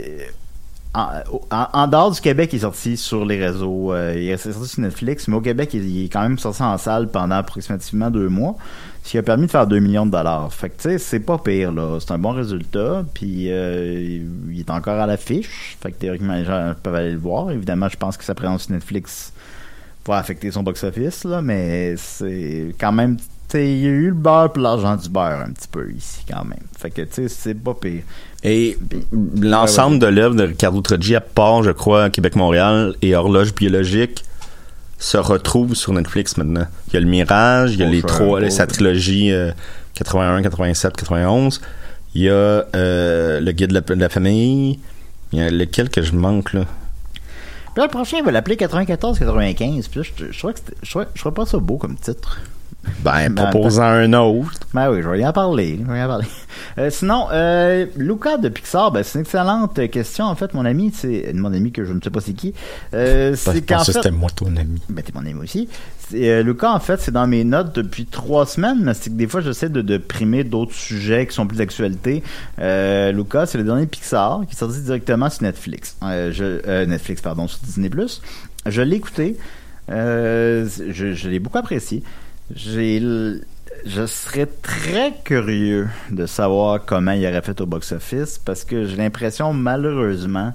en, 0.93 1.07
en- 1.51 1.67
en 1.73 1.87
dehors 1.87 2.11
du 2.11 2.19
Québec, 2.19 2.49
il 2.51 2.57
est 2.57 2.59
sorti 2.59 2.97
sur 2.97 3.25
les 3.25 3.37
réseaux. 3.43 3.93
euh, 3.93 4.13
il 4.17 4.27
est 4.29 4.37
sorti 4.37 4.67
sur 4.67 4.81
Netflix, 4.81 5.27
mais 5.27 5.35
au 5.35 5.41
Québec, 5.41 5.69
il, 5.73 5.85
il 5.87 6.05
est 6.05 6.09
quand 6.09 6.21
même 6.21 6.37
sorti 6.37 6.61
en 6.63 6.77
salle 6.77 7.07
pendant 7.09 7.35
approximativement 7.35 8.09
deux 8.11 8.27
mois, 8.27 8.55
ce 9.03 9.11
qui 9.11 9.17
a 9.17 9.23
permis 9.23 9.45
de 9.45 9.51
faire 9.51 9.67
2 9.67 9.79
millions 9.79 10.05
de 10.05 10.11
dollars. 10.11 10.53
Fait 10.53 10.69
que 10.69 10.75
tu 10.81 10.89
sais, 10.89 10.97
c'est 10.97 11.21
pas 11.21 11.37
pire 11.37 11.71
là, 11.71 11.97
c'est 12.01 12.11
un 12.11 12.17
bon 12.19 12.31
résultat. 12.31 13.05
Puis 13.13 13.47
euh, 13.51 14.19
il 14.49 14.59
est 14.59 14.69
encore 14.69 14.99
à 14.99 15.05
l'affiche. 15.07 15.77
Fait 15.81 15.91
que 15.91 15.97
théoriquement, 15.97 16.33
les 16.35 16.43
gens 16.45 16.73
peuvent 16.83 16.95
aller 16.95 17.11
le 17.11 17.17
voir. 17.19 17.51
Évidemment, 17.51 17.87
je 17.87 17.97
pense 17.97 18.17
que 18.17 18.23
sa 18.25 18.35
présence 18.35 18.63
sur 18.63 18.73
Netflix 18.73 19.31
va 20.05 20.17
affecter 20.17 20.51
son 20.51 20.63
box-office, 20.63 21.23
là, 21.23 21.41
mais 21.41 21.95
c'est 21.95 22.75
quand 22.79 22.91
même. 22.91 23.17
tu 23.17 23.23
sais, 23.49 23.71
Il 23.71 23.79
y 23.81 23.85
a 23.85 23.89
eu 23.89 24.07
le 24.07 24.13
beurre 24.13 24.51
pour 24.51 24.63
l'argent 24.63 24.95
du 24.97 25.07
beurre 25.09 25.41
un 25.47 25.51
petit 25.51 25.67
peu 25.67 25.89
ici, 25.91 26.25
quand 26.27 26.43
même. 26.43 26.63
Fait 26.77 26.89
que, 26.89 27.03
tu 27.03 27.13
sais, 27.13 27.27
c'est 27.29 27.53
pas 27.53 27.73
pire. 27.75 28.01
Et 28.43 28.77
l'ensemble 29.39 29.99
de 29.99 30.07
l'œuvre 30.07 30.35
de 30.35 30.43
Ricardo 30.43 30.81
Troggi, 30.81 31.15
à 31.15 31.21
part, 31.21 31.63
je 31.63 31.71
crois, 31.71 32.09
Québec-Montréal 32.09 32.95
et 33.01 33.15
Horloge 33.15 33.53
biologique, 33.53 34.23
se 34.97 35.17
retrouve 35.17 35.75
sur 35.75 35.93
Netflix 35.93 36.37
maintenant. 36.37 36.65
Il 36.87 36.93
y 36.95 36.97
a 36.97 36.99
le 37.01 37.05
Mirage, 37.07 37.73
il 37.73 37.79
y 37.79 37.83
a 37.83 37.87
les 37.87 38.01
je 38.01 38.07
trois, 38.07 38.49
sa 38.49 38.67
trilogie 38.67 39.31
euh, 39.31 39.51
81, 39.95 40.41
87, 40.41 40.95
91. 40.97 41.61
Il 42.15 42.23
y 42.23 42.29
a 42.29 42.33
euh, 42.33 43.39
le 43.39 43.51
Guide 43.51 43.69
de 43.69 43.73
la, 43.75 43.81
de 43.81 43.93
la 43.93 44.09
famille. 44.09 44.79
Il 45.33 45.39
y 45.39 45.41
a 45.41 45.49
lequel 45.49 45.89
que 45.89 46.01
je 46.01 46.13
manque, 46.13 46.53
là? 46.53 46.65
Puis 47.73 47.77
là, 47.77 47.83
le 47.85 47.89
prochain, 47.89 48.17
il 48.17 48.23
va 48.25 48.31
l'appeler 48.31 48.57
94-95. 48.57 49.89
Puis 49.89 49.99
là, 49.99 50.03
je, 50.03 50.25
je, 50.31 50.31
c'était- 50.55 50.73
je, 50.83 50.89
trouvais, 50.89 51.05
je 51.15 51.19
trouvais 51.21 51.35
pas 51.35 51.45
ça 51.45 51.57
beau 51.57 51.77
comme 51.77 51.95
titre. 51.95 52.39
Ben, 53.03 53.29
Ben, 53.29 53.49
proposant 53.49 53.83
un 53.83 54.13
autre. 54.13 54.67
Ben 54.73 54.91
oui, 54.91 55.01
je 55.01 55.09
vais 55.09 55.19
y 55.19 55.25
en 55.25 55.33
parler. 55.33 55.79
Je 55.79 55.91
vais 55.91 56.01
en 56.01 56.07
parler. 56.07 56.27
Euh, 56.77 56.89
sinon, 56.89 57.27
euh, 57.31 57.85
Luca 57.97 58.37
de 58.37 58.47
Pixar, 58.47 58.91
ben, 58.91 59.03
c'est 59.03 59.15
une 59.19 59.25
excellente 59.25 59.89
question. 59.89 60.25
En 60.25 60.35
fait, 60.35 60.53
mon 60.53 60.63
ami, 60.63 60.91
c'est 60.93 61.33
mon 61.33 61.51
ami 61.51 61.71
que 61.71 61.83
je 61.83 61.91
ne 61.91 61.99
sais 62.01 62.09
pas 62.09 62.21
c'est 62.21 62.33
qui. 62.33 62.53
Euh, 62.93 63.35
c'est 63.35 63.65
qu'en 63.65 63.83
fait, 63.83 63.93
c'était 63.93 64.11
moi 64.11 64.29
ton 64.33 64.55
ami. 64.55 64.81
Ben, 64.87 65.03
t'es 65.03 65.11
mon 65.13 65.21
ami 65.25 65.33
aussi. 65.33 65.67
Euh, 66.13 66.43
Lucas, 66.43 66.71
en 66.71 66.79
fait, 66.79 67.01
c'est 67.01 67.11
dans 67.11 67.27
mes 67.27 67.43
notes 67.43 67.75
depuis 67.75 68.05
trois 68.05 68.45
semaines, 68.45 68.79
mais 68.81 68.93
c'est 68.93 69.09
que 69.09 69.15
des 69.15 69.27
fois, 69.27 69.41
j'essaie 69.41 69.69
de, 69.69 69.81
de 69.81 69.97
primer 69.97 70.43
d'autres 70.43 70.73
sujets 70.73 71.25
qui 71.27 71.33
sont 71.33 71.47
plus 71.47 71.57
d'actualité. 71.57 72.23
Euh, 72.59 73.11
Lucas, 73.11 73.47
c'est 73.47 73.57
le 73.57 73.63
dernier 73.63 73.87
Pixar 73.87 74.41
qui 74.47 74.55
est 74.55 74.59
sorti 74.59 74.79
directement 74.81 75.29
sur 75.29 75.43
Netflix. 75.43 75.97
Euh, 76.03 76.31
je, 76.31 76.61
euh, 76.67 76.85
Netflix, 76.85 77.21
pardon, 77.21 77.47
sur 77.47 77.59
Disney+. 77.63 77.89
Je 78.65 78.81
l'ai 78.81 78.95
écouté. 78.97 79.37
Euh, 79.89 80.67
je 80.89 81.13
je 81.13 81.29
l'ai 81.29 81.39
beaucoup 81.39 81.57
apprécié. 81.57 82.03
J'ai 82.55 82.97
l- 82.97 83.41
je 83.85 84.05
serais 84.05 84.47
très 84.61 85.13
curieux 85.23 85.87
de 86.11 86.25
savoir 86.25 86.85
comment 86.85 87.11
il 87.13 87.25
aurait 87.25 87.41
fait 87.41 87.59
au 87.61 87.65
box-office 87.65 88.39
parce 88.43 88.63
que 88.63 88.85
j'ai 88.85 88.95
l'impression, 88.97 89.53
malheureusement, 89.53 90.53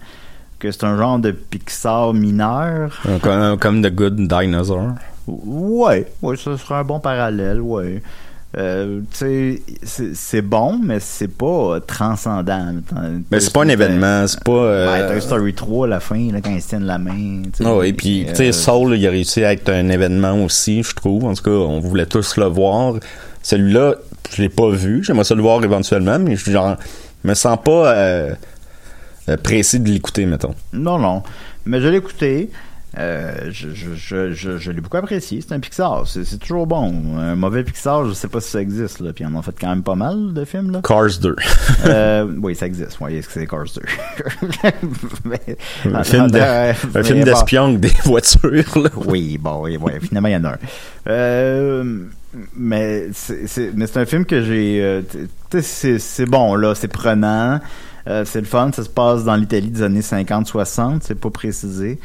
que 0.59 0.71
c'est 0.71 0.85
un 0.85 0.97
genre 0.97 1.19
de 1.19 1.33
Pixar 1.33 2.13
mineur. 2.15 3.03
Comme, 3.23 3.59
comme 3.59 3.83
The 3.83 3.93
Good 3.95 4.29
Dinosaur. 4.29 4.91
Ouais, 5.27 6.07
ouais, 6.23 6.37
ça 6.37 6.57
serait 6.57 6.77
un 6.77 6.85
bon 6.85 7.01
parallèle, 7.01 7.61
ouais. 7.61 8.01
Euh, 8.59 9.01
c'est- 9.13 9.61
c'est 10.15 10.41
bon, 10.41 10.81
mais 10.83 10.99
c'est 10.99 11.29
pas 11.29 11.47
euh, 11.75 11.81
transcendant. 11.81 12.73
Ben, 13.31 13.39
c'est 13.39 13.53
pas 13.53 13.65
un 13.65 13.69
événement, 13.69 14.27
c'est 14.27 14.43
pas. 14.43 14.51
euh, 14.53 14.93
Ouais, 14.93 15.13
Toy 15.13 15.21
Story 15.21 15.53
3 15.55 15.87
à 15.87 15.91
la 15.91 16.01
fin, 16.01 16.33
là, 16.33 16.41
quand 16.41 16.51
ils 16.55 16.63
se 16.63 16.69
tiennent 16.69 16.87
la 16.87 16.97
main. 16.97 17.43
sais. 17.53 17.65
Ah 17.67 17.77
oui, 17.77 17.93
puis 17.93 18.25
tu 18.29 18.35
sais, 18.35 18.49
Euh, 18.49 18.53
Soul, 18.53 18.97
il 18.97 19.07
a 19.07 19.11
réussi 19.11 19.45
à 19.45 19.53
être 19.53 19.69
un 19.69 19.89
événement 19.91 20.43
aussi, 20.43 20.83
je 20.83 20.95
trouve. 20.95 21.25
En 21.27 21.35
tout 21.35 21.43
cas, 21.43 21.51
on 21.51 21.81
voulait 21.81 22.07
tous 22.07 22.39
le 22.39 22.47
voir. 22.47 22.95
Celui-là, 23.43 23.97
je 24.35 24.41
l'ai 24.41 24.49
pas 24.49 24.71
vu. 24.71 25.05
J'aimerais 25.05 25.25
ça 25.25 25.35
le 25.35 25.43
voir 25.43 25.63
éventuellement, 25.63 26.19
mais 26.19 26.37
je 26.37 26.51
genre, 26.51 26.77
me 27.25 27.35
sens 27.35 27.59
pas 27.63 27.93
euh, 27.95 28.35
euh, 29.29 29.37
pressé 29.37 29.79
de 29.81 29.89
l'écouter, 29.91 30.25
mettons. 30.25 30.55
Non, 30.73 30.99
non. 30.99 31.23
Mais 31.67 31.81
je 31.83 31.89
l'ai 31.89 31.99
écouté. 31.99 32.49
Euh, 32.99 33.51
je 33.51 33.69
je, 33.75 33.95
je, 33.95 34.33
je, 34.33 34.57
je 34.59 34.71
l'ai 34.71 34.81
beaucoup 34.81 34.97
apprécié. 34.97 35.43
C'est 35.47 35.53
un 35.55 35.61
Pixar. 35.61 36.07
C'est 36.07 36.39
toujours 36.39 36.67
bon. 36.67 37.19
Un 37.19 37.37
mauvais 37.37 37.63
Pixar, 37.63 38.07
je 38.07 38.15
sais 38.15 38.29
pas 38.29 38.41
si 38.41 38.51
ça 38.51 38.61
existe. 38.63 39.01
Là. 39.01 39.13
Puis 39.13 39.25
ils 39.29 39.37
en 39.37 39.43
fait 39.43 39.55
quand 39.61 39.69
même 39.69 39.83
pas 39.83 39.95
mal 39.97 40.33
de 40.33 40.45
films. 40.45 40.71
Là. 40.71 40.81
Cars 40.83 41.19
2. 41.21 41.37
Euh, 41.87 42.27
oui, 42.43 42.55
ça 42.55 42.67
existe. 42.67 42.97
Oui, 43.01 43.17
est-ce 43.17 43.27
que 43.29 43.35
c'est 43.35 43.47
Cars 43.47 43.65
2? 43.75 43.83
Mais- 45.25 45.57
un 45.93 46.05
film 46.05 46.31
de- 46.31 46.39
un 46.99 47.03
film 47.03 47.23
d'espion 47.25 47.73
des 47.75 47.93
voitures, 48.05 48.79
là. 48.79 48.91
Oui, 49.07 49.39
bon, 49.39 49.61
oui, 49.63 49.77
oui, 49.81 49.93
finalement, 50.01 50.29
il 50.29 50.33
y 50.33 50.37
en 50.37 50.45
a 50.45 50.53
un. 50.53 50.59
Euh, 51.09 51.99
mais 52.57 53.09
c'est 53.15 53.97
un 53.97 54.05
film 54.07 54.25
que 54.27 54.43
j'ai... 54.43 55.03
c'est 55.63 55.99
c'est 55.99 56.27
bon, 56.27 56.55
là, 56.55 56.75
c'est 56.75 56.89
prenant. 56.89 57.61
Euh, 58.09 58.25
c'est 58.25 58.41
le 58.41 58.47
fun, 58.47 58.71
ça 58.73 58.85
se 58.85 58.89
passe 58.89 59.25
dans 59.25 59.35
l'Italie 59.35 59.71
des 59.71 59.83
années 59.83 60.01
50-60, 60.01 60.99
c'est 61.03 61.19
pas 61.19 61.31
précisé. 61.31 61.99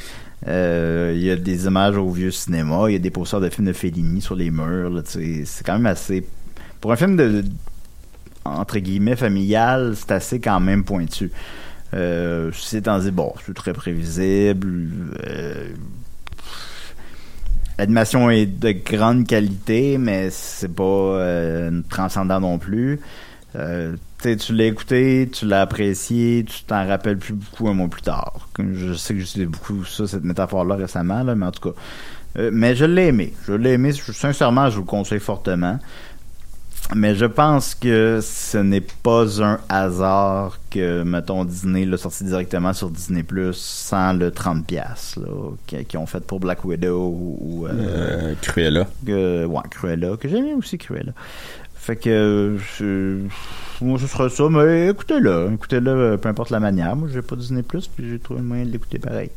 Euh, 0.47 1.13
Il 1.15 1.23
y 1.23 1.29
a 1.29 1.35
des 1.35 1.65
images 1.65 1.97
au 1.97 2.09
vieux 2.09 2.31
cinéma, 2.31 2.85
il 2.87 2.93
y 2.93 2.95
a 2.95 2.99
des 2.99 3.11
posters 3.11 3.41
de 3.41 3.49
films 3.49 3.67
de 3.67 3.73
Fellini 3.73 4.21
sur 4.21 4.35
les 4.35 4.51
murs. 4.51 5.03
C'est 5.05 5.65
quand 5.65 5.73
même 5.73 5.85
assez... 5.85 6.25
Pour 6.79 6.91
un 6.91 6.95
film 6.95 7.15
de, 7.15 7.43
entre 8.43 8.79
guillemets, 8.79 9.15
familial, 9.15 9.93
c'est 9.95 10.11
assez 10.11 10.39
quand 10.39 10.59
même 10.59 10.83
pointu. 10.83 11.31
Euh, 11.93 12.51
ceci 12.53 12.77
étant 12.77 12.97
dit, 12.99 13.11
bon, 13.11 13.33
c'est 13.45 13.53
très 13.53 13.73
prévisible. 13.73 15.15
Euh, 15.27 15.69
L'animation 17.77 18.29
est 18.29 18.45
de 18.45 18.71
grande 18.71 19.25
qualité, 19.27 19.97
mais 19.97 20.29
c'est 20.29 20.73
pas 20.73 21.69
transcendant 21.89 22.39
non 22.39 22.59
plus. 22.59 22.99
Tu 24.21 24.53
l'as 24.53 24.65
écouté, 24.65 25.29
tu 25.31 25.45
l'as 25.47 25.61
apprécié, 25.61 26.45
tu 26.47 26.63
t'en 26.63 26.87
rappelles 26.87 27.17
plus 27.17 27.33
beaucoup 27.33 27.67
un 27.69 27.73
mois 27.73 27.87
plus 27.87 28.01
tard. 28.03 28.47
Je 28.59 28.93
sais 28.93 29.13
que 29.15 29.19
j'utilise 29.19 29.47
beaucoup 29.47 29.83
ça, 29.85 30.05
cette 30.07 30.23
métaphore-là 30.23 30.75
récemment, 30.75 31.23
là, 31.23 31.33
mais 31.35 31.45
en 31.47 31.51
tout 31.51 31.69
cas. 31.71 31.75
Euh, 32.37 32.49
mais 32.53 32.75
je 32.75 32.85
l'ai 32.85 33.07
aimé. 33.07 33.33
Je 33.47 33.53
l'ai 33.53 33.71
aimé. 33.71 33.91
Sincèrement, 33.93 34.69
je 34.69 34.75
vous 34.75 34.81
le 34.81 34.87
conseille 34.87 35.19
fortement. 35.19 35.79
Mais 36.95 37.15
je 37.15 37.25
pense 37.25 37.73
que 37.75 38.19
ce 38.21 38.57
n'est 38.57 38.81
pas 38.81 39.41
un 39.43 39.59
hasard 39.69 40.57
que, 40.69 41.03
mettons, 41.03 41.45
Disney 41.45 41.85
l'a 41.85 41.95
sorti 41.97 42.23
directement 42.25 42.73
sur 42.73 42.89
Disney 42.89 43.23
Plus 43.23 43.53
sans 43.55 44.13
le 44.13 44.29
30$ 44.31 44.63
piastres, 44.63 45.19
là, 45.21 45.27
qui- 45.67 45.85
qu'ils 45.85 45.99
ont 45.99 46.05
fait 46.05 46.19
pour 46.25 46.39
Black 46.39 46.65
Widow 46.65 46.97
ou. 46.99 47.37
ou, 47.39 47.67
euh, 47.67 47.71
Euh, 47.71 48.33
Cruella. 48.41 48.87
que, 49.05 49.45
ouais, 49.45 49.61
Cruella, 49.69 50.17
que 50.17 50.27
j'aime 50.27 50.45
bien 50.45 50.55
aussi 50.57 50.77
Cruella. 50.77 51.13
Fait 51.81 51.95
que, 51.95 52.57
je- 52.77 53.17
moi, 53.81 53.97
ce 53.97 54.05
sera 54.05 54.29
ça, 54.29 54.43
mais 54.49 54.89
écoutez-le, 54.89 55.49
écoutez-le, 55.55 55.89
euh, 55.91 56.17
peu 56.17 56.29
importe 56.29 56.51
la 56.51 56.59
manière. 56.59 56.95
Moi, 56.95 57.09
j'ai 57.11 57.23
pas 57.23 57.35
Disney 57.35 57.63
Plus, 57.63 57.87
puis 57.87 58.07
j'ai 58.07 58.19
trouvé 58.19 58.39
le 58.41 58.45
moyen 58.45 58.65
de 58.65 58.69
l'écouter 58.71 58.99
pareil. 58.99 59.31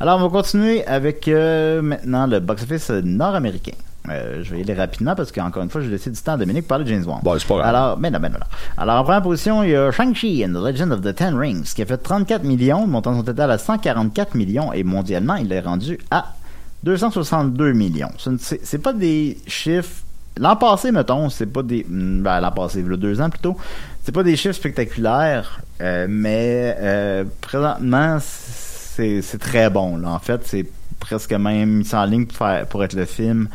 Alors, 0.00 0.18
on 0.18 0.22
va 0.24 0.28
continuer 0.28 0.84
avec 0.86 1.28
euh, 1.28 1.80
maintenant 1.82 2.26
le 2.26 2.40
box-office 2.40 2.90
nord-américain. 2.90 3.76
Euh, 4.08 4.40
je 4.42 4.50
vais 4.52 4.58
y 4.58 4.62
aller 4.62 4.74
rapidement 4.74 5.14
parce 5.14 5.30
qu'encore 5.30 5.62
une 5.62 5.70
fois, 5.70 5.80
j'ai 5.80 5.88
laissé 5.88 6.10
du 6.10 6.20
temps 6.20 6.32
à 6.32 6.36
Dominique 6.36 6.62
pour 6.62 6.68
parler 6.70 6.84
de 6.84 6.90
James 6.90 7.04
Bond. 7.04 7.20
Bon, 7.22 7.36
c'est 7.38 7.46
pas 7.46 7.54
grave. 7.58 7.66
Alors, 7.68 7.96
ben 7.96 8.12
non, 8.12 8.18
ben 8.20 8.32
non. 8.32 8.38
Alors, 8.76 9.00
en 9.00 9.04
première 9.04 9.22
position, 9.22 9.62
il 9.62 9.70
y 9.70 9.76
a 9.76 9.90
Shang-Chi 9.92 10.44
and 10.44 10.50
the 10.52 10.64
Legend 10.64 10.92
of 10.92 11.00
the 11.02 11.14
Ten 11.14 11.36
Rings, 11.36 11.72
qui 11.74 11.82
a 11.82 11.86
fait 11.86 11.96
34 11.98 12.42
millions, 12.42 12.86
montant 12.88 13.14
son 13.16 13.22
total 13.22 13.50
à 13.52 13.58
144 13.58 14.34
millions, 14.34 14.72
et 14.72 14.82
mondialement, 14.82 15.36
il 15.36 15.52
est 15.52 15.60
rendu 15.60 15.98
à 16.10 16.34
262 16.82 17.72
millions. 17.72 18.10
C'est 18.38 18.78
pas 18.82 18.92
des 18.92 19.38
chiffres. 19.46 20.02
L'an 20.38 20.56
passé, 20.56 20.92
mettons, 20.92 21.28
c'est 21.30 21.46
pas 21.46 21.62
des. 21.62 21.84
hmm, 21.88 22.22
Ben, 22.22 22.40
l'an 22.40 22.52
passé, 22.52 22.82
deux 22.82 23.20
ans 23.20 23.30
plutôt. 23.30 23.56
C'est 24.04 24.12
pas 24.12 24.22
des 24.22 24.36
chiffres 24.36 24.54
spectaculaires, 24.54 25.60
euh, 25.80 26.06
mais 26.08 26.76
euh, 26.78 27.24
présentement, 27.40 28.18
c'est 28.20 29.38
très 29.40 29.68
bon. 29.70 30.04
En 30.04 30.18
fait, 30.18 30.40
c'est 30.44 30.66
presque 31.00 31.32
même 31.32 31.70
mis 31.78 31.94
en 31.94 32.04
ligne 32.04 32.26
pour, 32.26 32.36
faire- 32.36 32.66
pour 32.66 32.84
être 32.84 32.94
le 32.94 33.04
film 33.04 33.48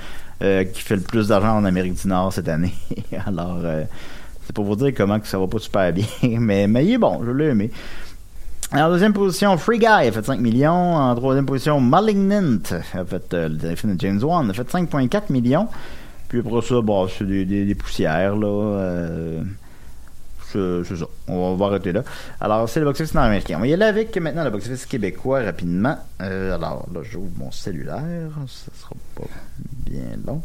euh, 0.43 0.63
qui 0.65 0.81
fait 0.81 0.95
le 0.95 1.01
plus 1.01 1.27
d'argent 1.29 1.55
en 1.57 1.65
Amérique 1.65 2.01
du 2.01 2.07
Nord 2.07 2.33
cette 2.33 2.49
année. 2.49 2.73
Alors, 3.25 3.59
c'est 4.45 4.53
pour 4.53 4.65
vous 4.65 4.75
dire 4.75 4.91
comment 4.95 5.19
que 5.19 5.27
ça 5.27 5.37
va 5.39 5.47
pas 5.47 5.59
super 5.59 5.93
bien, 5.93 6.05
mais, 6.23 6.67
mais 6.67 6.85
il 6.85 6.93
est 6.93 6.97
bon, 6.97 7.21
je 7.25 7.31
l'ai 7.31 7.45
aimé. 7.49 7.71
En 8.73 8.89
deuxième 8.89 9.13
position, 9.13 9.57
Free 9.57 9.79
Guy 9.79 9.85
a 9.85 10.11
fait 10.11 10.23
5 10.25 10.39
millions. 10.39 10.95
En 10.95 11.13
troisième 11.15 11.45
position, 11.45 11.79
Malignant 11.81 12.57
a 12.93 13.03
fait 13.05 13.33
le 13.33 13.75
film 13.75 13.95
de 13.95 13.99
James 13.99 14.19
Wan 14.23 14.49
a 14.49 14.53
fait 14.53 14.69
5,4 14.69 15.23
millions. 15.31 15.67
Puis 16.31 16.39
après 16.39 16.61
ça, 16.61 16.79
bon, 16.81 17.09
c'est 17.09 17.25
des, 17.27 17.43
des- 17.43 17.65
des 17.65 17.75
poussières, 17.75 18.37
là. 18.37 18.47
euh, 18.47 19.43
c'est 20.53 20.95
ça. 20.97 21.05
On 21.27 21.55
va 21.55 21.65
arrêter 21.65 21.91
là. 21.91 22.03
Alors, 22.39 22.67
c'est 22.69 22.79
le 22.79 22.85
box-office 22.85 23.13
nord-américain. 23.13 23.55
On 23.57 23.61
va 23.61 23.67
y 23.67 23.73
aller 23.73 23.83
avec 23.83 24.15
maintenant 24.17 24.43
le 24.45 24.49
box-office 24.49 24.85
québécois 24.85 25.41
rapidement. 25.43 25.97
Euh, 26.21 26.55
alors, 26.55 26.87
là, 26.93 27.01
j'ouvre 27.03 27.31
mon 27.37 27.51
cellulaire. 27.51 28.31
Ça 28.47 28.71
sera 28.79 28.95
pas 29.15 29.27
bien 29.89 30.03
long. 30.25 30.41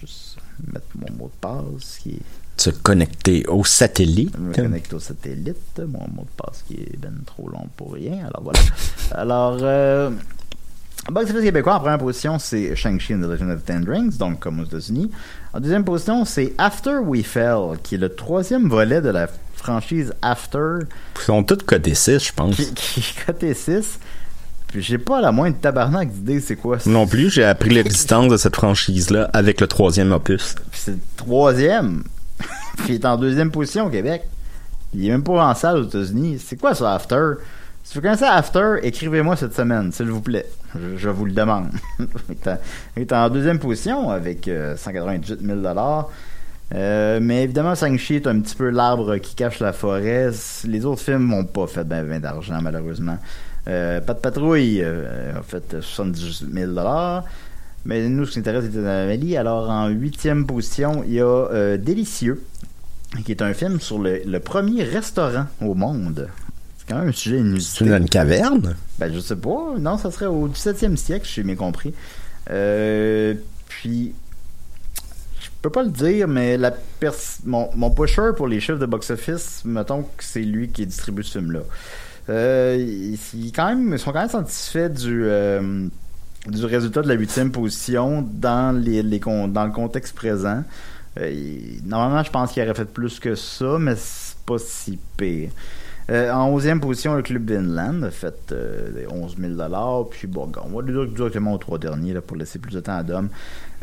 Juste 0.00 0.38
mettre 0.72 0.86
mon 0.94 1.14
mot 1.18 1.26
de 1.34 1.40
passe 1.40 1.98
qui 2.02 2.10
est 2.12 2.20
Se 2.56 2.70
connecter 2.70 3.46
au 3.48 3.64
satellite. 3.64 4.34
je 4.34 4.40
me 4.40 4.54
connecte 4.54 4.92
au 4.94 4.98
satellite. 5.00 5.78
Mon 5.80 6.06
mot 6.14 6.22
de 6.24 6.42
passe 6.42 6.62
qui 6.66 6.74
est 6.74 6.96
ben 6.98 7.14
trop 7.26 7.48
long 7.48 7.66
pour 7.76 7.92
rien. 7.94 8.18
Alors 8.26 8.42
voilà. 8.42 8.60
Alors, 9.12 9.58
euh, 9.62 10.10
box 11.12 11.30
office 11.30 11.42
québécois 11.42 11.74
en 11.76 11.80
première 11.80 11.98
position, 11.98 12.38
c'est 12.38 12.74
Shang-Chi 12.74 13.14
and 13.14 13.20
the 13.20 13.26
Legend 13.30 13.50
of 13.50 13.64
Ten 13.64 13.88
Rings, 13.88 14.16
donc 14.16 14.40
comme 14.40 14.60
aux 14.60 14.64
États-Unis. 14.64 15.10
En 15.52 15.60
deuxième 15.60 15.84
position, 15.84 16.24
c'est 16.24 16.52
After 16.58 16.96
We 17.04 17.24
Fell, 17.24 17.78
qui 17.82 17.96
est 17.96 17.98
le 17.98 18.08
troisième 18.14 18.68
volet 18.68 19.00
de 19.00 19.10
la 19.10 19.28
franchise 19.56 20.12
After, 20.22 20.80
Ils 21.16 21.22
sont 21.22 21.42
tous 21.44 21.58
codés 21.64 21.94
6, 21.94 22.24
je 22.26 22.32
pense. 22.32 22.56
qui, 22.56 22.72
qui 22.74 23.00
est 23.00 23.26
côté 23.26 23.54
6. 23.54 23.98
Puis 24.68 24.82
j'ai 24.82 24.98
pas 24.98 25.20
la 25.20 25.30
moindre 25.30 25.56
tabarnak 25.60 26.10
d'idée 26.10 26.40
c'est 26.40 26.56
quoi. 26.56 26.78
Non 26.86 27.06
plus, 27.06 27.30
j'ai 27.30 27.44
appris 27.44 27.70
l'existence 27.70 28.28
de 28.28 28.36
cette 28.36 28.56
franchise-là 28.56 29.30
avec 29.32 29.60
le 29.60 29.68
troisième 29.68 30.10
opus. 30.12 30.56
Puis 30.72 30.80
c'est 30.84 30.90
le 30.92 30.98
troisième. 31.16 32.02
Puis 32.78 32.86
il 32.88 32.94
est 32.96 33.04
en 33.06 33.16
deuxième 33.16 33.50
position 33.52 33.86
au 33.86 33.90
Québec. 33.90 34.22
Il 34.92 35.06
est 35.06 35.10
même 35.10 35.22
pas 35.22 35.46
en 35.48 35.54
salle 35.54 35.76
aux 35.76 35.84
États-Unis. 35.84 36.42
C'est 36.44 36.56
quoi 36.58 36.74
ça, 36.74 36.92
After? 36.94 37.34
Si 37.84 37.94
vous 37.94 38.00
connaissez 38.00 38.24
After, 38.24 38.76
écrivez-moi 38.82 39.36
cette 39.36 39.54
semaine, 39.54 39.92
s'il 39.92 40.06
vous 40.06 40.20
plaît. 40.20 40.46
Je, 40.96 41.08
vous 41.08 41.24
le 41.24 41.32
demande. 41.32 41.68
il, 41.98 43.02
est 43.02 43.12
en, 43.12 43.30
deuxième 43.30 43.58
position 43.58 44.10
avec 44.10 44.48
euh, 44.48 44.76
198 44.76 45.40
000 45.40 45.60
euh, 46.72 47.18
mais 47.20 47.44
évidemment, 47.44 47.74
Shang-Chi 47.74 48.16
est 48.16 48.26
un 48.26 48.40
petit 48.40 48.56
peu 48.56 48.70
l'arbre 48.70 49.18
qui 49.18 49.34
cache 49.34 49.60
la 49.60 49.72
forêt. 49.72 50.30
Les 50.64 50.84
autres 50.84 51.02
films 51.02 51.28
n'ont 51.28 51.44
pas 51.44 51.66
fait 51.66 51.84
ben, 51.84 52.04
ben 52.06 52.20
d'argent, 52.20 52.58
malheureusement. 52.60 53.18
Euh, 53.68 54.00
Pas 54.00 54.14
de 54.14 54.18
patrouille 54.18 54.80
euh, 54.82 55.38
a 55.38 55.42
fait 55.42 55.80
78 55.80 56.52
000 56.52 56.72
mais 57.86 58.08
nous, 58.08 58.24
ce 58.24 58.32
qui 58.32 58.38
nous 58.38 58.42
intéresse, 58.42 58.64
c'est 58.72 58.86
Amélie. 58.86 59.36
Alors, 59.36 59.68
en 59.68 59.88
huitième 59.88 60.46
position, 60.46 61.04
il 61.06 61.12
y 61.12 61.20
a 61.20 61.26
euh, 61.26 61.76
Délicieux, 61.76 62.42
qui 63.26 63.30
est 63.30 63.42
un 63.42 63.52
film 63.52 63.78
sur 63.78 63.98
le 63.98 64.38
premier 64.38 64.84
restaurant 64.84 65.46
au 65.60 65.74
monde. 65.74 66.28
C'est 66.86 66.92
quand 66.92 66.98
même 67.00 67.08
un 67.08 67.12
sujet 67.12 67.36
C'est 67.36 67.42
inusité. 67.42 67.84
une, 67.86 67.92
une 67.94 68.08
caverne? 68.08 68.76
Ben, 68.98 69.12
je 69.12 69.18
sais 69.20 69.36
pas. 69.36 69.74
Non, 69.78 69.96
ça 69.98 70.10
serait 70.10 70.26
au 70.26 70.48
17e 70.48 70.96
siècle, 70.96 71.26
j'ai 71.32 71.42
bien 71.42 71.56
compris. 71.56 71.94
Euh, 72.50 73.34
puis, 73.68 74.12
je 75.40 75.48
peux 75.62 75.70
pas 75.70 75.82
le 75.82 75.90
dire, 75.90 76.28
mais 76.28 76.56
la 76.58 76.70
pers- 76.72 77.14
mon, 77.44 77.70
mon 77.74 77.90
pusher 77.90 78.30
pour 78.36 78.48
les 78.48 78.60
chiffres 78.60 78.78
de 78.78 78.86
box-office, 78.86 79.62
mettons 79.64 80.02
que 80.02 80.22
c'est 80.24 80.42
lui 80.42 80.68
qui 80.68 80.84
distribue 80.86 81.22
ce 81.22 81.38
film-là. 81.38 81.60
Euh, 82.28 82.76
ils, 82.78 83.18
ils 83.34 83.52
quand 83.52 83.68
même, 83.68 83.92
ils 83.92 83.98
sont 83.98 84.12
quand 84.12 84.20
même 84.20 84.28
satisfaits 84.30 84.88
du, 84.90 85.24
euh, 85.24 85.86
du 86.46 86.64
résultat 86.66 87.02
de 87.02 87.08
la 87.08 87.14
huitième 87.14 87.50
position 87.50 88.26
dans, 88.30 88.74
les, 88.78 89.02
les 89.02 89.20
con- 89.20 89.48
dans 89.48 89.64
le 89.64 89.72
contexte 89.72 90.14
présent. 90.14 90.62
Euh, 91.18 91.32
normalement, 91.84 92.22
je 92.24 92.30
pense 92.30 92.52
qu'il 92.52 92.62
aurait 92.62 92.74
fait 92.74 92.84
plus 92.86 93.18
que 93.20 93.34
ça, 93.34 93.76
mais 93.78 93.94
c'est 93.96 94.36
pas 94.44 94.56
si 94.58 94.98
pire. 95.16 95.50
Euh, 96.10 96.30
en 96.30 96.58
11e 96.58 96.80
position, 96.80 97.14
le 97.14 97.22
club 97.22 97.44
d'Inland 97.46 98.02
a 98.02 98.10
fait 98.10 98.52
euh, 98.52 99.06
11 99.10 99.36
000 99.38 100.04
Puis 100.10 100.26
bon, 100.26 100.50
on 100.62 100.76
va 100.76 100.82
dire 100.82 101.06
directement 101.06 101.54
aux 101.54 101.58
trois 101.58 101.78
derniers 101.78 102.12
là, 102.12 102.20
pour 102.20 102.36
laisser 102.36 102.58
plus 102.58 102.74
de 102.74 102.80
temps 102.80 102.96
à 102.96 103.02
Dom. 103.02 103.28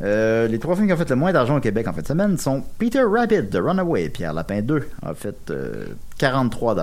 Euh, 0.02 0.48
les 0.48 0.60
trois 0.60 0.76
films 0.76 0.88
qui 0.88 0.94
ont 0.94 0.98
fait 0.98 1.10
le 1.10 1.16
moins 1.16 1.34
d'argent 1.34 1.58
au 1.58 1.60
Québec 1.60 1.88
en 1.88 1.94
fin 1.94 2.02
de 2.02 2.08
semaine 2.08 2.38
sont 2.38 2.64
Peter 2.78 3.04
Rabbit 3.04 3.44
de 3.44 3.60
Runaway, 3.60 4.10
Pierre 4.10 4.34
Lapin 4.34 4.62
2 4.62 4.88
a 5.04 5.14
fait 5.14 5.50
euh, 5.50 5.88
43 6.18 6.76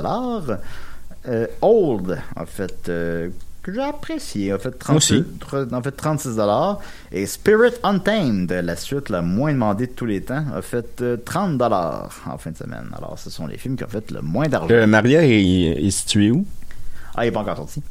euh, 1.26 1.47
Old 1.61 2.18
a 2.36 2.47
fait 2.47 2.89
euh, 2.89 3.28
que 3.71 3.75
j'ai 3.75 3.83
apprécié, 3.83 4.53
a 4.53 4.59
fait 4.59 4.71
36, 4.71 5.12
aussi. 5.14 5.25
tr- 5.41 5.75
en 5.75 5.83
fait 5.83 5.93
36 5.93 6.39
et 7.12 7.27
Spirit 7.27 7.73
Untamed, 7.83 8.51
la 8.51 8.77
suite 8.77 9.09
la 9.11 9.23
moins 9.23 9.53
demandée 9.53 9.87
de 9.87 9.93
tous 9.93 10.07
les 10.07 10.21
temps, 10.23 10.45
a 10.55 10.62
fait 10.62 11.01
euh, 11.03 11.16
30 11.23 11.61
en 11.62 12.39
fin 12.39 12.51
de 12.51 12.57
semaine. 12.57 12.89
Alors, 12.97 13.19
ce 13.19 13.31
sont 13.31 13.47
les 13.47 13.59
films 13.59 13.77
qui 13.77 13.85
ont 13.85 13.89
fait 13.89 14.11
le 14.11 14.21
moins 14.23 14.49
d'argent. 14.49 14.69
Euh, 14.71 14.87
Maria 14.87 15.23
est, 15.25 15.33
est 15.85 15.91
située 15.91 16.31
où? 16.31 16.47
Ah, 17.14 17.25
il 17.25 17.29
n'est 17.29 17.33
pas 17.33 17.41
encore 17.41 17.57
sorti. 17.57 17.83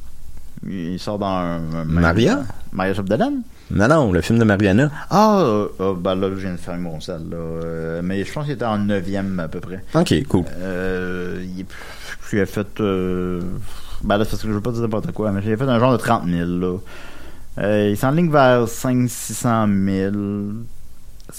Il 0.68 1.00
sort 1.00 1.20
dans 1.20 1.28
un... 1.28 1.58
un- 1.74 1.86
Maria? 1.86 2.40
Maria 2.72 2.94
Chapdelaine? 2.94 3.42
Non, 3.70 3.88
non, 3.88 4.12
le 4.14 4.22
film 4.22 4.40
de 4.40 4.46
Mariana. 4.46 4.90
Ah, 5.10 5.40
euh, 5.42 5.68
euh, 5.82 5.94
ben 5.94 6.16
là, 6.16 6.30
je 6.30 6.36
viens 6.36 6.54
de 6.54 6.58
faire 6.58 6.78
mon 6.78 7.00
salle, 7.02 7.30
là. 7.30 7.36
Euh, 7.38 8.02
mais 8.04 8.24
je 8.24 8.32
pense 8.32 8.46
qu'il 8.46 8.54
était 8.54 8.64
en 8.66 8.78
neuvième, 8.80 9.40
à 9.42 9.48
peu 9.50 9.60
près. 9.60 9.84
Ok, 9.94 10.14
cool. 10.28 10.46
Il 11.58 11.66
j'ai 12.32 12.46
fait... 12.46 12.68
Ben 14.04 14.18
là, 14.18 14.26
parce 14.26 14.42
que 14.42 14.48
je 14.48 14.54
veux 14.54 14.62
pas 14.62 14.72
dire 14.72 14.82
n'importe 14.82 15.12
quoi, 15.12 15.32
mais 15.32 15.42
j'ai 15.42 15.56
fait 15.56 15.64
un 15.64 15.80
genre 15.80 15.92
de 15.92 15.98
30 15.98 16.28
000, 16.28 16.50
là. 16.50 16.78
Euh, 17.60 17.90
il 17.90 17.98
s'enligne 17.98 18.32
vers 18.32 18.66
500-600 18.66 20.12
000. 20.12 20.14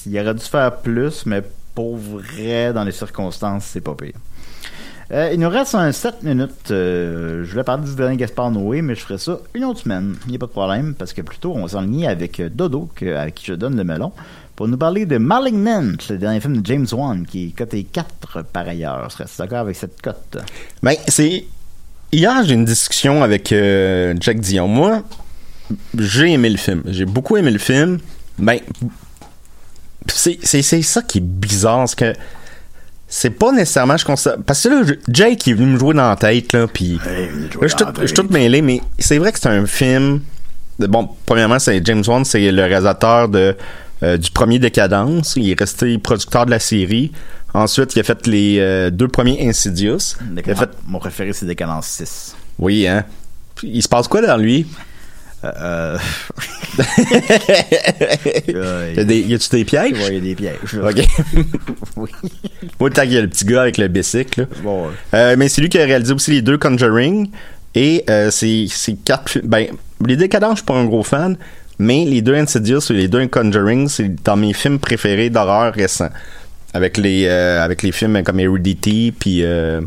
Il 0.07 0.21
aurait 0.21 0.35
dû 0.35 0.45
faire 0.45 0.77
plus, 0.79 1.27
mais 1.27 1.43
pour 1.75 1.97
vrai, 1.97 2.73
dans 2.73 2.85
les 2.85 2.93
circonstances, 2.93 3.65
c'est 3.67 3.81
pas 3.81 3.95
pire. 3.95 4.15
Euh, 5.11 5.31
il 5.33 5.41
nous 5.41 5.49
reste 5.49 5.75
un 5.75 5.91
7 5.91 6.23
minutes. 6.23 6.71
Euh, 6.71 7.43
je 7.45 7.51
voulais 7.51 7.65
parler 7.65 7.85
du 7.85 7.95
dernier 7.95 8.17
Gaspard 8.17 8.51
Noé, 8.51 8.83
mais 8.83 8.95
je 8.95 9.01
ferai 9.01 9.17
ça 9.17 9.39
une 9.55 9.65
autre 9.65 9.81
semaine. 9.81 10.17
Il 10.27 10.31
n'y 10.31 10.37
a 10.37 10.39
pas 10.39 10.47
de 10.47 10.51
problème, 10.51 10.95
parce 10.95 11.13
que 11.13 11.23
plutôt, 11.23 11.55
on 11.55 11.67
s'enligne 11.67 12.07
avec 12.07 12.41
euh, 12.41 12.51
Dodo, 12.51 12.91
à 13.17 13.31
qui 13.31 13.47
je 13.47 13.55
donne 13.55 13.77
le 13.77 13.85
melon, 13.85 14.13
pour 14.55 14.69
nous 14.69 14.77
parler 14.77 15.07
de 15.07 15.17
Malignant, 15.17 15.93
le 16.11 16.19
dernier 16.19 16.41
film 16.41 16.61
de 16.61 16.67
James 16.67 16.87
Wan, 16.93 17.25
qui 17.25 17.47
est 17.47 17.57
coté 17.57 17.85
4 17.85 18.43
par 18.53 18.69
ailleurs. 18.69 19.11
Serais-tu 19.11 19.39
d'accord 19.39 19.59
avec 19.59 19.77
cette 19.77 20.03
cote? 20.03 20.39
Ben, 20.83 20.97
c'est. 21.07 21.45
Hier, 22.13 22.43
j'ai 22.45 22.55
une 22.55 22.65
discussion 22.65 23.23
avec 23.23 23.53
euh, 23.53 24.15
Jack 24.21 24.41
Dion. 24.41 24.67
Moi, 24.69 25.03
j'ai 25.99 26.33
aimé 26.33 26.49
le 26.49 26.57
film. 26.57 26.83
J'ai 26.87 27.05
beaucoup 27.05 27.37
aimé 27.37 27.51
le 27.51 27.59
film. 27.59 27.99
Ben, 28.39 28.59
c'est 30.07 30.43
ça 30.83 31.03
qui 31.03 31.19
est 31.19 31.23
bizarre, 31.25 31.89
c'est 31.89 31.99
que 31.99 32.13
c'est 33.11 33.31
pas 33.31 33.53
nécessairement 33.53 33.97
je 33.97 34.05
constate 34.05 34.43
parce 34.45 34.63
que 34.65 34.69
là 34.69 34.95
Jake 35.09 35.47
il 35.47 35.51
est 35.51 35.55
venu 35.55 35.73
me 35.73 35.79
jouer 35.79 35.95
dans 35.95 36.11
la 36.11 36.17
tête 36.17 36.53
là 36.53 36.67
puis 36.67 37.01
là, 37.07 37.11
je 37.63 37.67
suis 37.69 37.77
tout- 37.77 37.87
je 38.03 38.07
suis 38.07 38.15
tout 38.15 38.27
mêlé 38.31 38.61
mais 38.61 38.83
c'est 38.99 39.17
vrai 39.17 39.33
que 39.33 39.39
c'est 39.41 39.49
un 39.49 39.65
film 39.65 40.21
bon 40.79 41.09
premièrement 41.25 41.59
c'est 41.59 41.81
James 41.87 42.03
Wan 42.07 42.23
c'est 42.27 42.51
le 42.53 42.63
réalisateur 42.65 43.31
de 43.31 43.57
du 44.03 44.31
premier 44.31 44.59
Décadence. 44.59 45.35
Il 45.37 45.51
est 45.51 45.59
resté 45.59 45.97
producteur 45.99 46.47
de 46.47 46.51
la 46.51 46.59
série. 46.61 47.13
Ensuite, 47.55 47.97
il 47.97 48.01
a 48.01 48.03
fait 48.03 48.27
les 48.27 48.59
euh, 48.59 48.91
deux 48.91 49.09
premiers 49.09 49.49
Insidious. 49.49 50.17
Il 50.37 50.51
a 50.51 50.55
fait... 50.55 50.69
Mon 50.87 50.99
préféré, 50.99 51.33
c'est 51.33 51.47
Décadence 51.47 51.87
6. 51.87 52.37
Oui, 52.59 52.87
hein. 52.87 53.05
Il 53.63 53.83
se 53.83 53.89
passe 53.89 54.07
quoi 54.07 54.21
dans 54.21 54.37
lui? 54.37 54.67
Euh, 55.45 55.51
euh, 55.59 55.99
Y 58.97 59.01
a 59.01 59.05
des- 59.05 59.21
y 59.21 59.35
a-tu 59.35 59.49
des 59.51 59.65
pièges? 59.65 59.93
Ouais, 59.93 60.09
il 60.09 60.15
y 60.15 60.17
a 60.17 60.21
des 60.21 60.35
pièges. 60.35 60.75
Ok. 60.83 61.05
oui. 61.97 62.11
Moi, 62.81 62.91
qu'il 62.91 63.13
y 63.13 63.19
a 63.19 63.21
le 63.21 63.29
petit 63.29 63.45
gars 63.45 63.63
avec 63.63 63.79
le 63.79 63.89
bicycle. 63.89 64.41
là. 64.43 64.47
Bon, 64.63 64.87
ouais. 64.87 64.93
Euh, 65.15 65.37
mais 65.39 65.49
c'est 65.49 65.61
lui 65.61 65.69
qui 65.69 65.79
a 65.79 65.85
réalisé 65.85 66.13
aussi 66.13 66.31
les 66.33 66.43
deux 66.43 66.59
Conjuring. 66.59 67.31
Et 67.75 68.05
euh, 68.11 68.31
c'est 68.31 68.67
quatre. 69.05 69.39
Ben, 69.45 69.67
les 70.05 70.17
Décadents, 70.17 70.51
je 70.51 70.57
suis 70.57 70.65
pas 70.67 70.75
un 70.75 70.87
gros 70.87 71.03
fan. 71.05 71.37
Mais 71.79 72.05
les 72.05 72.23
deux 72.23 72.35
Insidious 72.35 72.81
et 72.91 72.95
les 72.95 73.09
deux 73.09 73.27
Conjuring, 73.29 73.89
c'est 73.89 74.23
dans 74.25 74.37
mes 74.37 74.53
films 74.53 74.79
préférés 74.79 75.31
d'horreur 75.31 75.73
récents. 75.73 76.11
Avec 76.75 76.97
les, 76.97 77.27
euh, 77.27 77.65
avec 77.65 77.83
les 77.83 77.93
films 77.93 78.23
comme 78.23 78.41
Heredity 78.41 79.13
puis 79.19 79.43
euh, 79.43 79.81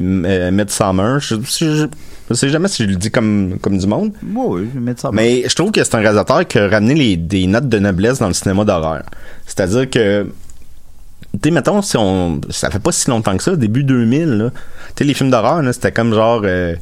euh, 0.00 0.50
Midsommar. 0.50 1.20
Je, 1.20 1.36
je, 1.36 1.86
je 2.28 2.34
sais 2.34 2.48
jamais 2.48 2.68
si 2.68 2.84
je 2.84 2.88
le 2.88 2.96
dis 2.96 3.10
comme, 3.10 3.58
comme 3.60 3.78
du 3.78 3.86
monde. 3.86 4.12
Oui, 4.34 4.68
ça. 4.96 5.10
Mais 5.12 5.44
je 5.46 5.54
trouve 5.54 5.70
que 5.70 5.84
c'est 5.84 5.94
un 5.94 6.00
réalisateur 6.00 6.46
qui 6.46 6.58
a 6.58 6.68
ramené 6.68 6.94
les, 6.94 7.16
des 7.16 7.46
notes 7.46 7.68
de 7.68 7.78
noblesse 7.78 8.18
dans 8.18 8.28
le 8.28 8.34
cinéma 8.34 8.64
d'horreur. 8.64 9.02
C'est-à-dire 9.46 9.90
que, 9.90 10.24
tu 11.34 11.40
sais, 11.44 11.50
mettons, 11.50 11.82
si 11.82 11.96
on, 11.96 12.40
ça 12.50 12.70
fait 12.70 12.78
pas 12.78 12.92
si 12.92 13.10
longtemps 13.10 13.36
que 13.36 13.42
ça, 13.42 13.56
début 13.56 13.84
2000, 13.84 14.28
là, 14.28 14.50
tu 14.50 14.58
sais, 14.98 15.04
les 15.04 15.14
films 15.14 15.30
d'horreur, 15.30 15.62
c'était 15.74 15.92
comme 15.92 16.14
genre, 16.14 16.42
euh, 16.44 16.74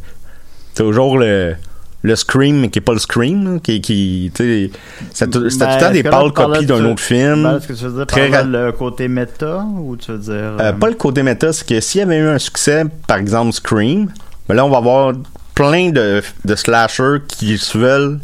toujours 0.75 1.19
le, 1.19 1.57
le 2.03 2.17
Scream, 2.17 2.61
mais 2.61 2.69
qui 2.69 2.81
est 2.81 2.83
pas 2.83 2.93
le 2.93 2.99
Scream, 2.99 3.61
qui, 3.61 3.81
qui 3.81 4.31
tu 4.35 4.43
sais, 4.45 4.71
c'était 5.13 5.31
tout 5.31 5.41
le 5.41 5.51
temps 5.51 5.91
des 5.93 6.03
pâles 6.03 6.33
copies 6.33 6.67
d'un 6.67 6.85
autre 6.87 7.01
film. 7.03 7.43
Ben, 7.45 7.57
Est-ce 7.59 7.69
que 7.69 7.73
tu 7.75 7.85
veux 7.85 7.93
dire 7.93 8.07
Très 8.07 8.29
par 8.29 8.45
là, 8.45 8.59
ra- 8.61 8.67
le 8.67 8.73
côté 8.73 9.09
méta 9.09 9.65
ou 9.79 9.97
tu 9.97 10.11
veux 10.13 10.19
dire. 10.19 10.33
Euh, 10.35 10.59
euh, 10.61 10.73
pas 10.73 10.89
le 10.89 10.95
côté 10.97 11.23
méta, 11.23 11.53
c'est 11.53 11.67
que 11.67 11.81
s'il 11.81 12.01
y 12.01 12.03
avait 12.03 12.19
eu 12.19 12.27
un 12.29 12.39
succès, 12.39 12.85
par 13.07 13.19
exemple 13.19 13.53
Scream, 13.53 14.09
ben 14.49 14.55
là 14.57 14.65
on 14.67 14.71
va 14.71 14.79
avoir 14.79 15.13
plein 15.55 15.91
de, 15.91 16.23
de 16.45 16.55
slashers 16.57 17.19
qui 17.29 17.57
se 17.59 17.79
veulent 17.79 18.19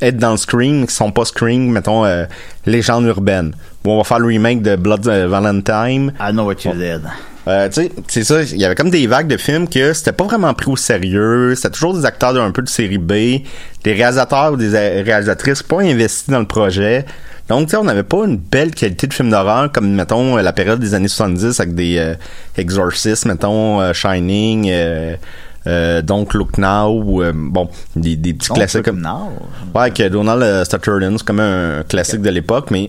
être 0.00 0.16
dans 0.16 0.30
le 0.30 0.36
Scream, 0.36 0.86
qui 0.86 0.94
sont 0.94 1.10
pas 1.10 1.24
Scream, 1.24 1.70
mettons 1.70 2.04
euh, 2.04 2.24
légende 2.66 3.04
urbaine. 3.06 3.52
Ou 3.84 3.90
on 3.90 3.98
va 3.98 4.04
faire 4.04 4.18
le 4.20 4.26
remake 4.26 4.62
de 4.62 4.76
Blood 4.76 5.06
euh, 5.08 5.26
Valentine. 5.28 6.12
I 6.20 6.32
know 6.32 6.44
what 6.44 6.64
you 6.64 6.72
did. 6.72 7.02
Euh, 7.48 7.68
tu 7.68 7.82
sais, 7.82 7.92
c'est 8.08 8.24
ça, 8.24 8.42
il 8.42 8.58
y 8.58 8.64
avait 8.64 8.74
comme 8.74 8.90
des 8.90 9.06
vagues 9.06 9.26
de 9.26 9.36
films 9.36 9.68
que 9.68 9.92
c'était 9.92 10.12
pas 10.12 10.24
vraiment 10.24 10.52
pris 10.54 10.70
au 10.70 10.76
sérieux, 10.76 11.54
c'était 11.54 11.70
toujours 11.70 11.94
des 11.94 12.04
acteurs 12.04 12.34
d'un 12.34 12.50
peu 12.50 12.62
de 12.62 12.68
série 12.68 12.98
B, 12.98 13.12
des 13.84 13.92
réalisateurs 13.94 14.52
ou 14.52 14.56
des 14.56 14.74
euh, 14.74 15.02
réalisatrices 15.04 15.62
pas 15.62 15.80
investis 15.80 16.28
dans 16.28 16.40
le 16.40 16.46
projet. 16.46 17.06
Donc, 17.48 17.66
tu 17.66 17.70
sais, 17.70 17.76
on 17.78 17.84
n'avait 17.84 18.02
pas 18.02 18.26
une 18.26 18.36
belle 18.36 18.72
qualité 18.74 19.06
de 19.06 19.14
film 19.14 19.30
d'horreur 19.30 19.72
comme, 19.72 19.90
mettons, 19.94 20.36
la 20.36 20.52
période 20.52 20.80
des 20.80 20.92
années 20.92 21.08
70 21.08 21.58
avec 21.58 21.74
des 21.74 21.96
euh, 21.96 22.14
Exorcists, 22.58 23.24
mettons, 23.24 23.80
euh, 23.80 23.94
Shining, 23.94 24.70
euh, 25.68 26.02
Don't 26.02 26.26
Look 26.34 26.56
Now, 26.58 27.22
euh, 27.22 27.32
bon, 27.34 27.68
des, 27.94 28.16
des 28.16 28.34
petits 28.34 28.50
classiques 28.50 28.84
comme... 28.84 29.00
Now? 29.00 29.32
Ouais, 29.74 29.82
avec 29.82 30.00
euh, 30.00 30.08
Donald 30.08 30.64
Sutherland, 30.64 31.18
c'est 31.18 31.26
comme 31.26 31.40
un 31.40 31.82
classique 31.82 32.22
de 32.22 32.30
l'époque, 32.30 32.70
mais 32.70 32.88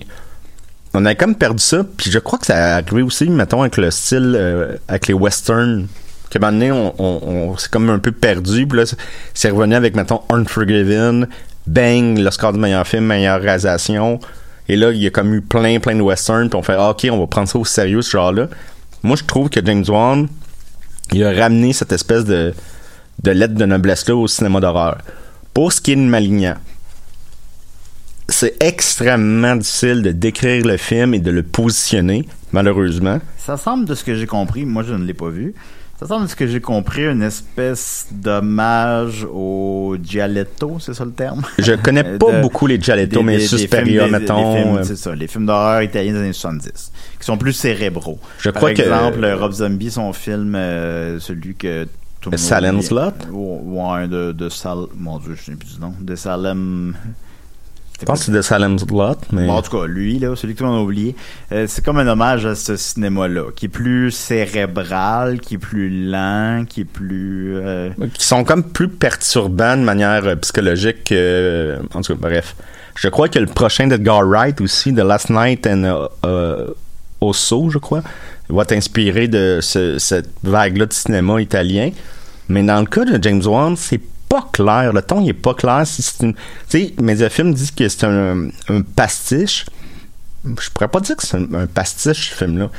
on 0.93 1.05
a 1.05 1.15
comme 1.15 1.35
perdu 1.35 1.63
ça. 1.63 1.83
Puis 1.97 2.11
je 2.11 2.19
crois 2.19 2.39
que 2.39 2.45
ça 2.45 2.55
a 2.55 2.77
arrivé 2.77 3.01
aussi, 3.01 3.29
mettons, 3.29 3.61
avec 3.61 3.77
le 3.77 3.91
style, 3.91 4.33
euh, 4.37 4.75
avec 4.87 5.07
les 5.07 5.13
westerns. 5.13 5.87
Que 6.31 6.37
donné, 6.39 6.71
on, 6.71 6.93
on, 7.01 7.49
on 7.49 7.57
s'est 7.57 7.69
comme 7.69 7.89
un 7.89 7.99
peu 7.99 8.11
perdu. 8.11 8.67
Puis 8.67 8.77
là, 8.77 8.85
c'est- 8.85 8.97
c'est 9.33 9.49
revenu 9.49 9.75
avec, 9.75 9.95
mettons, 9.95 10.21
Unforgiven, 10.29 11.27
Bang, 11.65 12.17
l'Oscar 12.19 12.53
du 12.53 12.59
meilleur 12.59 12.85
film, 12.87 13.05
meilleure 13.05 13.41
réalisation. 13.41 14.19
Et 14.67 14.75
là, 14.75 14.91
il 14.91 15.01
y 15.01 15.07
a 15.07 15.09
comme 15.09 15.33
eu 15.33 15.41
plein, 15.41 15.79
plein 15.79 15.95
de 15.95 16.01
westerns. 16.01 16.49
Puis 16.49 16.57
on 16.59 16.61
fait, 16.63 16.75
ah, 16.77 16.91
OK, 16.91 17.07
on 17.11 17.17
va 17.19 17.27
prendre 17.27 17.47
ça 17.49 17.57
au 17.57 17.65
sérieux, 17.65 18.01
ce 18.03 18.11
genre-là. 18.11 18.47
Moi, 19.01 19.15
je 19.15 19.23
trouve 19.23 19.49
que 19.49 19.59
James 19.65 19.83
Wan, 19.87 20.27
il 21.11 21.23
a 21.23 21.31
ramené 21.31 21.73
cette 21.73 21.91
espèce 21.91 22.25
de, 22.25 22.53
de 23.23 23.31
lettre 23.31 23.55
de 23.55 23.65
noblesse-là 23.65 24.15
au 24.15 24.27
cinéma 24.27 24.59
d'horreur. 24.59 24.99
Pour 25.53 25.73
ce 25.73 25.81
qui 25.81 25.93
est 25.93 25.95
de 25.95 26.01
Malignan, 26.01 26.55
c'est 28.29 28.55
extrêmement 28.63 29.55
difficile 29.55 30.01
de 30.01 30.11
décrire 30.11 30.65
le 30.65 30.77
film 30.77 31.13
et 31.13 31.19
de 31.19 31.31
le 31.31 31.43
positionner, 31.43 32.27
malheureusement. 32.51 33.19
Ça 33.37 33.57
semble 33.57 33.85
de 33.85 33.95
ce 33.95 34.03
que 34.03 34.15
j'ai 34.15 34.27
compris, 34.27 34.65
moi 34.65 34.83
je 34.83 34.93
ne 34.93 35.03
l'ai 35.03 35.13
pas 35.13 35.29
vu. 35.29 35.53
Ça 35.99 36.07
semble 36.07 36.27
de 36.27 36.29
ce 36.29 36.35
que 36.37 36.47
j'ai 36.47 36.61
compris 36.61 37.05
une 37.05 37.21
espèce 37.23 38.07
d'hommage 38.11 39.25
au 39.29 39.97
Gialletto, 40.01 40.77
c'est 40.79 40.93
ça 40.93 41.03
le 41.03 41.11
terme? 41.11 41.41
Je 41.57 41.73
connais 41.73 42.05
Euh, 42.05 42.17
pas 42.17 42.31
de- 42.37 42.41
beaucoup 42.41 42.67
les 42.67 42.79
Gialletto, 42.79 43.21
mais 43.21 43.39
Suspiria, 43.39 44.07
mettons. 44.07 44.77
euh, 44.77 44.83
c'est 44.83 44.95
ça, 44.95 45.13
les 45.13 45.27
films 45.27 45.45
d'horreur 45.45 45.81
italiens 45.83 46.13
des 46.13 46.19
années 46.19 46.31
70, 46.33 46.91
qui 47.19 47.25
sont 47.25 47.37
plus 47.37 47.51
cérébraux. 47.51 48.17
Je 48.39 48.49
Par 48.49 48.59
crois 48.61 48.73
que- 48.73 48.81
exemple, 48.81 49.25
Rob 49.37 49.51
Zombie, 49.51 49.91
son 49.91 50.13
film, 50.13 50.53
euh, 50.55 51.19
celui 51.19 51.55
que 51.55 51.83
tout 52.21 52.29
le 52.31 52.37
monde 52.37 52.45
Salem's 52.45 52.91
oublie. 52.91 52.95
Lot? 53.03 53.27
Ou- 53.33 53.91
Ouais, 53.91 54.07
de, 54.07 54.31
de 54.31 54.47
Sal... 54.47 54.77
Mon 54.97 55.17
Dieu, 55.19 55.35
je 55.35 55.51
ne 55.51 55.57
sais 55.57 55.59
plus 55.65 55.73
du 55.75 55.81
nom. 55.81 55.93
De 55.99 56.15
Salem... 56.15 56.95
Je 57.99 58.05
pense 58.05 58.19
que 58.19 58.25
c'est 58.27 58.31
de 58.31 58.41
Salem's 58.41 58.85
Lot, 58.89 59.17
mais... 59.31 59.45
Bon, 59.45 59.53
en 59.53 59.61
tout 59.61 59.77
cas, 59.77 59.85
lui, 59.85 60.19
là, 60.19 60.33
celui 60.35 60.53
que 60.53 60.59
tout 60.59 60.63
le 60.63 60.69
monde 60.69 60.79
a 60.79 60.83
oublié, 60.83 61.15
euh, 61.51 61.65
c'est 61.67 61.83
comme 61.83 61.97
un 61.99 62.07
hommage 62.07 62.45
à 62.45 62.55
ce 62.55 62.77
cinéma-là, 62.77 63.51
qui 63.55 63.65
est 63.65 63.69
plus 63.69 64.11
cérébral, 64.11 65.39
qui 65.41 65.55
est 65.55 65.57
plus 65.57 65.89
lent, 66.09 66.63
qui 66.67 66.81
est 66.81 66.85
plus... 66.85 67.57
euh, 67.57 67.89
qui 68.13 68.25
sont 68.25 68.43
comme 68.43 68.63
plus 68.63 68.87
perturbants 68.87 69.75
de 69.77 69.83
manière 69.83 70.25
euh, 70.25 70.35
psychologique 70.37 71.03
que... 71.05 71.15
euh, 71.15 71.77
en 71.93 72.01
tout 72.01 72.13
cas, 72.15 72.19
bref. 72.29 72.55
Je 72.95 73.07
crois 73.09 73.29
que 73.29 73.39
le 73.39 73.45
prochain 73.47 73.87
d'Edgar 73.87 74.21
Wright 74.27 74.59
aussi, 74.61 74.93
The 74.93 74.99
Last 74.99 75.29
Night 75.29 75.65
and 75.67 75.83
uh, 75.83 76.27
uh, 76.27 76.71
Osso, 77.21 77.69
je 77.69 77.77
crois, 77.77 78.01
va 78.49 78.65
t'inspirer 78.65 79.27
de 79.27 79.59
ce- 79.61 79.97
cette 79.99 80.29
vague-là 80.43 80.85
de 80.85 80.93
cinéma 80.93 81.41
italien. 81.41 81.91
Mais 82.49 82.63
dans 82.63 82.79
le 82.79 82.85
cas 82.87 83.05
de 83.05 83.21
James 83.21 83.41
Wan, 83.45 83.75
c'est 83.77 84.01
pas 84.29 84.47
clair. 84.53 84.93
Le 84.93 85.01
ton, 85.01 85.21
il 85.21 85.29
est 85.29 85.33
pas 85.33 85.53
clair. 85.55 85.83
Tu 85.85 86.35
sais, 86.69 86.93
Mediafilm 87.01 87.53
dit 87.53 87.71
que 87.75 87.89
c'est 87.89 88.05
un, 88.05 88.47
un 88.69 88.81
pastiche. 88.81 89.65
Je 90.45 90.69
pourrais 90.69 90.87
pas 90.87 91.01
dire 91.01 91.17
que 91.17 91.25
c'est 91.25 91.37
un, 91.37 91.53
un 91.53 91.67
pastiche, 91.67 92.29
ce 92.29 92.35
film-là. 92.35 92.69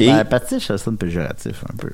Et... 0.00 0.08
Ben, 0.08 0.24
pastiche, 0.24 0.66
ça 0.66 0.78
sonne 0.78 0.96
péjoratif, 0.96 1.62
un 1.72 1.76
peu. 1.76 1.90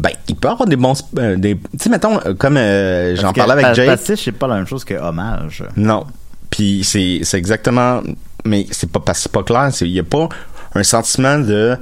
Ben, 0.00 0.10
il 0.28 0.36
peut 0.36 0.48
avoir 0.48 0.68
des 0.68 0.76
bons. 0.76 0.94
euh, 1.18 1.36
des, 1.36 1.56
tu 1.56 1.62
sais, 1.78 1.90
mettons, 1.90 2.20
euh, 2.24 2.34
comme 2.34 2.56
euh, 2.56 3.14
j'en 3.16 3.32
parlais 3.32 3.64
avec 3.64 3.74
Jake. 3.74 3.86
Pastiche, 3.86 4.24
c'est 4.24 4.32
pas 4.32 4.46
la 4.48 4.56
même 4.56 4.66
chose 4.66 4.84
que 4.84 4.94
hommage. 4.94 5.64
Non. 5.76 6.06
Puis 6.50 6.82
c'est, 6.84 7.20
c'est 7.22 7.38
exactement. 7.38 8.02
Mais 8.44 8.66
c'est 8.70 8.90
pas 8.90 9.00
parce 9.00 9.18
que 9.18 9.22
c'est 9.24 9.32
pas 9.32 9.42
clair. 9.42 9.70
Il 9.80 9.88
y 9.88 10.00
a 10.00 10.04
pas 10.04 10.28
un 10.74 10.82
sentiment 10.82 11.38
de. 11.38 11.76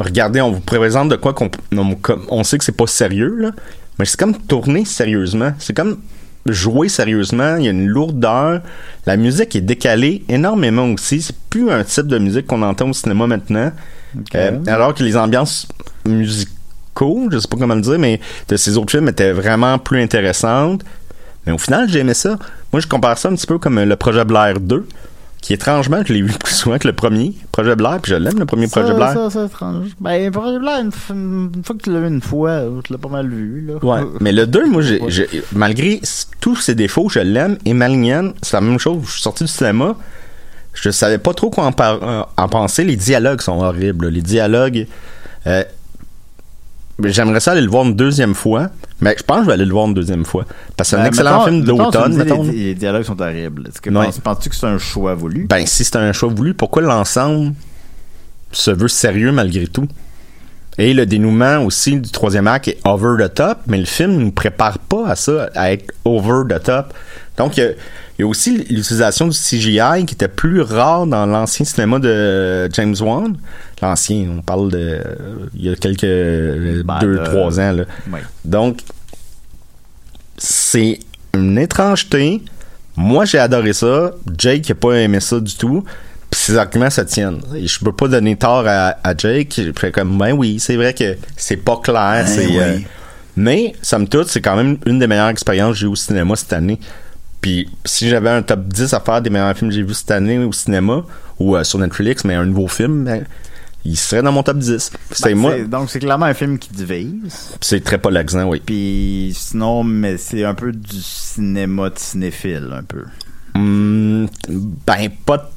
Regardez, 0.00 0.40
on 0.40 0.52
vous 0.52 0.60
présente 0.60 1.08
de 1.08 1.16
quoi 1.16 1.34
qu'on 1.34 1.50
on, 1.76 1.96
on 2.28 2.44
sait 2.44 2.58
que 2.58 2.64
c'est 2.64 2.76
pas 2.76 2.86
sérieux, 2.86 3.36
là. 3.36 3.50
Mais 3.98 4.04
c'est 4.04 4.18
comme 4.18 4.36
tourner 4.36 4.84
sérieusement. 4.84 5.52
C'est 5.58 5.76
comme 5.76 5.98
jouer 6.46 6.88
sérieusement. 6.88 7.56
Il 7.56 7.64
y 7.64 7.68
a 7.68 7.72
une 7.72 7.86
lourdeur. 7.86 8.60
La 9.06 9.16
musique 9.16 9.56
est 9.56 9.60
décalée 9.60 10.24
énormément 10.28 10.84
aussi. 10.92 11.22
C'est 11.22 11.36
plus 11.50 11.70
un 11.70 11.84
type 11.84 12.06
de 12.06 12.18
musique 12.18 12.46
qu'on 12.46 12.62
entend 12.62 12.90
au 12.90 12.92
cinéma 12.92 13.26
maintenant. 13.26 13.72
Euh, 14.34 14.58
alors 14.66 14.94
que 14.94 15.02
les 15.02 15.16
ambiances 15.16 15.68
musicaux, 16.06 17.28
je 17.30 17.38
sais 17.38 17.48
pas 17.48 17.56
comment 17.58 17.74
le 17.74 17.80
dire, 17.80 17.98
mais 17.98 18.20
de 18.48 18.56
ces 18.56 18.76
autres 18.76 18.90
films 18.90 19.08
étaient 19.08 19.32
vraiment 19.32 19.78
plus 19.78 20.00
intéressantes. 20.00 20.84
Mais 21.46 21.52
au 21.52 21.58
final, 21.58 21.88
j'ai 21.88 22.00
aimé 22.00 22.14
ça. 22.14 22.38
Moi, 22.72 22.80
je 22.80 22.86
compare 22.86 23.18
ça 23.18 23.28
un 23.28 23.34
petit 23.34 23.46
peu 23.46 23.58
comme 23.58 23.82
le 23.82 23.96
projet 23.96 24.24
Blair 24.24 24.60
2, 24.60 24.86
qui 25.40 25.52
étrangement, 25.52 26.02
je 26.04 26.12
l'ai 26.12 26.22
vu 26.22 26.32
plus 26.32 26.54
souvent 26.54 26.78
que 26.78 26.86
le 26.88 26.92
premier 26.94 27.32
projet 27.52 27.76
Blair, 27.76 27.98
puis 28.02 28.10
je 28.10 28.16
l'aime, 28.16 28.38
le 28.38 28.44
premier 28.46 28.66
Ça, 28.66 28.80
projet 28.80 28.94
Blair. 28.94 29.12
ça, 29.12 29.30
c'est 29.30 29.46
étrange. 29.46 29.88
Ben, 30.00 30.30
Projet 30.32 30.58
Blair, 30.58 30.80
une, 30.80 30.92
fois 31.62 31.76
que 31.76 31.82
tu 31.82 31.92
l'as 31.92 32.00
vu 32.00 32.08
une 32.08 32.20
fois, 32.20 32.62
tu 32.84 32.92
l'as 32.92 32.98
pas 32.98 33.08
mal 33.08 33.28
vu, 33.28 33.66
là. 33.66 33.74
Ouais, 33.84 34.00
mais 34.20 34.32
le 34.32 34.46
2, 34.46 34.66
moi, 34.66 34.82
j'ai, 34.82 35.28
malgré 35.52 36.00
tous 36.40 36.56
ses 36.56 36.74
défauts, 36.74 37.08
je 37.08 37.20
l'aime. 37.20 37.56
Et 37.64 37.72
Malignan, 37.74 38.32
c'est 38.42 38.56
la 38.56 38.60
même 38.60 38.78
chose. 38.78 39.02
Je 39.06 39.10
suis 39.12 39.22
sorti 39.22 39.44
du 39.44 39.50
cinéma, 39.50 39.96
je 40.74 40.90
savais 40.90 41.18
pas 41.18 41.34
trop 41.34 41.50
quoi 41.50 41.64
en, 41.66 41.74
euh, 41.80 42.22
en 42.36 42.48
penser. 42.48 42.84
Les 42.84 42.96
dialogues 42.96 43.40
sont 43.40 43.60
horribles. 43.60 44.06
là. 44.06 44.10
Les 44.10 44.22
dialogues. 44.22 44.86
euh, 45.46 45.62
J'aimerais 47.04 47.38
ça 47.38 47.52
aller 47.52 47.60
le 47.60 47.70
voir 47.70 47.84
une 47.84 47.94
deuxième 47.94 48.34
fois, 48.34 48.70
mais 49.00 49.14
je 49.16 49.22
pense 49.22 49.36
que 49.38 49.42
je 49.44 49.46
vais 49.46 49.52
aller 49.54 49.64
le 49.64 49.72
voir 49.72 49.86
une 49.86 49.94
deuxième 49.94 50.24
fois. 50.24 50.44
Parce 50.76 50.90
que 50.90 50.96
c'est 50.96 51.00
un 51.00 51.04
Ben, 51.04 51.08
excellent 51.08 51.30
mettons- 51.30 51.44
film 51.44 51.60
tu 51.60 51.66
d'automne, 51.66 52.16
mettons. 52.16 52.42
Les, 52.42 52.52
les 52.52 52.74
dialogues 52.74 53.04
sont 53.04 53.20
horribles. 53.20 53.70
Que 53.80 53.90
Ouais. 53.90 54.06
penses- 54.06 54.18
penses-tu 54.18 54.48
que 54.48 54.56
c'est 54.56 54.66
un 54.66 54.78
choix 54.78 55.14
voulu? 55.14 55.46
Ben, 55.48 55.64
si 55.64 55.84
c'est 55.84 55.94
un 55.96 56.12
choix 56.12 56.28
voulu, 56.28 56.54
pourquoi 56.54 56.82
l'ensemble 56.82 57.54
se 58.50 58.72
veut 58.72 58.88
sérieux 58.88 59.30
malgré 59.30 59.68
tout? 59.68 59.86
Et 60.76 60.92
le 60.94 61.06
dénouement 61.06 61.58
aussi 61.64 61.96
du 62.00 62.10
troisième 62.10 62.46
acte 62.48 62.68
est 62.68 62.78
over 62.84 63.24
the 63.24 63.32
top, 63.32 63.58
mais 63.68 63.78
le 63.78 63.84
film 63.84 64.12
ne 64.16 64.18
nous 64.24 64.30
prépare 64.32 64.78
pas 64.80 65.08
à 65.08 65.14
ça, 65.16 65.50
à 65.54 65.72
être 65.72 65.92
over 66.04 66.42
the 66.48 66.60
top. 66.62 66.94
Donc, 67.36 67.56
il 67.56 67.60
y 67.60 67.66
a, 67.66 67.70
il 68.18 68.22
y 68.22 68.24
a 68.24 68.26
aussi 68.26 68.50
l'utilisation 68.56 69.28
du 69.28 69.36
CGI 69.36 70.04
qui 70.06 70.14
était 70.14 70.26
plus 70.28 70.60
rare 70.60 71.06
dans 71.06 71.24
l'ancien 71.24 71.64
cinéma 71.64 71.98
de 72.00 72.68
James 72.72 72.96
Wan. 73.00 73.36
L'ancien, 73.80 74.26
on 74.38 74.42
parle 74.42 74.70
de. 74.72 75.00
il 75.54 75.66
y 75.66 75.68
a 75.70 75.76
quelques. 75.76 76.02
Ben, 76.84 76.98
deux, 77.00 77.18
de- 77.18 77.24
trois 77.24 77.60
ans, 77.60 77.72
là. 77.72 77.84
Donc, 78.44 78.80
c'est 80.36 80.98
une 81.34 81.58
étrangeté. 81.58 82.42
Moi, 82.96 83.24
j'ai 83.24 83.38
adoré 83.38 83.72
ça. 83.72 84.12
Jake 84.36 84.68
n'a 84.68 84.74
pas 84.74 84.94
aimé 84.94 85.20
ça 85.20 85.38
du 85.40 85.54
tout. 85.54 85.84
Puis 86.30 86.40
ces 86.40 86.56
arguments 86.58 86.90
se 86.90 87.00
tiennent. 87.02 87.40
Je 87.54 87.78
peux 87.78 87.92
pas 87.92 88.08
donner 88.08 88.36
tort 88.36 88.64
à, 88.66 88.96
à 89.02 89.16
Jake. 89.16 89.60
Comme, 89.92 90.18
ben 90.18 90.32
oui, 90.32 90.58
c'est 90.58 90.76
vrai 90.76 90.92
que 90.92 91.16
c'est 91.36 91.56
pas 91.56 91.76
clair. 91.82 92.24
C'est, 92.26 92.46
oui. 92.46 92.58
euh, 92.60 92.78
mais, 93.36 93.72
somme 93.82 94.08
toute, 94.08 94.28
c'est 94.28 94.40
quand 94.40 94.56
même 94.56 94.76
une 94.86 94.98
des 94.98 95.06
meilleures 95.06 95.28
expériences 95.28 95.74
que 95.74 95.78
j'ai 95.78 95.86
eues 95.86 95.90
au 95.90 95.96
cinéma 95.96 96.34
cette 96.36 96.52
année. 96.52 96.78
Puis, 97.40 97.68
si 97.84 98.08
j'avais 98.08 98.30
un 98.30 98.42
top 98.42 98.66
10 98.66 98.94
à 98.94 99.00
faire 99.00 99.22
des 99.22 99.30
meilleurs 99.30 99.56
films 99.56 99.70
que 99.70 99.76
j'ai 99.76 99.82
vus 99.82 99.94
cette 99.94 100.10
année 100.10 100.38
au 100.38 100.52
cinéma, 100.52 101.04
ou 101.38 101.56
euh, 101.56 101.64
sur 101.64 101.78
Netflix, 101.78 102.24
mais 102.24 102.34
un 102.34 102.44
nouveau 102.44 102.68
film, 102.68 103.04
ben, 103.04 103.24
il 103.84 103.96
serait 103.96 104.22
dans 104.22 104.32
mon 104.32 104.42
top 104.42 104.58
10. 104.58 104.90
C'est 105.12 105.24
Ben, 105.24 105.38
moi. 105.38 105.58
Donc, 105.60 105.90
c'est 105.90 106.00
clairement 106.00 106.26
un 106.26 106.34
film 106.34 106.58
qui 106.58 106.70
divise. 106.72 107.56
C'est 107.60 107.82
très 107.82 107.98
polarisant, 107.98 108.48
oui. 108.48 108.60
Puis, 108.64 109.32
sinon, 109.36 109.84
mais 109.84 110.16
c'est 110.18 110.44
un 110.44 110.54
peu 110.54 110.72
du 110.72 111.00
cinéma 111.00 111.90
de 111.90 111.98
cinéphile, 111.98 112.70
un 112.72 112.82
peu. 112.82 113.04
Hum, 113.54 114.28
ben, 114.48 115.08
pas. 115.24 115.50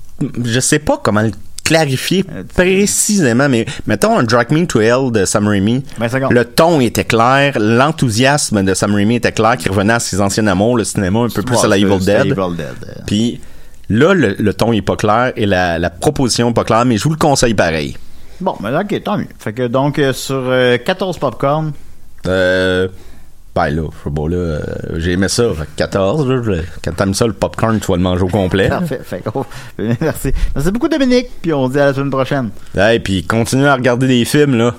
Je 0.43 0.59
sais 0.59 0.79
pas 0.79 0.99
comment 1.03 1.21
le 1.21 1.31
clarifier 1.71 2.25
précisément, 2.55 3.47
mais 3.49 3.65
mettons 3.87 4.17
un 4.17 4.23
Drag 4.23 4.51
Me 4.51 4.65
to 4.65 4.81
Hell 4.81 5.11
de 5.11 5.25
Sam 5.25 5.47
Raimi. 5.47 5.83
Ben. 5.97 6.09
Le 6.29 6.45
ton 6.45 6.79
était 6.81 7.03
clair, 7.05 7.57
l'enthousiasme 7.59 8.63
de 8.63 8.73
Sam 8.73 8.93
Raimi 8.95 9.15
était 9.15 9.31
clair, 9.31 9.57
qui 9.57 9.69
revenait 9.69 9.93
à 9.93 9.99
ses 9.99 10.19
anciens 10.21 10.47
amours, 10.47 10.77
le 10.77 10.83
cinéma 10.83 11.19
un 11.19 11.29
peu 11.29 11.41
plus 11.43 11.63
à 11.63 11.67
la 11.67 11.77
Evil 11.77 11.99
Dead. 11.99 12.25
Evil 12.25 12.55
Dead. 12.57 12.67
euh. 12.87 12.93
Puis 13.07 13.39
là, 13.89 14.13
le, 14.13 14.35
le 14.37 14.53
ton 14.53 14.73
est 14.73 14.81
pas 14.81 14.95
clair 14.95 15.31
et 15.35 15.45
la, 15.45 15.79
la 15.79 15.89
proposition 15.89 16.49
est 16.49 16.53
pas 16.53 16.63
claire, 16.63 16.85
mais 16.85 16.97
je 16.97 17.03
vous 17.03 17.11
le 17.11 17.15
conseille 17.17 17.53
pareil. 17.53 17.95
Bon, 18.41 18.55
mais 18.61 18.69
ok, 18.75 19.03
tant 19.03 19.17
mieux. 19.17 19.27
Fait 19.39 19.53
que 19.53 19.67
donc, 19.67 19.99
euh, 19.99 20.13
sur 20.13 20.41
euh, 20.47 20.77
14 20.77 21.17
popcorn, 21.19 21.71
Euh, 22.27 22.87
ben 23.53 23.69
là, 23.69 23.89
pas, 24.15 24.29
là, 24.29 24.35
euh, 24.37 24.61
j'ai 24.97 25.13
aimé 25.13 25.27
ça. 25.27 25.43
Fait 25.53 25.65
que 25.65 25.77
14, 25.77 26.27
là, 26.27 26.61
quand 26.83 26.91
t'aimes 26.93 27.13
ça, 27.13 27.27
le 27.27 27.33
popcorn, 27.33 27.79
tu 27.79 27.87
vas 27.87 27.97
le 27.97 28.03
manger 28.03 28.23
au 28.23 28.27
complet. 28.27 28.69
parfait. 28.69 29.01
Fait 29.03 29.23
oh, 29.33 29.45
merci. 29.77 30.31
Merci 30.55 30.71
beaucoup, 30.71 30.87
Dominique. 30.87 31.27
Puis 31.41 31.53
on 31.53 31.67
se 31.67 31.73
dit 31.73 31.79
à 31.79 31.87
la 31.87 31.93
semaine 31.93 32.11
prochaine. 32.11 32.49
Et 32.77 32.99
puis 32.99 33.23
continue 33.23 33.65
à 33.65 33.75
regarder 33.75 34.07
des 34.07 34.25
films, 34.25 34.55
là. 34.55 34.73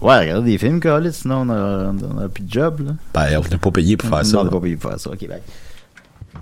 Ouais, 0.00 0.18
regardez 0.18 0.50
des 0.50 0.58
films, 0.58 0.80
Carlis, 0.80 1.12
sinon 1.12 1.46
on 1.46 1.50
a, 1.50 1.92
on 1.92 2.24
a 2.24 2.28
plus 2.28 2.42
de 2.42 2.52
job, 2.52 2.80
là. 2.84 2.92
Ben, 3.14 3.38
on 3.38 3.48
n'est 3.48 3.56
pas 3.56 3.70
payé 3.70 3.96
pour 3.96 4.08
faire 4.10 4.26
ça. 4.26 4.36
Non, 4.36 4.40
on 4.40 4.44
n'est 4.44 4.50
pas 4.50 4.60
payé 4.60 4.76
pour 4.76 4.90
faire 4.90 5.00
ça. 5.00 5.10
Ok, 5.10 5.28
bye. 5.28 5.40